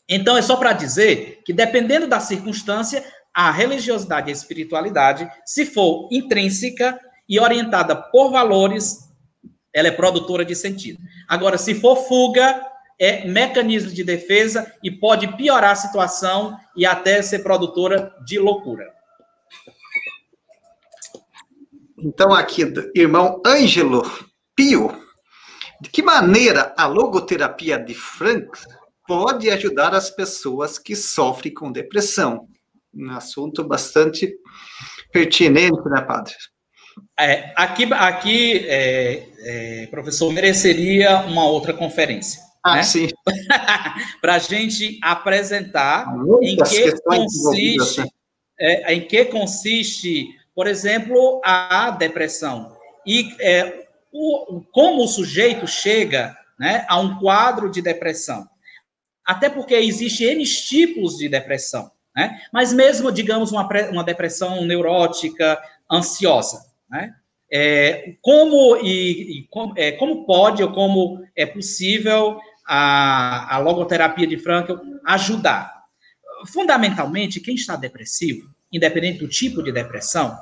[0.07, 3.01] Então é só para dizer que dependendo da circunstância,
[3.33, 9.07] a religiosidade e a espiritualidade, se for intrínseca e orientada por valores,
[9.73, 10.99] ela é produtora de sentido.
[11.27, 12.68] Agora, se for fuga,
[12.99, 18.93] é mecanismo de defesa e pode piorar a situação e até ser produtora de loucura.
[21.97, 22.63] Então, aqui,
[22.95, 24.03] irmão Ângelo
[24.55, 24.91] Pio,
[25.81, 28.49] de que maneira a logoterapia de Frank
[29.07, 32.47] pode ajudar as pessoas que sofrem com depressão?
[32.93, 34.33] Um assunto bastante
[35.11, 36.33] pertinente, né, padre?
[37.17, 42.48] É, aqui, aqui é, é, professor, mereceria uma outra conferência.
[42.63, 42.83] Ah, né?
[42.83, 43.07] sim.
[44.21, 46.07] Para a gente apresentar
[46.41, 48.03] em que consiste,
[48.59, 52.75] é, em que consiste por exemplo, a depressão.
[53.07, 58.45] E é, o, como o sujeito chega né, a um quadro de depressão.
[59.25, 61.89] Até porque existe N tipos de depressão.
[62.13, 62.41] Né?
[62.51, 65.57] Mas mesmo, digamos, uma, uma depressão neurótica,
[65.89, 66.59] ansiosa.
[66.89, 67.15] Né?
[67.49, 72.37] É, como, e, e como, é, como pode ou como é possível
[72.71, 74.75] a, a logoterapia de Frankl
[75.07, 75.79] ajudar?
[76.53, 80.37] Fundamentalmente, quem está depressivo, independente do tipo de depressão,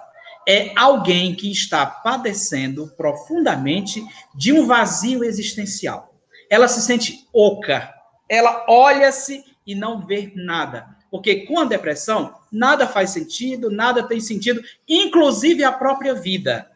[0.48, 4.04] é alguém que está padecendo profundamente
[4.36, 6.14] de um vazio existencial.
[6.50, 7.94] Ela se sente oca,
[8.30, 10.86] ela olha-se e não vê nada.
[11.10, 16.70] Porque com a depressão, nada faz sentido, nada tem sentido, inclusive a própria vida.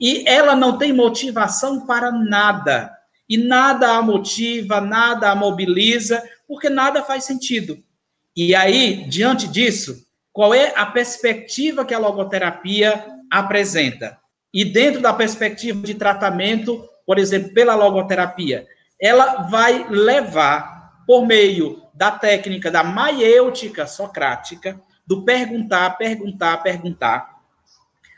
[0.00, 2.93] E ela não tem motivação para nada.
[3.28, 7.82] E nada a motiva, nada a mobiliza, porque nada faz sentido.
[8.36, 14.18] E aí, diante disso, qual é a perspectiva que a logoterapia apresenta?
[14.52, 18.66] E dentro da perspectiva de tratamento, por exemplo, pela logoterapia,
[19.00, 27.34] ela vai levar, por meio da técnica da maiêutica socrática, do perguntar, perguntar, perguntar,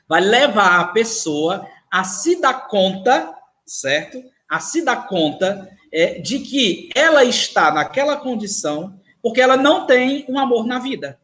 [0.08, 3.34] vai levar a pessoa a se dar conta,
[3.66, 4.22] certo?
[4.48, 10.24] A se dar conta é, de que ela está naquela condição porque ela não tem
[10.28, 11.18] um amor na vida,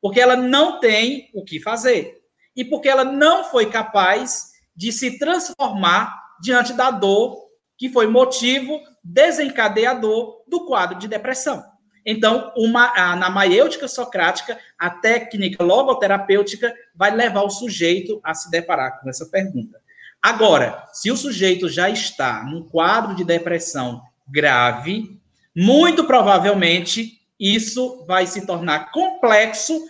[0.00, 2.22] porque ela não tem o que fazer
[2.56, 7.46] e porque ela não foi capaz de se transformar diante da dor
[7.76, 11.62] que foi motivo desencadeador do quadro de depressão.
[12.04, 19.00] Então, uma, na maiêutica socrática, a técnica logoterapêutica vai levar o sujeito a se deparar
[19.00, 19.80] com essa pergunta.
[20.26, 25.20] Agora, se o sujeito já está num quadro de depressão grave,
[25.54, 29.80] muito provavelmente isso vai se tornar complexo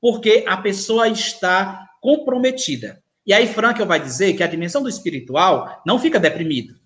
[0.00, 3.02] porque a pessoa está comprometida.
[3.26, 6.80] E aí Frankel vai dizer que a dimensão do espiritual não fica deprimido.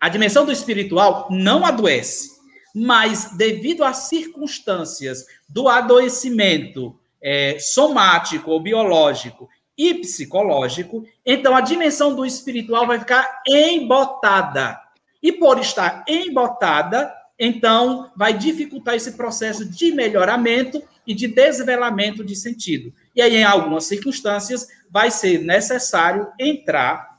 [0.00, 2.32] A dimensão do espiritual não adoece
[2.74, 9.46] mas devido às circunstâncias do adoecimento é, somático ou biológico
[9.76, 14.80] e psicológico, então a dimensão do espiritual vai ficar embotada.
[15.22, 22.36] E por estar embotada, então vai dificultar esse processo de melhoramento e de desvelamento de
[22.36, 22.92] sentido.
[23.14, 27.18] E aí, em algumas circunstâncias, vai ser necessário entrar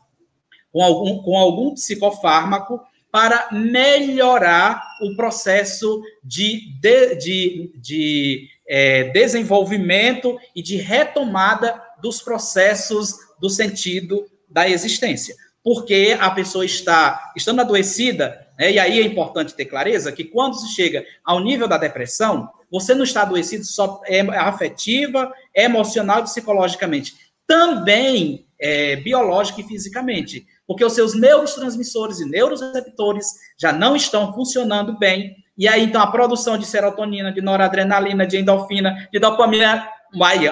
[0.71, 2.79] com algum, com algum psicofármaco
[3.11, 13.13] para melhorar o processo de, de, de, de é, desenvolvimento e de retomada dos processos
[13.39, 15.35] do sentido da existência.
[15.63, 20.55] Porque a pessoa está estando adoecida, né, e aí é importante ter clareza que quando
[20.55, 26.23] se chega ao nível da depressão, você não está adoecido só é, afetiva, emocional e
[26.23, 27.15] psicologicamente,
[27.47, 33.27] também é, biológica e fisicamente porque os seus neurotransmissores e neuroreceptores
[33.57, 35.35] já não estão funcionando bem.
[35.57, 39.87] E aí, então, a produção de serotonina, de noradrenalina, de endorfina, de dopamina,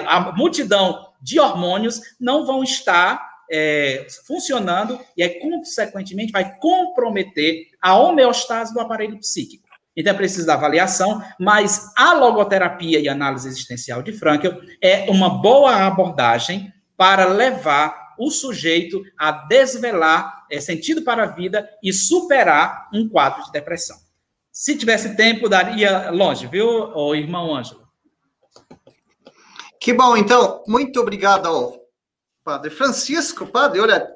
[0.06, 7.96] a multidão de hormônios não vão estar é, funcionando e aí, consequentemente, vai comprometer a
[7.96, 9.64] homeostase do aparelho psíquico.
[9.96, 15.40] Então, é preciso da avaliação, mas a logoterapia e análise existencial de Frankel é uma
[15.40, 22.88] boa abordagem para levar o sujeito a desvelar é, sentido para a vida e superar
[22.92, 23.96] um quadro de depressão.
[24.52, 27.83] Se tivesse tempo, daria longe, viu, irmão Ângelo?
[29.84, 31.78] Que bom, então, muito obrigado ao
[32.42, 33.46] Padre Francisco.
[33.46, 34.10] Padre, olha,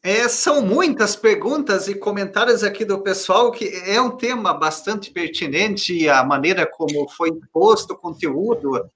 [0.00, 6.08] é, são muitas perguntas e comentários aqui do pessoal, que é um tema bastante pertinente,
[6.08, 8.88] a maneira como foi imposto o conteúdo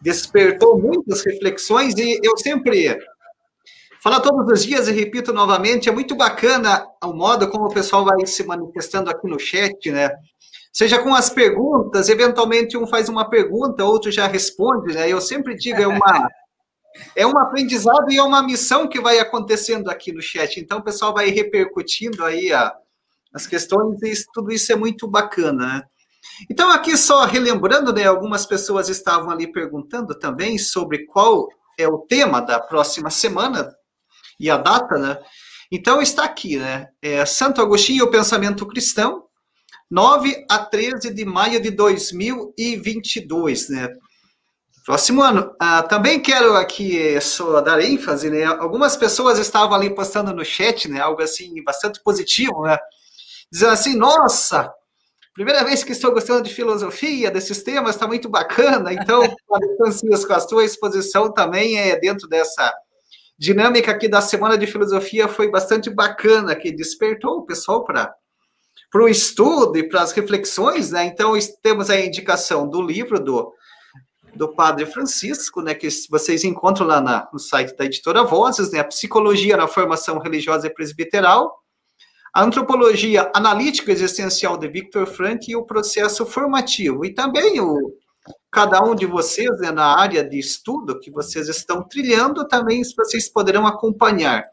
[0.00, 2.98] despertou muitas reflexões, e eu sempre
[4.02, 8.02] Fala todos os dias e repito novamente, é muito bacana o modo como o pessoal
[8.02, 10.10] vai se manifestando aqui no chat, né?
[10.72, 15.08] Seja com as perguntas, eventualmente um faz uma pergunta, outro já responde, né?
[15.08, 16.28] Eu sempre digo, é uma
[17.16, 20.58] é um aprendizado e é uma missão que vai acontecendo aqui no chat.
[20.58, 22.72] Então o pessoal vai repercutindo aí a,
[23.34, 25.82] as questões e tudo isso é muito bacana, né?
[26.50, 31.98] Então aqui só relembrando, né, algumas pessoas estavam ali perguntando também sobre qual é o
[31.98, 33.74] tema da próxima semana
[34.40, 35.18] e a data, né?
[35.70, 36.88] Então está aqui, né?
[37.00, 39.24] É Santo Agostinho, o pensamento cristão,
[39.92, 43.90] 9 a 13 de maio de 2022, né?
[44.86, 45.54] Próximo ano.
[45.60, 48.42] Ah, também quero aqui só dar ênfase, né?
[48.42, 50.98] Algumas pessoas estavam ali postando no chat, né?
[50.98, 52.78] Algo assim bastante positivo, né?
[53.52, 54.72] Dizendo assim, nossa,
[55.34, 58.94] primeira vez que estou gostando de filosofia, desses temas, está muito bacana.
[58.94, 59.22] Então,
[59.76, 62.72] Francisco, a sua exposição também é dentro dessa
[63.38, 68.10] dinâmica aqui da Semana de Filosofia foi bastante bacana, que despertou o pessoal para
[69.00, 71.04] o estudo e para as reflexões, né?
[71.04, 71.32] Então,
[71.62, 73.52] temos a indicação do livro do,
[74.34, 75.74] do Padre Francisco, né?
[75.74, 78.80] Que vocês encontram lá na, no site da editora Vozes, né?
[78.80, 81.58] A Psicologia na Formação Religiosa e Presbiteral,
[82.34, 87.94] a Antropologia Analítica Existencial de Victor Frank e o Processo Formativo, e também o
[88.50, 93.28] cada um de vocês né, na área de estudo que vocês estão trilhando, também vocês
[93.28, 94.44] poderão acompanhar.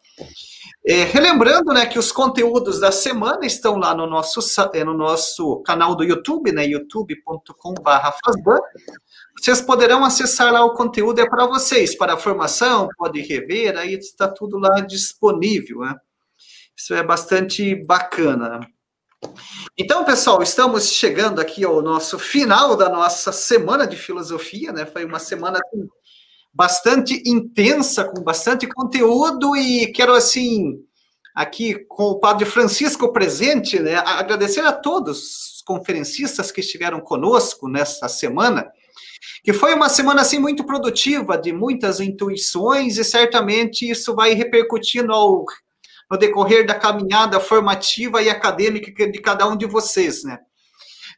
[0.89, 4.39] É, relembrando né, que os conteúdos da semana estão lá no nosso,
[4.73, 7.91] é, no nosso canal do YouTube, né, youtube.com.br
[9.37, 13.93] Vocês poderão acessar lá o conteúdo, é para vocês, para a formação, pode rever, aí
[13.93, 15.81] está tudo lá disponível.
[15.81, 15.95] Né?
[16.75, 18.59] Isso é bastante bacana.
[19.77, 24.87] Então, pessoal, estamos chegando aqui ao nosso final da nossa semana de filosofia, né?
[24.87, 25.59] Foi uma semana
[26.59, 30.73] bastante intensa, com bastante conteúdo, e quero, assim,
[31.33, 33.95] aqui com o Padre Francisco presente, né?
[33.95, 35.19] Agradecer a todos
[35.55, 38.69] os conferencistas que estiveram conosco nesta semana,
[39.41, 45.13] que foi uma semana, assim, muito produtiva, de muitas intuições, e certamente isso vai repercutindo
[45.13, 45.45] ao
[46.11, 50.39] no decorrer da caminhada formativa e acadêmica de cada um de vocês, né?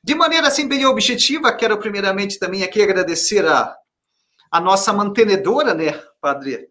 [0.04, 3.74] De maneira assim bem objetiva, quero primeiramente também aqui agradecer a,
[4.52, 6.70] a nossa mantenedora, né, Padre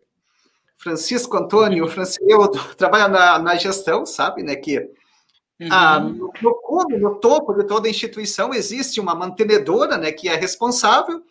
[0.77, 5.69] Francisco Antônio Francildo, trabalha na, na gestão, sabe, né, que uhum.
[5.71, 11.23] ah, no, no, no topo de toda instituição existe uma mantenedora, né, que é responsável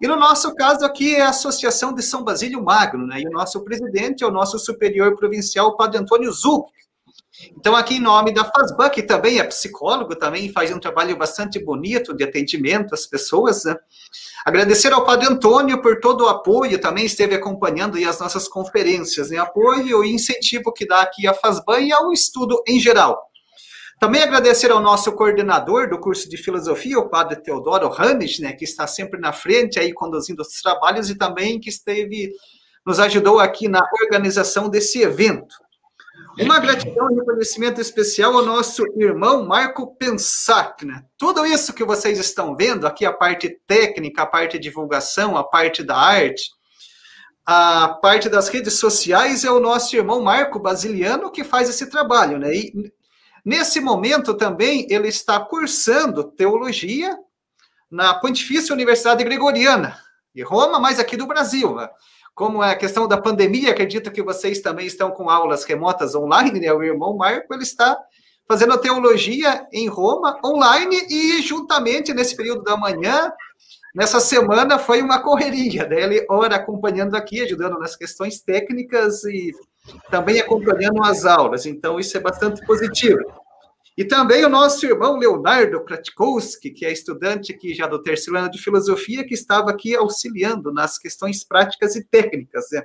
[0.00, 3.20] e no nosso caso aqui é a Associação de São Basílio Magno, né?
[3.20, 6.70] E o nosso presidente é o nosso superior provincial, o Padre Antônio Zuc.
[7.56, 11.58] Então, aqui em nome da FASBAN, que também é psicólogo, também faz um trabalho bastante
[11.58, 13.76] bonito de atendimento às pessoas, né?
[14.44, 19.38] Agradecer ao Padre Antônio por todo o apoio, também esteve acompanhando as nossas conferências, né?
[19.38, 23.28] Apoio e incentivo que dá aqui a FASBAN e ao estudo em geral.
[24.00, 28.64] Também agradecer ao nosso coordenador do curso de filosofia, o padre Teodoro Hannes, né, que
[28.64, 32.32] está sempre na frente aí conduzindo os trabalhos e também que esteve
[32.86, 35.54] nos ajudou aqui na organização desse evento.
[36.40, 41.04] Uma gratidão e reconhecimento especial ao nosso irmão Marco Pensac, né?
[41.16, 45.82] Tudo isso que vocês estão vendo aqui, a parte técnica, a parte divulgação, a parte
[45.82, 46.50] da arte,
[47.44, 52.38] a parte das redes sociais é o nosso irmão Marco Basiliano que faz esse trabalho,
[52.38, 52.54] né?
[52.54, 52.92] E
[53.48, 57.16] Nesse momento também ele está cursando teologia
[57.90, 59.98] na Pontifícia Universidade Gregoriana,
[60.34, 61.74] de Roma, mas aqui do Brasil.
[61.74, 61.88] Né?
[62.38, 66.60] Como é a questão da pandemia, acredito que vocês também estão com aulas remotas online,
[66.60, 66.72] né?
[66.72, 67.98] O irmão Marco, ele está
[68.46, 73.32] fazendo a teologia em Roma online e juntamente nesse período da manhã,
[73.92, 76.00] nessa semana foi uma correria, né?
[76.00, 79.50] Ele ora acompanhando aqui, ajudando nas questões técnicas e
[80.08, 83.18] também acompanhando as aulas, então isso é bastante positivo.
[83.98, 88.48] E também o nosso irmão Leonardo Kratkowski, que é estudante aqui já do terceiro ano
[88.48, 92.66] de filosofia, que estava aqui auxiliando nas questões práticas e técnicas.
[92.70, 92.82] Né?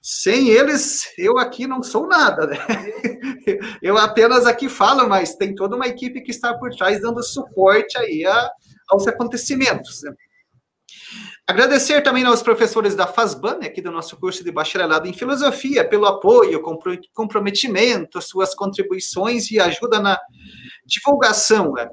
[0.00, 2.56] Sem eles, eu aqui não sou nada, né?
[3.82, 7.98] Eu apenas aqui falo, mas tem toda uma equipe que está por trás dando suporte
[7.98, 8.50] aí a,
[8.88, 10.02] aos acontecimentos.
[10.04, 10.12] Né?
[11.48, 16.04] Agradecer também aos professores da FASBAN, aqui do nosso curso de bacharelado em filosofia, pelo
[16.04, 16.60] apoio,
[17.14, 20.18] comprometimento, suas contribuições e ajuda na
[20.84, 21.72] divulgação.
[21.72, 21.88] Né?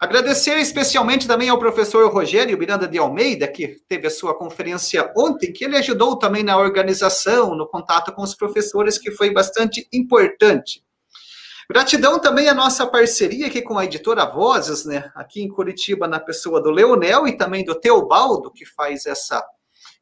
[0.00, 5.52] Agradecer especialmente também ao professor Rogério Miranda de Almeida, que teve a sua conferência ontem,
[5.52, 10.83] que ele ajudou também na organização, no contato com os professores, que foi bastante importante.
[11.70, 15.10] Gratidão também à nossa parceria aqui com a editora Vozes, né?
[15.14, 19.44] Aqui em Curitiba, na pessoa do Leonel e também do Teobaldo, que faz essa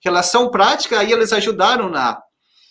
[0.04, 0.98] relação prática.
[0.98, 2.20] Aí eles ajudaram na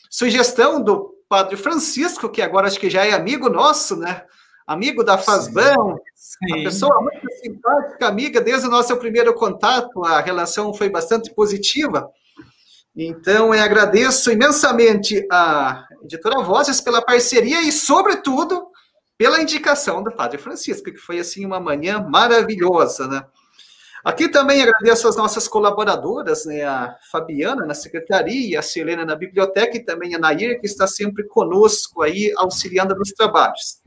[0.10, 4.24] sugestão do Padre Francisco, que agora acho que já é amigo nosso, né?
[4.68, 6.00] Amigo da Fazbão,
[6.50, 12.10] uma pessoa muito simpática, amiga, desde o nosso primeiro contato, a relação foi bastante positiva.
[12.96, 18.71] Então, eu agradeço imensamente a editora Vozes pela parceria e, sobretudo,
[19.22, 23.24] pela indicação do Padre Francisco, que foi assim uma manhã maravilhosa, né?
[24.04, 29.78] Aqui também agradeço as nossas colaboradoras, né, a Fabiana na secretaria, a Selena na biblioteca
[29.78, 33.84] e também a Nair, que está sempre conosco aí, auxiliando nos trabalhos.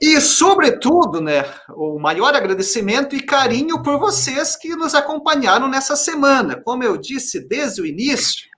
[0.00, 6.58] E, sobretudo, né, o maior agradecimento e carinho por vocês que nos acompanharam nessa semana.
[6.64, 8.48] Como eu disse desde o início,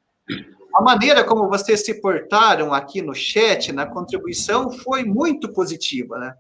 [0.75, 6.35] a maneira como vocês se portaram aqui no chat, na contribuição, foi muito positiva, né?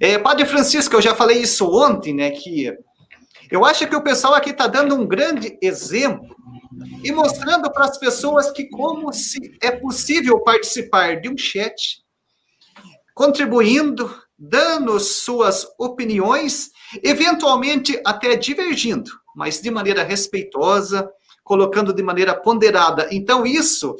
[0.00, 2.30] É, Padre Francisco, eu já falei isso ontem, né?
[2.30, 2.72] Que
[3.50, 6.34] eu acho que o pessoal aqui está dando um grande exemplo
[7.04, 12.02] e mostrando para as pessoas que como se é possível participar de um chat,
[13.14, 16.70] contribuindo, dando suas opiniões,
[17.02, 21.08] eventualmente até divergindo, mas de maneira respeitosa,
[21.46, 23.06] colocando de maneira ponderada.
[23.12, 23.94] Então, isso,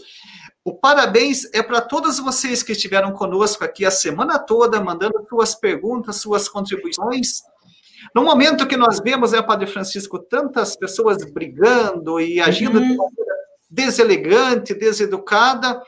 [0.65, 5.55] o parabéns é para todos vocês que estiveram conosco aqui a semana toda, mandando suas
[5.55, 7.43] perguntas, suas contribuições.
[8.13, 12.89] No momento que nós vemos, é, Padre Francisco, tantas pessoas brigando e agindo uhum.
[12.89, 13.35] de maneira
[13.71, 15.81] deselegante, deseducada.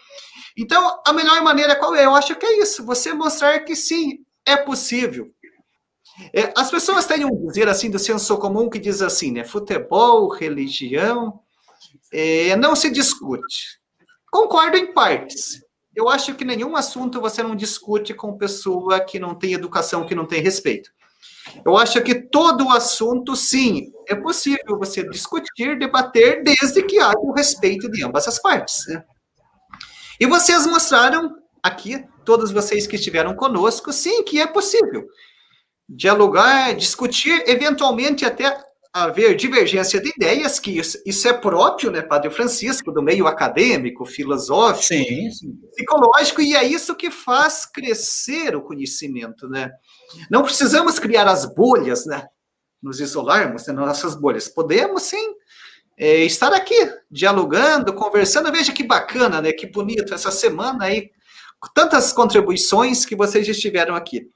[0.56, 2.04] Então, a melhor maneira qual é?
[2.04, 5.28] Eu acho que é isso, você mostrar que sim, é possível.
[6.32, 9.42] É, as pessoas têm um dizer assim do senso comum que diz assim, né?
[9.42, 11.40] Futebol, religião,
[12.12, 13.78] é, não se discute.
[14.30, 15.62] Concordo em partes.
[15.94, 20.14] eu acho que nenhum assunto você não discute com pessoa que não tem educação, que
[20.14, 20.90] não tem respeito.
[21.64, 27.32] Eu acho que todo assunto, sim, é possível você discutir, debater, desde que haja o
[27.32, 28.86] respeito de ambas as partes.
[28.86, 29.02] Né?
[30.20, 35.06] E vocês mostraram aqui, todos vocês que estiveram conosco, sim, que é possível
[35.88, 42.30] dialogar, discutir, eventualmente até haver divergência de ideias, que isso, isso, é próprio, né, Padre
[42.30, 45.52] Francisco, do meio acadêmico, filosófico, sim, sim.
[45.70, 49.70] psicológico, e é isso que faz crescer o conhecimento, né?
[50.30, 52.26] Não precisamos criar as bolhas, né?
[52.82, 54.48] Nos isolarmos né, nas nossas bolhas.
[54.48, 55.34] Podemos, sim,
[55.96, 58.52] é, estar aqui, dialogando, conversando.
[58.52, 59.52] Veja que bacana, né?
[59.52, 61.10] Que bonito essa semana aí,
[61.74, 64.30] tantas contribuições que vocês estiveram aqui.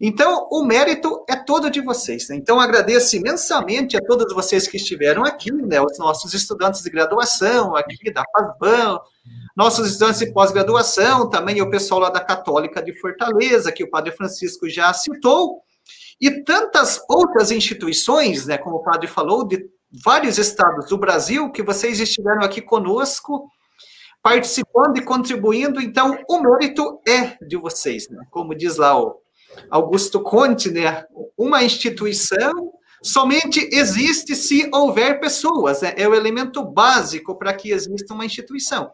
[0.00, 2.28] Então, o mérito é todo de vocês.
[2.28, 2.36] Né?
[2.36, 5.80] Então, agradeço imensamente a todos vocês que estiveram aqui, né?
[5.80, 8.98] os nossos estudantes de graduação aqui da FASBAN,
[9.56, 14.12] nossos estudantes de pós-graduação, também o pessoal lá da Católica de Fortaleza, que o Padre
[14.12, 15.62] Francisco já citou,
[16.20, 19.66] e tantas outras instituições, né, como o Padre falou, de
[20.04, 23.48] vários estados do Brasil, que vocês estiveram aqui conosco,
[24.22, 28.26] participando e contribuindo, então o mérito é de vocês, né?
[28.30, 29.20] como diz lá o
[29.70, 31.04] Augusto Conte, né?
[31.36, 32.72] Uma instituição
[33.02, 35.94] somente existe se houver pessoas, né?
[35.96, 38.90] é o elemento básico para que exista uma instituição.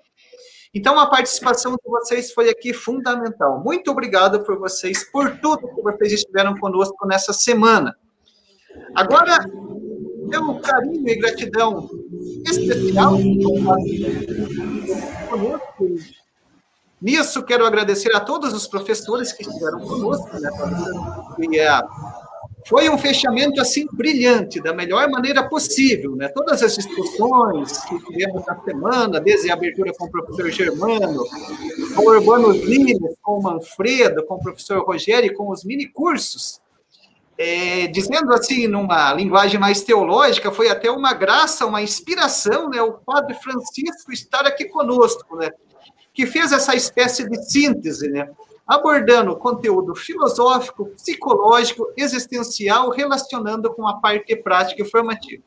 [0.74, 3.62] Então, a participação de vocês foi aqui fundamental.
[3.62, 7.94] Muito obrigado por vocês, por tudo que vocês estiveram conosco nessa semana.
[8.94, 9.44] Agora,
[10.28, 11.90] meu carinho e gratidão
[12.46, 13.18] especial
[15.28, 16.21] conosco
[17.02, 20.50] Nisso, quero agradecer a todos os professores que estiveram conosco, né,
[21.40, 21.82] e, é,
[22.66, 26.28] foi um fechamento assim brilhante, da melhor maneira possível, né?
[26.28, 31.24] Todas as discussões que tivemos na semana, desde a abertura com o professor Germano,
[31.96, 36.60] com o Urbano Lines, com o Manfredo, com o professor Rogério, com os mini cursos,
[37.36, 42.80] é, dizendo assim, numa linguagem mais teológica, foi até uma graça, uma inspiração, né?
[42.80, 45.50] O Padre Francisco estar aqui conosco, né?
[46.12, 48.28] Que fez essa espécie de síntese, né?
[48.66, 55.42] abordando conteúdo filosófico, psicológico, existencial, relacionando com a parte prática e formativa.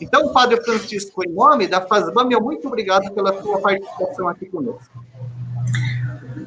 [0.00, 5.04] Então, Padre Francisco, em nome da FASBAM, meu muito obrigado pela sua participação aqui conosco.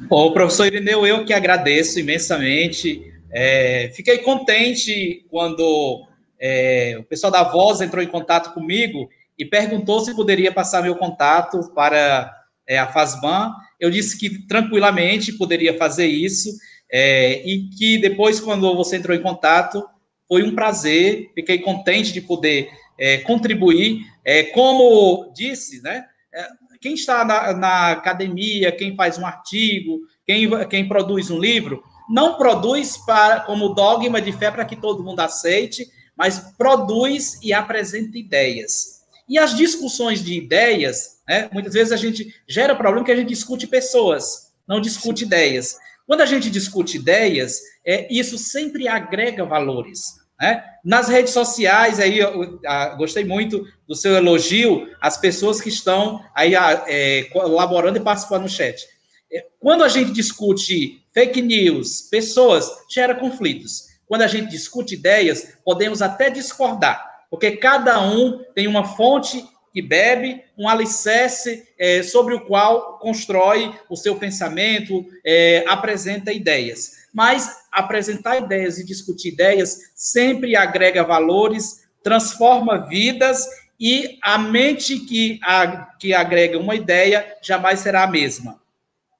[0.08, 3.12] Bom, professor Irineu, eu que agradeço imensamente.
[3.30, 6.06] É, fiquei contente quando
[6.40, 10.96] é, o pessoal da Voz entrou em contato comigo e perguntou se poderia passar meu
[10.96, 12.35] contato para
[12.68, 16.50] é, a FASBAN, eu disse que tranquilamente poderia fazer isso,
[16.90, 19.84] é, e que depois, quando você entrou em contato,
[20.28, 24.04] foi um prazer, fiquei contente de poder é, contribuir.
[24.24, 26.48] É, como disse, né, é,
[26.80, 32.36] quem está na, na, academia, quem faz um artigo, quem, quem produz um livro, não
[32.36, 35.86] produz para, como dogma de fé para que todo mundo aceite,
[36.16, 39.02] mas produz e apresenta ideias.
[39.28, 41.48] E as discussões de ideias, né?
[41.52, 45.26] Muitas vezes a gente gera problema que a gente discute pessoas, não discute Sim.
[45.26, 45.76] ideias.
[46.06, 50.14] Quando a gente discute ideias, é, isso sempre agrega valores.
[50.40, 50.62] Né?
[50.84, 52.60] Nas redes sociais, aí eu,
[52.96, 58.48] gostei muito do seu elogio às pessoas que estão aí é, colaborando e participando no
[58.48, 58.86] chat.
[59.32, 63.86] É, quando a gente discute fake news, pessoas, gera conflitos.
[64.06, 69.44] Quando a gente discute ideias, podemos até discordar, porque cada um tem uma fonte
[69.76, 76.92] que bebe, um alicerce é, sobre o qual constrói o seu pensamento, é, apresenta ideias.
[77.12, 83.46] Mas apresentar ideias e discutir ideias sempre agrega valores, transforma vidas
[83.78, 88.58] e a mente que, a, que agrega uma ideia jamais será a mesma.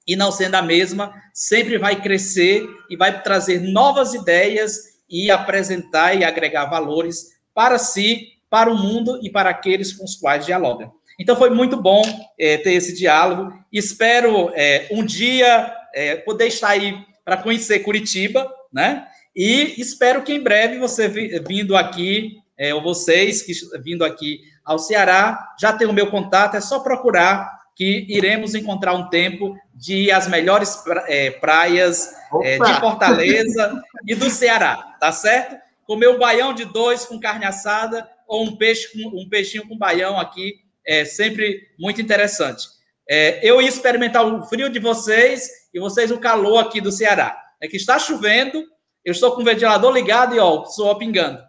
[0.08, 6.14] E não sendo a mesma, sempre vai crescer e vai trazer novas ideias e apresentar
[6.14, 10.90] e agregar valores para si para o mundo e para aqueles com os quais dialoga.
[11.18, 12.02] Então foi muito bom
[12.38, 13.52] é, ter esse diálogo.
[13.72, 19.06] Espero é, um dia é, poder estar aí para conhecer Curitiba, né?
[19.34, 22.38] E espero que em breve você vindo aqui,
[22.74, 23.52] ou vocês que
[23.82, 28.94] vindo aqui ao Ceará, já tem o meu contato, é só procurar que iremos encontrar
[28.94, 30.82] um tempo de ir às melhores
[31.38, 35.56] praias de Fortaleza e do Ceará, tá certo?
[35.84, 40.18] Comer um baião de dois com carne assada ou um peixe um peixinho com baião
[40.18, 40.54] aqui,
[40.86, 42.66] é sempre muito interessante.
[43.08, 47.36] É, eu ia experimentar o frio de vocês e vocês o calor aqui do Ceará.
[47.60, 48.64] É que está chovendo,
[49.04, 51.40] eu estou com o ventilador ligado e ó, só pingando.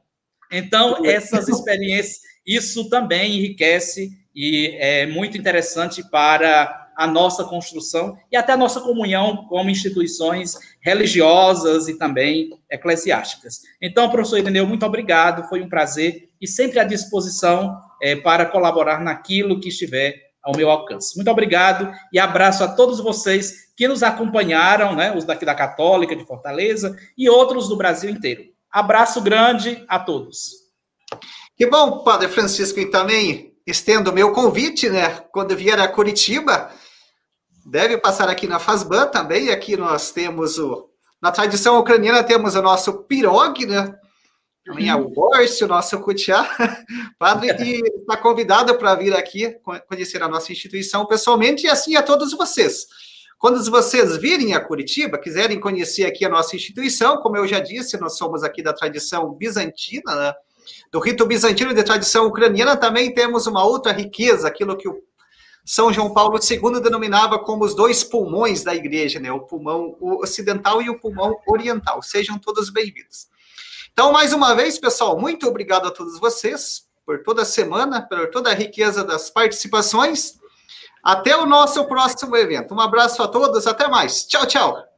[0.51, 8.35] Então, essas experiências, isso também enriquece e é muito interessante para a nossa construção e
[8.35, 13.61] até a nossa comunhão como instituições religiosas e também eclesiásticas.
[13.79, 18.99] Então, professor Ireneu, muito obrigado, foi um prazer e sempre à disposição é, para colaborar
[18.99, 21.15] naquilo que estiver ao meu alcance.
[21.15, 26.15] Muito obrigado e abraço a todos vocês que nos acompanharam, né, os daqui da Católica
[26.15, 28.45] de Fortaleza e outros do Brasil inteiro.
[28.71, 30.67] Abraço grande a todos.
[31.55, 36.71] Que bom, Padre Francisco, e também estendo o meu convite, né, quando vier a Curitiba,
[37.69, 40.89] deve passar aqui na Fazban também, aqui nós temos o,
[41.21, 43.93] na tradição ucraniana temos o nosso pirog, né,
[44.65, 46.49] também é o Borse, o nosso Kutiá,
[47.19, 49.55] padre, e está convidado para vir aqui
[49.87, 52.85] conhecer a nossa instituição pessoalmente, e assim a todos vocês.
[53.37, 57.97] Quando vocês virem a Curitiba, quiserem conhecer aqui a nossa instituição, como eu já disse,
[57.97, 60.33] nós somos aqui da tradição bizantina, né?
[60.91, 65.01] do rito bizantino de tradição ucraniana, também temos uma outra riqueza, aquilo que o
[65.67, 69.29] São João Paulo II denominava como os dois pulmões da igreja, né?
[69.33, 72.01] o pulmão ocidental e o pulmão oriental.
[72.01, 73.27] Sejam todos bem-vindos.
[73.91, 78.29] Então, mais uma vez, pessoal, muito obrigado a todos vocês por toda a semana, por
[78.29, 80.39] toda a riqueza das participações.
[81.03, 82.73] Até o nosso próximo evento.
[82.73, 84.25] Um abraço a todos, até mais.
[84.25, 84.96] Tchau, tchau.